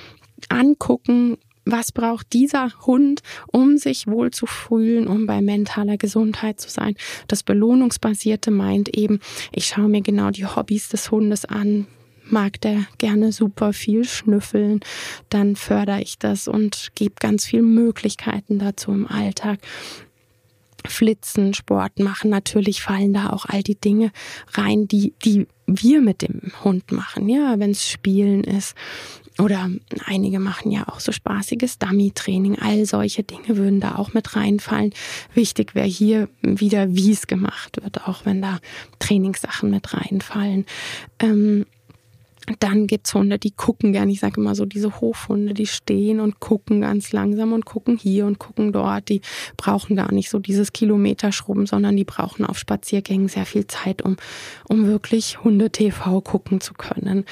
angucken, 0.49 1.37
was 1.65 1.91
braucht 1.91 2.33
dieser 2.33 2.71
Hund, 2.85 3.21
um 3.47 3.77
sich 3.77 4.07
wohl 4.07 4.31
zu 4.31 4.45
fühlen, 4.45 5.07
um 5.07 5.25
bei 5.25 5.41
mentaler 5.41 5.97
Gesundheit 5.97 6.59
zu 6.59 6.69
sein. 6.69 6.95
Das 7.27 7.43
Belohnungsbasierte 7.43 8.49
meint 8.49 8.95
eben, 8.97 9.19
ich 9.51 9.67
schaue 9.67 9.89
mir 9.89 10.01
genau 10.01 10.31
die 10.31 10.45
Hobbys 10.45 10.89
des 10.89 11.11
Hundes 11.11 11.45
an 11.45 11.87
mag 12.31 12.59
der 12.61 12.85
gerne 12.97 13.31
super 13.31 13.73
viel 13.73 14.03
schnüffeln, 14.05 14.79
dann 15.29 15.55
fördere 15.55 16.01
ich 16.01 16.19
das 16.19 16.47
und 16.47 16.89
gebe 16.95 17.15
ganz 17.19 17.45
viele 17.45 17.63
Möglichkeiten 17.63 18.59
dazu 18.59 18.91
im 18.91 19.07
Alltag. 19.07 19.59
Flitzen, 20.87 21.53
Sport 21.53 21.99
machen, 21.99 22.29
natürlich 22.29 22.81
fallen 22.81 23.13
da 23.13 23.31
auch 23.31 23.45
all 23.45 23.63
die 23.63 23.79
Dinge 23.79 24.11
rein, 24.53 24.87
die, 24.87 25.13
die 25.25 25.47
wir 25.67 26.01
mit 26.01 26.21
dem 26.21 26.53
Hund 26.63 26.91
machen, 26.91 27.29
ja, 27.29 27.59
wenn 27.59 27.71
es 27.71 27.89
Spielen 27.89 28.43
ist. 28.43 28.75
Oder 29.39 29.69
einige 30.05 30.39
machen 30.39 30.71
ja 30.71 30.87
auch 30.87 30.99
so 30.99 31.13
spaßiges 31.13 31.79
Dummy-Training. 31.79 32.59
All 32.59 32.85
solche 32.85 33.23
Dinge 33.23 33.55
würden 33.55 33.79
da 33.79 33.95
auch 33.95 34.13
mit 34.13 34.35
reinfallen. 34.35 34.93
Wichtig 35.33 35.75
wäre 35.75 35.87
hier 35.87 36.27
wieder, 36.41 36.93
wie 36.93 37.11
es 37.13 37.25
gemacht 37.25 37.81
wird, 37.81 38.05
auch 38.05 38.25
wenn 38.25 38.41
da 38.41 38.59
Trainingssachen 38.99 39.69
mit 39.69 39.93
reinfallen. 39.93 40.65
Ähm, 41.19 41.65
dann 42.59 42.87
gibt's 42.87 43.13
Hunde, 43.13 43.37
die 43.37 43.51
gucken 43.51 43.93
gern. 43.93 44.09
Ich 44.09 44.19
sage 44.19 44.41
immer 44.41 44.55
so, 44.55 44.65
diese 44.65 45.01
Hofhunde, 45.01 45.53
die 45.53 45.67
stehen 45.67 46.19
und 46.19 46.39
gucken 46.39 46.81
ganz 46.81 47.11
langsam 47.11 47.53
und 47.53 47.65
gucken 47.65 47.97
hier 47.97 48.25
und 48.25 48.39
gucken 48.39 48.71
dort. 48.71 49.09
Die 49.09 49.21
brauchen 49.57 49.95
gar 49.95 50.11
nicht 50.11 50.29
so 50.29 50.39
dieses 50.39 50.73
Kilometerschrubben, 50.73 51.65
sondern 51.65 51.95
die 51.95 52.05
brauchen 52.05 52.45
auf 52.45 52.57
Spaziergängen 52.57 53.27
sehr 53.27 53.45
viel 53.45 53.67
Zeit, 53.67 54.01
um, 54.01 54.17
um 54.67 54.87
wirklich 54.87 55.43
Hunde-TV 55.43 56.21
gucken 56.21 56.61
zu 56.61 56.73
können. 56.73 57.25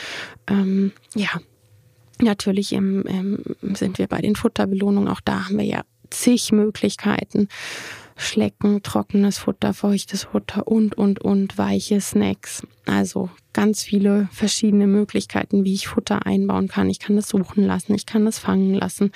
Ähm, 0.48 0.92
ja, 1.16 1.30
natürlich 2.22 2.74
im, 2.74 3.04
im, 3.04 3.76
sind 3.76 3.98
wir 3.98 4.08
bei 4.08 4.22
den 4.22 4.36
Futterbelohnungen. 4.36 5.10
Auch 5.10 5.22
da 5.22 5.46
haben 5.46 5.58
wir 5.58 5.66
ja 5.66 5.82
zig 6.10 6.52
Möglichkeiten. 6.52 7.48
Schlecken, 8.18 8.82
trockenes 8.82 9.38
Futter, 9.38 9.74
feuchtes 9.74 10.26
Futter 10.26 10.68
und, 10.68 10.98
und, 10.98 11.20
und 11.20 11.58
weiche 11.58 12.02
Snacks. 12.02 12.66
Also 12.86 13.30
ganz 13.54 13.84
viele 13.84 14.28
verschiedene 14.32 14.88
Möglichkeiten, 14.88 15.64
wie 15.64 15.74
ich 15.74 15.88
Futter 15.88 16.26
einbauen 16.26 16.68
kann. 16.68 16.90
Ich 16.90 17.00
kann 17.00 17.16
das 17.16 17.30
suchen 17.30 17.64
lassen, 17.64 17.94
ich 17.94 18.06
kann 18.06 18.26
das 18.26 18.40
fangen 18.40 18.74
lassen. 18.74 19.12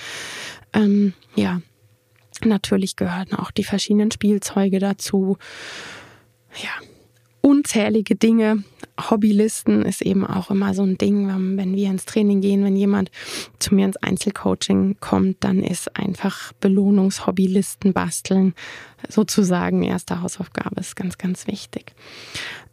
Ähm, 0.73 1.13
ja, 1.35 1.61
natürlich 2.45 2.95
gehören 2.95 3.33
auch 3.33 3.51
die 3.51 3.63
verschiedenen 3.63 4.11
Spielzeuge 4.11 4.79
dazu. 4.79 5.37
Ja, 6.61 6.87
unzählige 7.51 8.15
Dinge. 8.15 8.63
Hobbylisten 9.09 9.83
ist 9.83 10.01
eben 10.01 10.25
auch 10.25 10.49
immer 10.51 10.73
so 10.73 10.83
ein 10.83 10.97
Ding, 10.97 11.27
wenn 11.57 11.75
wir 11.75 11.89
ins 11.89 12.05
Training 12.05 12.39
gehen, 12.39 12.63
wenn 12.63 12.77
jemand 12.77 13.11
zu 13.59 13.75
mir 13.75 13.85
ins 13.85 13.97
Einzelcoaching 13.97 14.97
kommt, 14.99 15.43
dann 15.43 15.61
ist 15.61 15.95
einfach 15.97 16.53
Belohnungshobbylisten 16.61 17.93
basteln 17.93 18.53
sozusagen 19.09 19.83
erste 19.83 20.21
Hausaufgabe, 20.21 20.79
ist 20.79 20.95
ganz, 20.95 21.17
ganz 21.17 21.47
wichtig. 21.47 21.93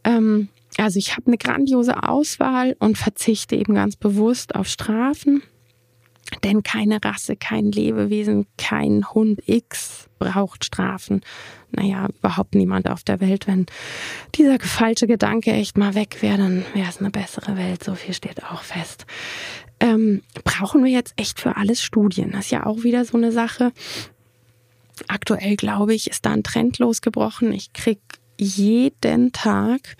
Ähm, 0.04 0.48
also 0.76 0.98
ich 0.98 1.16
habe 1.16 1.26
eine 1.26 1.38
grandiose 1.38 2.02
Auswahl 2.04 2.76
und 2.78 2.98
verzichte 2.98 3.56
eben 3.56 3.74
ganz 3.74 3.96
bewusst 3.96 4.54
auf 4.54 4.68
Strafen. 4.68 5.42
Denn 6.44 6.62
keine 6.62 6.98
Rasse, 7.02 7.36
kein 7.36 7.72
Lebewesen, 7.72 8.46
kein 8.56 9.08
Hund 9.12 9.40
X 9.46 10.08
braucht 10.18 10.64
Strafen. 10.64 11.22
Naja, 11.70 12.08
überhaupt 12.18 12.54
niemand 12.54 12.88
auf 12.88 13.02
der 13.02 13.20
Welt. 13.20 13.46
Wenn 13.46 13.66
dieser 14.34 14.58
falsche 14.60 15.06
Gedanke 15.06 15.52
echt 15.52 15.78
mal 15.78 15.94
weg 15.94 16.18
wäre, 16.20 16.38
dann 16.38 16.64
wäre 16.74 16.88
es 16.88 16.98
eine 16.98 17.10
bessere 17.10 17.56
Welt. 17.56 17.84
So 17.84 17.94
viel 17.94 18.14
steht 18.14 18.44
auch 18.44 18.62
fest. 18.62 19.06
Ähm, 19.80 20.22
brauchen 20.44 20.84
wir 20.84 20.90
jetzt 20.90 21.14
echt 21.16 21.40
für 21.40 21.56
alles 21.56 21.82
Studien? 21.82 22.32
Das 22.32 22.46
ist 22.46 22.50
ja 22.50 22.66
auch 22.66 22.82
wieder 22.82 23.04
so 23.04 23.16
eine 23.16 23.32
Sache. 23.32 23.72
Aktuell, 25.06 25.56
glaube 25.56 25.94
ich, 25.94 26.10
ist 26.10 26.26
da 26.26 26.32
ein 26.32 26.42
Trend 26.42 26.78
losgebrochen. 26.78 27.52
Ich 27.52 27.72
krieg 27.72 28.00
jeden 28.38 29.32
Tag 29.32 29.96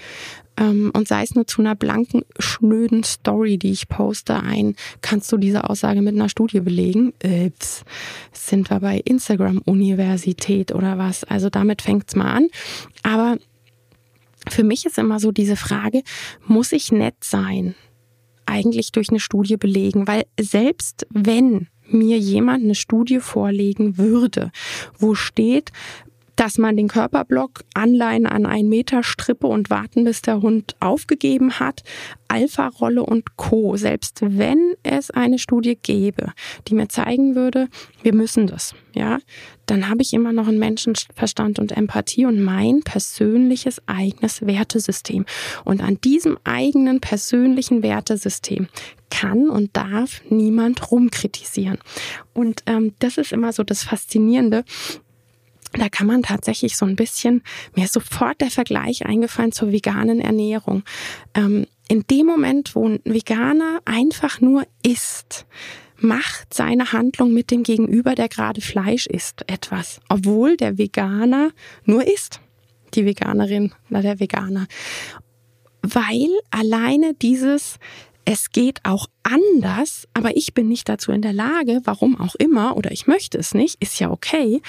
ähm, 0.58 0.90
und 0.94 1.08
sei 1.08 1.22
es 1.22 1.34
nur 1.34 1.46
zu 1.46 1.62
einer 1.62 1.74
blanken, 1.74 2.22
schnöden 2.38 3.04
Story, 3.04 3.58
die 3.58 3.70
ich 3.70 3.88
poste, 3.88 4.42
ein, 4.42 4.74
kannst 5.00 5.30
du 5.30 5.36
diese 5.36 5.68
Aussage 5.68 6.02
mit 6.02 6.14
einer 6.14 6.28
Studie 6.28 6.60
belegen? 6.60 7.12
Ups, 7.24 7.84
sind 8.32 8.70
wir 8.70 8.80
bei 8.80 8.98
Instagram-Universität 8.98 10.74
oder 10.74 10.98
was? 10.98 11.24
Also 11.24 11.50
damit 11.50 11.82
fängt's 11.82 12.16
mal 12.16 12.32
an. 12.32 12.48
Aber 13.02 13.38
für 14.48 14.64
mich 14.64 14.86
ist 14.86 14.98
immer 14.98 15.20
so 15.20 15.30
diese 15.30 15.56
Frage, 15.56 16.02
muss 16.46 16.72
ich 16.72 16.90
nett 16.90 17.16
sein? 17.22 17.74
Eigentlich 18.46 18.92
durch 18.92 19.10
eine 19.10 19.20
Studie 19.20 19.56
belegen, 19.56 20.06
weil 20.06 20.24
selbst 20.40 21.06
wenn 21.10 21.68
mir 21.90 22.18
jemand 22.18 22.64
eine 22.64 22.74
Studie 22.74 23.20
vorlegen 23.20 23.98
würde, 23.98 24.50
wo 24.98 25.14
steht, 25.14 25.72
dass 26.38 26.56
man 26.56 26.76
den 26.76 26.86
Körperblock 26.86 27.64
anleihen 27.74 28.24
an 28.24 28.46
einen 28.46 28.68
Meter 28.68 29.02
strippe 29.02 29.48
und 29.48 29.70
warten, 29.70 30.04
bis 30.04 30.22
der 30.22 30.40
Hund 30.40 30.76
aufgegeben 30.78 31.58
hat, 31.58 31.82
Alpha-Rolle 32.28 33.02
und 33.02 33.36
Co. 33.36 33.76
Selbst 33.76 34.20
wenn 34.22 34.74
es 34.84 35.10
eine 35.10 35.40
Studie 35.40 35.76
gäbe, 35.82 36.32
die 36.68 36.74
mir 36.74 36.88
zeigen 36.88 37.34
würde, 37.34 37.68
wir 38.04 38.14
müssen 38.14 38.46
das, 38.46 38.76
ja, 38.94 39.18
dann 39.66 39.88
habe 39.88 40.02
ich 40.02 40.14
immer 40.14 40.32
noch 40.32 40.46
einen 40.46 40.60
Menschenverstand 40.60 41.58
und 41.58 41.72
Empathie 41.72 42.24
und 42.24 42.40
mein 42.40 42.82
persönliches 42.82 43.82
eigenes 43.86 44.46
Wertesystem. 44.46 45.26
Und 45.64 45.82
an 45.82 46.00
diesem 46.00 46.38
eigenen 46.44 47.00
persönlichen 47.00 47.82
Wertesystem 47.82 48.68
kann 49.10 49.50
und 49.50 49.76
darf 49.76 50.22
niemand 50.28 50.90
rumkritisieren. 50.92 51.78
Und 52.32 52.62
ähm, 52.66 52.94
das 53.00 53.18
ist 53.18 53.32
immer 53.32 53.52
so 53.52 53.64
das 53.64 53.82
Faszinierende 53.82 54.64
da 55.78 55.88
kann 55.88 56.06
man 56.06 56.22
tatsächlich 56.22 56.76
so 56.76 56.86
ein 56.86 56.96
bisschen, 56.96 57.42
mir 57.74 57.84
ist 57.84 57.94
sofort 57.94 58.40
der 58.40 58.50
Vergleich 58.50 59.06
eingefallen 59.06 59.52
zur 59.52 59.72
veganen 59.72 60.20
Ernährung. 60.20 60.82
Ähm, 61.34 61.66
in 61.88 62.04
dem 62.10 62.26
Moment, 62.26 62.74
wo 62.74 62.86
ein 62.86 63.00
Veganer 63.04 63.80
einfach 63.84 64.40
nur 64.40 64.66
isst, 64.82 65.46
macht 65.96 66.54
seine 66.54 66.92
Handlung 66.92 67.32
mit 67.32 67.50
dem 67.50 67.62
Gegenüber, 67.62 68.14
der 68.14 68.28
gerade 68.28 68.60
Fleisch 68.60 69.06
isst, 69.06 69.44
etwas, 69.48 70.00
obwohl 70.08 70.56
der 70.56 70.78
Veganer 70.78 71.50
nur 71.84 72.06
isst. 72.06 72.40
Die 72.94 73.04
Veganerin 73.04 73.74
oder 73.90 74.02
der 74.02 74.20
Veganer. 74.20 74.66
Weil 75.82 76.28
alleine 76.50 77.14
dieses 77.14 77.78
es 78.30 78.52
geht 78.52 78.80
auch 78.84 79.06
anders, 79.22 80.06
aber 80.12 80.36
ich 80.36 80.52
bin 80.52 80.68
nicht 80.68 80.86
dazu 80.90 81.12
in 81.12 81.22
der 81.22 81.32
Lage, 81.32 81.80
warum 81.84 82.20
auch 82.20 82.34
immer, 82.34 82.76
oder 82.76 82.92
ich 82.92 83.06
möchte 83.06 83.38
es 83.38 83.54
nicht, 83.54 83.82
ist 83.82 84.00
ja 84.00 84.10
okay. 84.10 84.60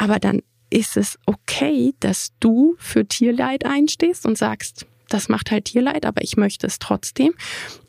Aber 0.00 0.18
dann 0.18 0.40
ist 0.70 0.96
es 0.96 1.18
okay, 1.26 1.92
dass 2.00 2.32
du 2.40 2.74
für 2.78 3.06
Tierleid 3.06 3.66
einstehst 3.66 4.24
und 4.24 4.38
sagst, 4.38 4.86
das 5.10 5.28
macht 5.28 5.50
halt 5.50 5.66
Tierleid, 5.66 6.06
aber 6.06 6.22
ich 6.22 6.38
möchte 6.38 6.66
es 6.66 6.78
trotzdem. 6.78 7.34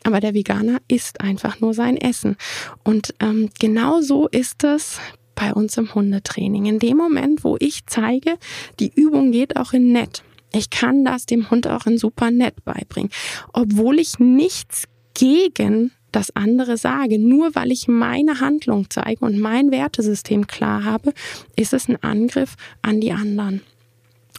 Aber 0.04 0.20
der 0.20 0.34
Veganer 0.34 0.78
isst 0.88 1.22
einfach 1.22 1.60
nur 1.60 1.72
sein 1.72 1.96
Essen. 1.96 2.36
Und 2.84 3.14
ähm, 3.20 3.48
genau 3.58 4.02
so 4.02 4.28
ist 4.28 4.62
es 4.62 4.98
bei 5.34 5.54
uns 5.54 5.78
im 5.78 5.94
Hundetraining. 5.94 6.66
In 6.66 6.78
dem 6.80 6.98
Moment, 6.98 7.44
wo 7.44 7.56
ich 7.58 7.86
zeige, 7.86 8.36
die 8.78 8.92
Übung 8.94 9.32
geht 9.32 9.56
auch 9.56 9.72
in 9.72 9.92
nett. 9.92 10.22
Ich 10.52 10.68
kann 10.68 11.06
das 11.06 11.24
dem 11.24 11.50
Hund 11.50 11.66
auch 11.66 11.86
in 11.86 11.96
super 11.96 12.30
nett 12.30 12.62
beibringen. 12.66 13.10
Obwohl 13.54 13.98
ich 13.98 14.18
nichts 14.18 14.84
gegen 15.14 15.92
das 16.12 16.34
andere 16.36 16.76
sage. 16.76 17.18
Nur 17.18 17.54
weil 17.54 17.72
ich 17.72 17.88
meine 17.88 18.40
Handlung 18.40 18.88
zeige 18.90 19.24
und 19.24 19.38
mein 19.38 19.70
Wertesystem 19.70 20.46
klar 20.46 20.84
habe, 20.84 21.12
ist 21.56 21.72
es 21.72 21.88
ein 21.88 22.02
Angriff 22.02 22.56
an 22.82 23.00
die 23.00 23.12
anderen. 23.12 23.62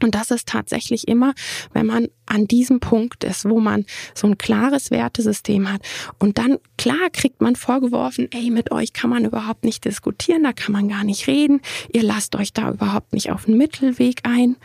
Und 0.02 0.16
das 0.16 0.32
ist 0.32 0.48
tatsächlich 0.48 1.08
immer, 1.08 1.34
wenn 1.72 1.86
man 1.86 2.08
an 2.26 2.48
diesem 2.48 2.80
Punkt 2.80 3.24
ist, 3.24 3.48
wo 3.48 3.60
man 3.60 3.86
so 4.14 4.28
ein 4.28 4.38
klares 4.38 4.92
Wertesystem 4.92 5.72
hat. 5.72 5.82
Und 6.20 6.38
dann, 6.38 6.58
klar, 6.78 7.10
kriegt 7.12 7.42
man 7.42 7.56
vorgeworfen, 7.56 8.28
ey, 8.32 8.50
mit 8.50 8.72
euch 8.72 8.94
kann 8.94 9.10
man 9.10 9.24
überhaupt 9.24 9.64
nicht 9.64 9.86
diskutieren, 9.86 10.44
da 10.44 10.52
kann 10.52 10.74
man 10.74 10.90
gar 10.90 11.04
nicht 11.04 11.28
reden, 11.28 11.62
ihr 11.94 12.04
lasst 12.04 12.36
euch 12.36 12.54
da 12.54 12.72
überhaupt 12.72 13.14
nicht 13.14 13.32
auf 13.32 13.46
den 13.46 13.58
Mittelweg 13.58 14.22
ein. 14.24 14.58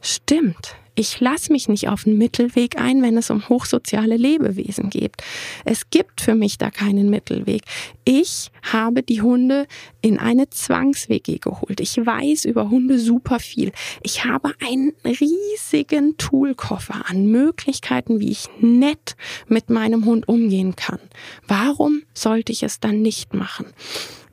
Stimmt. 0.00 0.76
Ich 0.96 1.18
lasse 1.18 1.50
mich 1.50 1.68
nicht 1.68 1.88
auf 1.88 2.06
einen 2.06 2.18
Mittelweg 2.18 2.80
ein, 2.80 3.02
wenn 3.02 3.16
es 3.16 3.30
um 3.30 3.48
hochsoziale 3.48 4.16
Lebewesen 4.16 4.90
geht. 4.90 5.16
Es 5.64 5.90
gibt 5.90 6.20
für 6.20 6.36
mich 6.36 6.56
da 6.56 6.70
keinen 6.70 7.10
Mittelweg. 7.10 7.62
Ich 8.04 8.52
habe 8.62 9.02
die 9.02 9.20
Hunde 9.20 9.66
in 10.02 10.20
eine 10.20 10.50
Zwangs-WG 10.50 11.38
geholt. 11.38 11.80
Ich 11.80 11.96
weiß 11.96 12.44
über 12.44 12.70
Hunde 12.70 13.00
super 13.00 13.40
viel. 13.40 13.72
Ich 14.02 14.24
habe 14.24 14.52
einen 14.64 14.92
riesigen 15.04 16.16
Toolkoffer 16.16 17.10
an 17.10 17.26
Möglichkeiten, 17.26 18.20
wie 18.20 18.30
ich 18.30 18.48
nett 18.60 19.16
mit 19.48 19.70
meinem 19.70 20.04
Hund 20.04 20.28
umgehen 20.28 20.76
kann. 20.76 21.00
Warum 21.48 22.02
sollte 22.14 22.52
ich 22.52 22.62
es 22.62 22.78
dann 22.78 23.02
nicht 23.02 23.34
machen? 23.34 23.66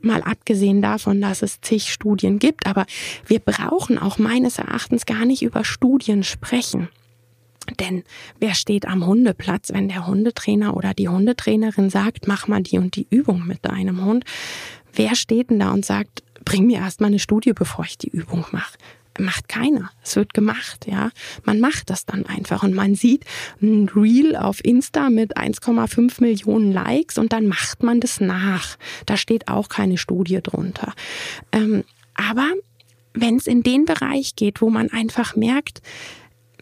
Mal 0.04 0.22
abgesehen 0.22 0.82
davon, 0.82 1.20
dass 1.20 1.42
es 1.42 1.60
zig 1.60 1.92
Studien 1.92 2.38
gibt, 2.38 2.66
aber 2.66 2.86
wir 3.26 3.40
brauchen 3.40 3.98
auch 3.98 4.18
meines 4.18 4.58
Erachtens 4.58 5.06
gar 5.06 5.24
nicht 5.24 5.42
über 5.42 5.64
Studien 5.64 6.22
sprechen. 6.22 6.88
Denn 7.78 8.02
wer 8.40 8.54
steht 8.54 8.86
am 8.86 9.06
Hundeplatz, 9.06 9.72
wenn 9.72 9.88
der 9.88 10.06
Hundetrainer 10.06 10.76
oder 10.76 10.94
die 10.94 11.08
Hundetrainerin 11.08 11.90
sagt, 11.90 12.26
mach 12.26 12.48
mal 12.48 12.62
die 12.62 12.78
und 12.78 12.96
die 12.96 13.06
Übung 13.10 13.46
mit 13.46 13.64
deinem 13.64 14.04
Hund? 14.04 14.24
Wer 14.92 15.14
steht 15.14 15.50
denn 15.50 15.60
da 15.60 15.70
und 15.70 15.84
sagt, 15.84 16.22
bring 16.44 16.66
mir 16.66 16.78
erst 16.78 17.00
mal 17.00 17.06
eine 17.06 17.18
Studie, 17.18 17.52
bevor 17.52 17.84
ich 17.84 17.98
die 17.98 18.10
Übung 18.10 18.44
mache? 18.50 18.76
Macht 19.18 19.48
keiner. 19.48 19.90
Es 20.02 20.16
wird 20.16 20.34
gemacht, 20.34 20.86
ja. 20.86 21.10
Man 21.44 21.60
macht 21.60 21.90
das 21.90 22.06
dann 22.06 22.26
einfach 22.26 22.62
und 22.62 22.74
man 22.74 22.94
sieht 22.94 23.24
ein 23.60 23.88
Reel 23.94 24.36
auf 24.36 24.64
Insta 24.64 25.10
mit 25.10 25.36
1,5 25.36 26.20
Millionen 26.20 26.72
Likes 26.72 27.18
und 27.18 27.32
dann 27.32 27.46
macht 27.46 27.82
man 27.82 28.00
das 28.00 28.20
nach. 28.20 28.76
Da 29.06 29.16
steht 29.16 29.48
auch 29.48 29.68
keine 29.68 29.98
Studie 29.98 30.40
drunter. 30.42 30.94
Ähm, 31.52 31.84
aber 32.14 32.48
wenn 33.14 33.36
es 33.36 33.46
in 33.46 33.62
den 33.62 33.84
Bereich 33.84 34.36
geht, 34.36 34.60
wo 34.60 34.70
man 34.70 34.90
einfach 34.90 35.36
merkt, 35.36 35.82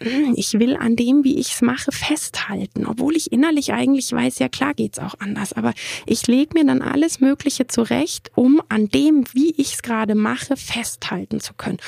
hm, 0.03 0.33
ich 0.37 0.55
will 0.55 0.77
an 0.77 0.97
dem, 0.97 1.25
wie 1.25 1.39
ich 1.39 1.53
es 1.53 1.63
mache, 1.63 1.93
festhalten, 1.93 2.87
obwohl 2.87 3.17
ich 3.17 3.33
innerlich 3.33 3.73
eigentlich 3.73 4.11
weiß, 4.11 4.39
ja 4.39 4.49
klar 4.49 4.73
geht's 4.73 4.99
auch 4.99 5.15
anders, 5.19 5.53
aber 5.53 5.75
ich 6.07 6.27
lege 6.27 6.59
mir 6.59 6.65
dann 6.65 6.81
alles 6.81 7.21
Mögliche 7.21 7.67
zurecht, 7.67 8.31
um 8.35 8.63
an 8.71 8.89
dem, 8.89 9.25
wie 9.35 9.51
ich 9.59 9.75
es 9.75 9.83
gerade 9.83 10.15
mache, 10.15 10.57
festhalten 10.57 11.41
zu 11.41 11.53
können 11.55 11.79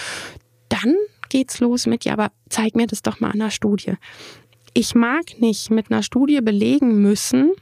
dann 0.73 0.97
geht's 1.29 1.61
los 1.61 1.87
mit, 1.87 2.05
ja, 2.05 2.13
aber 2.13 2.31
zeig 2.49 2.75
mir 2.75 2.87
das 2.87 3.03
doch 3.03 3.21
mal 3.21 3.31
an 3.31 3.41
einer 3.41 3.51
Studie. 3.51 3.95
Ich 4.75 4.95
mag 4.95 5.41
nicht 5.41 5.71
mit 5.71 5.91
einer 5.91 6.03
Studie 6.03 6.41
belegen 6.41 7.03
müssen, 7.03 7.53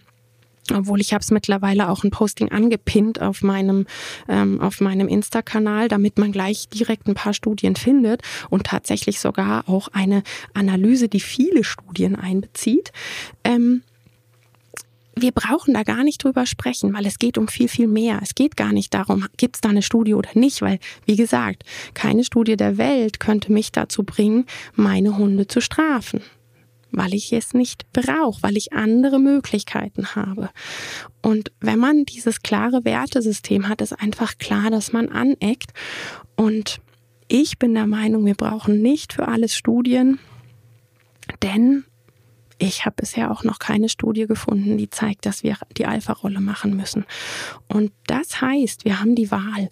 obwohl 0.73 1.01
ich 1.01 1.13
habe 1.13 1.23
es 1.23 1.31
mittlerweile 1.31 1.89
auch 1.89 2.05
ein 2.05 2.11
Posting 2.11 2.51
angepinnt 2.51 3.21
auf 3.21 3.43
meinem 3.43 3.87
ähm, 4.29 4.61
meinem 4.81 5.09
Insta-Kanal, 5.09 5.89
damit 5.89 6.19
man 6.19 6.31
gleich 6.31 6.69
direkt 6.69 7.09
ein 7.09 7.15
paar 7.15 7.35
Studien 7.35 7.75
findet 7.75 8.23
und 8.51 8.65
tatsächlich 8.65 9.19
sogar 9.19 9.69
auch 9.69 9.89
eine 9.89 10.23
Analyse, 10.55 11.09
die 11.09 11.21
viele 11.21 11.65
Studien 11.65 12.15
einbezieht. 12.15 12.93
Ähm, 13.43 13.83
wir 15.21 15.33
brauchen 15.33 15.75
da 15.75 15.83
gar 15.83 16.05
nicht 16.05 16.23
drüber 16.23 16.47
sprechen, 16.47 16.93
weil 16.93 17.07
es 17.07 17.19
geht 17.19 17.39
um 17.39 17.49
viel, 17.49 17.69
viel 17.69 17.87
mehr. 17.87 18.21
Es 18.23 18.35
geht 18.35 18.57
gar 18.57 18.73
nicht 18.73 18.95
darum, 18.95 19.27
gibt 19.37 19.57
es 19.57 19.61
da 19.61 19.69
eine 19.69 19.83
Studie 19.83 20.15
oder 20.15 20.31
nicht, 20.35 20.63
weil, 20.63 20.79
wie 21.07 21.17
gesagt, 21.17 21.65
keine 21.95 22.25
Studie 22.25 22.57
der 22.57 22.79
Welt 22.79 23.21
könnte 23.21 23.53
mich 23.53 23.73
dazu 23.73 24.03
bringen, 24.03 24.47
meine 24.75 25.17
Hunde 25.17 25.47
zu 25.47 25.61
strafen 25.61 26.21
weil 26.93 27.15
ich 27.15 27.33
es 27.33 27.55
nicht 27.55 27.87
brauche, 27.93 28.43
weil 28.43 28.57
ich 28.57 28.73
andere 28.73 29.19
Möglichkeiten 29.19 30.15
habe. 30.17 30.51
Und 31.23 31.53
wenn 31.61 31.79
man 31.79 32.05
dieses 32.05 32.43
klare 32.43 32.85
Wertesystem 32.85 33.69
hat, 33.69 33.81
ist 33.81 33.93
einfach 33.93 34.39
klar, 34.39 34.71
dass 34.71 34.93
man 34.93 35.09
aneckt. 35.09 35.73
Und 36.37 36.81
ich 37.29 37.59
bin 37.59 37.75
der 37.75 37.87
Meinung, 37.87 38.27
wir 38.27 38.35
brauchen 38.35 38.83
nicht 38.83 39.13
für 39.13 39.29
alles 39.29 39.55
Studien, 39.55 40.19
denn 41.43 41.85
ich 42.61 42.85
habe 42.85 42.97
bisher 42.97 43.31
auch 43.31 43.43
noch 43.43 43.59
keine 43.59 43.89
Studie 43.89 44.27
gefunden, 44.27 44.77
die 44.77 44.91
zeigt, 44.91 45.27
dass 45.27 45.43
wir 45.43 45.57
die 45.77 45.87
Alpha-Rolle 45.87 46.41
machen 46.41 46.77
müssen. 46.77 47.07
Und 47.69 47.91
das 48.07 48.41
heißt, 48.41 48.85
wir 48.85 49.01
haben 49.01 49.15
die 49.15 49.31
Wahl. 49.31 49.71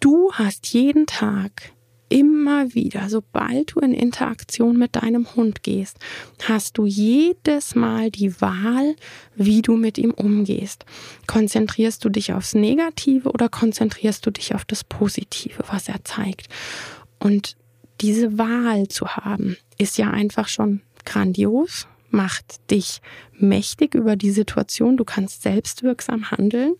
Du 0.00 0.32
hast 0.32 0.66
jeden 0.68 1.06
Tag 1.06 1.72
immer 2.08 2.74
wieder, 2.74 3.08
sobald 3.08 3.76
du 3.76 3.80
in 3.80 3.94
Interaktion 3.94 4.76
mit 4.76 4.96
deinem 4.96 5.36
Hund 5.36 5.62
gehst, 5.62 5.98
hast 6.42 6.76
du 6.76 6.84
jedes 6.84 7.76
Mal 7.76 8.10
die 8.10 8.40
Wahl, 8.40 8.96
wie 9.36 9.62
du 9.62 9.76
mit 9.76 9.96
ihm 9.96 10.10
umgehst. 10.10 10.84
Konzentrierst 11.28 12.04
du 12.04 12.08
dich 12.08 12.32
aufs 12.32 12.54
Negative 12.54 13.30
oder 13.30 13.48
konzentrierst 13.48 14.26
du 14.26 14.32
dich 14.32 14.54
auf 14.56 14.64
das 14.64 14.82
Positive, 14.82 15.62
was 15.68 15.88
er 15.88 16.04
zeigt? 16.04 16.48
Und 17.20 17.56
diese 18.00 18.36
Wahl 18.36 18.88
zu 18.88 19.06
haben, 19.14 19.56
ist 19.78 19.96
ja 19.96 20.10
einfach 20.10 20.48
schon 20.48 20.80
grandios, 21.04 21.86
macht 22.10 22.70
dich 22.70 23.00
mächtig 23.32 23.94
über 23.94 24.16
die 24.16 24.30
Situation. 24.30 24.96
Du 24.96 25.04
kannst 25.04 25.42
selbstwirksam 25.42 26.30
handeln. 26.30 26.74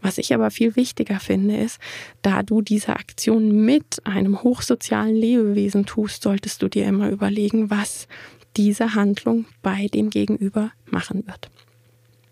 Was 0.00 0.18
ich 0.18 0.32
aber 0.34 0.50
viel 0.50 0.76
wichtiger 0.76 1.20
finde, 1.20 1.56
ist, 1.56 1.78
da 2.22 2.42
du 2.42 2.62
diese 2.62 2.96
Aktion 2.96 3.64
mit 3.64 4.04
einem 4.06 4.42
hochsozialen 4.42 5.14
Lebewesen 5.14 5.86
tust, 5.86 6.22
solltest 6.22 6.62
du 6.62 6.68
dir 6.68 6.86
immer 6.86 7.10
überlegen, 7.10 7.70
was 7.70 8.08
diese 8.56 8.94
Handlung 8.94 9.46
bei 9.62 9.88
dem 9.88 10.10
Gegenüber 10.10 10.72
machen 10.86 11.26
wird. 11.26 11.50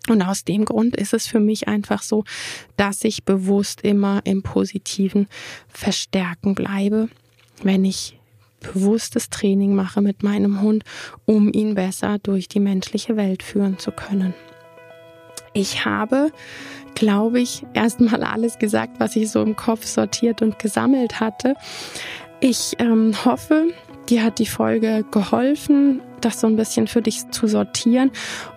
Und 0.07 0.21
aus 0.21 0.43
dem 0.43 0.65
Grund 0.65 0.95
ist 0.95 1.13
es 1.13 1.27
für 1.27 1.39
mich 1.39 1.67
einfach 1.67 2.03
so, 2.03 2.23
dass 2.77 3.03
ich 3.03 3.23
bewusst 3.23 3.81
immer 3.81 4.21
im 4.23 4.43
positiven 4.43 5.27
Verstärken 5.67 6.53
bleibe, 6.53 7.09
wenn 7.63 7.85
ich 7.85 8.19
bewusstes 8.59 9.29
Training 9.29 9.75
mache 9.75 10.01
mit 10.01 10.23
meinem 10.23 10.61
Hund, 10.61 10.83
um 11.25 11.51
ihn 11.51 11.75
besser 11.75 12.17
durch 12.19 12.47
die 12.47 12.59
menschliche 12.59 13.15
Welt 13.17 13.43
führen 13.43 13.77
zu 13.77 13.91
können. 13.91 14.33
Ich 15.53 15.85
habe, 15.85 16.31
glaube 16.95 17.39
ich, 17.39 17.65
erstmal 17.73 18.23
alles 18.23 18.59
gesagt, 18.59 18.99
was 18.99 19.15
ich 19.15 19.29
so 19.29 19.41
im 19.41 19.55
Kopf 19.55 19.85
sortiert 19.85 20.41
und 20.41 20.59
gesammelt 20.59 21.19
hatte. 21.19 21.55
Ich 22.41 22.75
ähm, 22.79 23.13
hoffe, 23.23 23.69
dir 24.09 24.23
hat 24.23 24.39
die 24.39 24.45
Folge 24.45 25.05
geholfen, 25.11 26.01
das 26.21 26.41
so 26.41 26.47
ein 26.47 26.57
bisschen 26.57 26.87
für 26.87 27.01
dich 27.01 27.29
zu 27.31 27.47
sortieren 27.47 28.11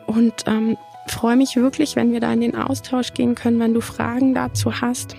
und 0.06 0.44
ähm, 0.46 0.76
freue 1.06 1.36
mich 1.36 1.56
wirklich, 1.56 1.96
wenn 1.96 2.12
wir 2.12 2.20
da 2.20 2.32
in 2.32 2.40
den 2.40 2.56
Austausch 2.56 3.14
gehen 3.14 3.34
können, 3.34 3.60
wenn 3.60 3.74
du 3.74 3.80
Fragen 3.80 4.34
dazu 4.34 4.80
hast 4.80 5.16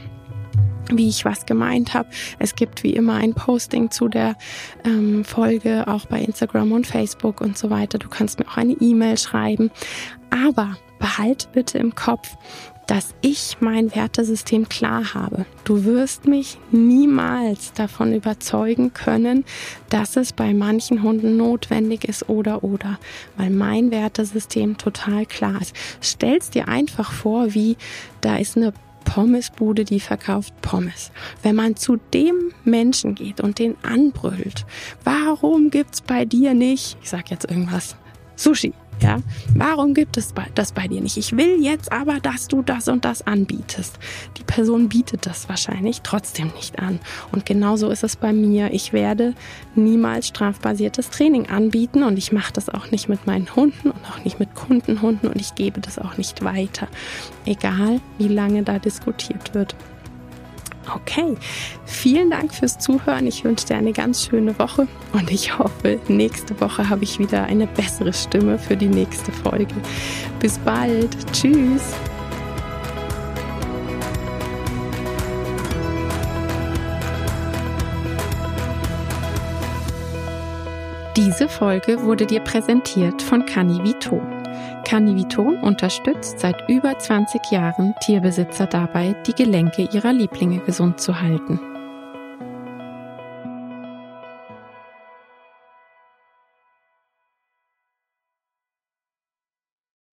wie 0.98 1.10
ich 1.10 1.26
was 1.26 1.46
gemeint 1.46 1.94
habe. 1.94 2.10
Es 2.40 2.56
gibt 2.56 2.84
wie 2.84 2.94
immer 2.94 3.16
ein 3.16 3.34
Posting 3.34 3.92
zu 3.92 4.08
der 4.08 4.36
ähm, 4.84 5.24
Folge, 5.24 5.88
auch 5.88 6.06
bei 6.06 6.22
Instagram 6.22 6.72
und 6.72 6.88
Facebook 6.88 7.42
und 7.42 7.58
so 7.58 7.70
weiter. 7.70 7.98
Du 7.98 8.10
kannst 8.10 8.40
mir 8.40 8.48
auch 8.48 8.58
eine 8.58 8.74
E-Mail 8.74 9.18
schreiben. 9.18 9.72
Aber 10.30 10.78
behalte 11.00 11.48
bitte 11.54 11.78
im 11.78 11.96
Kopf, 11.96 12.36
dass 12.90 13.14
ich 13.22 13.58
mein 13.60 13.94
Wertesystem 13.96 14.68
klar 14.68 15.14
habe. 15.14 15.46
Du 15.64 15.86
wirst 15.86 16.26
mich 16.26 16.58
niemals 16.72 17.72
davon 17.74 18.16
überzeugen 18.16 18.94
können, 18.94 19.46
dass 19.90 20.16
es 20.16 20.34
bei 20.34 20.56
manchen 20.56 21.04
Hunden 21.04 21.38
notwendig 21.38 22.04
ist 22.04 22.30
oder 22.30 22.64
oder, 22.64 22.98
weil 23.38 23.52
mein 23.52 23.92
Wertesystem 23.92 24.80
total 24.80 25.28
klar 25.28 25.62
ist. 25.62 25.76
Stell's 26.02 26.50
dir 26.50 26.68
einfach 26.68 27.12
vor, 27.12 27.54
wie 27.54 27.78
da 28.22 28.38
ist 28.38 28.58
eine 28.58 28.74
Pommesbude, 29.10 29.86
die 29.86 30.00
verkauft 30.00 30.54
Pommes. 30.62 31.12
Wenn 31.42 31.56
man 31.56 31.76
zu 31.76 31.98
dem 32.14 32.54
Menschen 32.64 33.16
geht 33.16 33.42
und 33.42 33.58
den 33.58 33.76
anbrüllt, 33.82 34.68
warum 35.04 35.72
gibt's 35.72 36.02
bei 36.02 36.26
dir 36.26 36.54
nicht, 36.54 36.96
ich 37.02 37.10
sag 37.10 37.32
jetzt 37.32 37.50
irgendwas, 37.50 37.96
Sushi? 38.36 38.74
Ja, 39.02 39.20
warum 39.56 39.94
gibt 39.94 40.18
es 40.18 40.34
das 40.56 40.74
bei 40.74 40.88
dir 40.88 41.00
nicht? 41.00 41.16
Ich 41.16 41.36
will 41.36 41.64
jetzt 41.64 41.92
aber, 41.92 42.20
dass 42.20 42.50
du 42.50 42.62
das 42.62 42.90
und 42.90 43.06
das 43.06 43.26
anbietest. 43.26 43.98
Die 44.38 44.44
Person 44.44 44.90
bietet 44.90 45.26
das 45.26 45.48
wahrscheinlich 45.48 46.02
trotzdem 46.02 46.52
nicht 46.56 46.80
an. 46.80 47.00
Und 47.32 47.46
genauso 47.46 47.90
ist 47.90 48.04
es 48.04 48.18
bei 48.18 48.34
mir. 48.34 48.74
Ich 48.74 48.92
werde 48.92 49.36
niemals 49.74 50.28
strafbasiertes 50.28 51.12
Training 51.12 51.48
anbieten 51.48 52.04
und 52.04 52.18
ich 52.18 52.34
mache 52.34 52.52
das 52.52 52.68
auch 52.68 52.92
nicht 52.92 53.08
mit 53.08 53.26
meinen 53.26 53.56
Hunden 53.56 53.92
und 53.92 54.06
auch 54.12 54.24
nicht 54.26 54.40
mit 54.40 54.54
Kundenhunden 54.54 55.30
und 55.30 55.40
ich 55.40 55.56
gebe 55.56 55.80
das 55.80 55.98
auch 55.98 56.18
nicht 56.18 56.44
weiter. 56.44 56.88
Egal, 57.46 58.02
wie 58.18 58.28
lange 58.28 58.64
da 58.64 58.80
diskutiert 58.80 59.54
wird. 59.54 59.76
Okay, 60.96 61.36
vielen 61.86 62.30
Dank 62.30 62.54
fürs 62.54 62.80
Zuhören. 62.80 63.28
Ich 63.28 63.44
wünsche 63.44 63.68
dir 63.68 63.78
eine 63.78 63.94
ganz 63.94 64.26
schöne 64.26 64.58
Woche 64.58 64.88
und 65.14 65.30
ich 65.32 65.58
hoffe, 65.58 66.00
nächste 66.08 66.60
Woche 66.62 66.90
habe 66.90 67.04
ich 67.04 67.20
wieder 67.20 67.44
eine 67.44 67.68
bessere 67.68 68.14
Stimme 68.14 68.58
für 68.58 68.78
die 68.78 68.88
nächste 68.88 69.32
Folge. 69.32 69.76
Bis 70.40 70.58
bald. 70.60 71.16
Tschüss. 71.34 71.94
Diese 81.18 81.50
Folge 81.50 82.02
wurde 82.04 82.26
dir 82.26 82.40
präsentiert 82.40 83.22
von 83.22 83.46
Canivito. 83.46 84.22
Canniviton 84.90 85.60
unterstützt 85.60 86.40
seit 86.40 86.68
über 86.68 86.98
20 86.98 87.52
Jahren 87.52 87.94
Tierbesitzer 88.02 88.66
dabei, 88.66 89.16
die 89.28 89.34
Gelenke 89.34 89.88
ihrer 89.94 90.12
Lieblinge 90.12 90.62
gesund 90.62 91.00
zu 91.00 91.22
halten. 91.22 91.60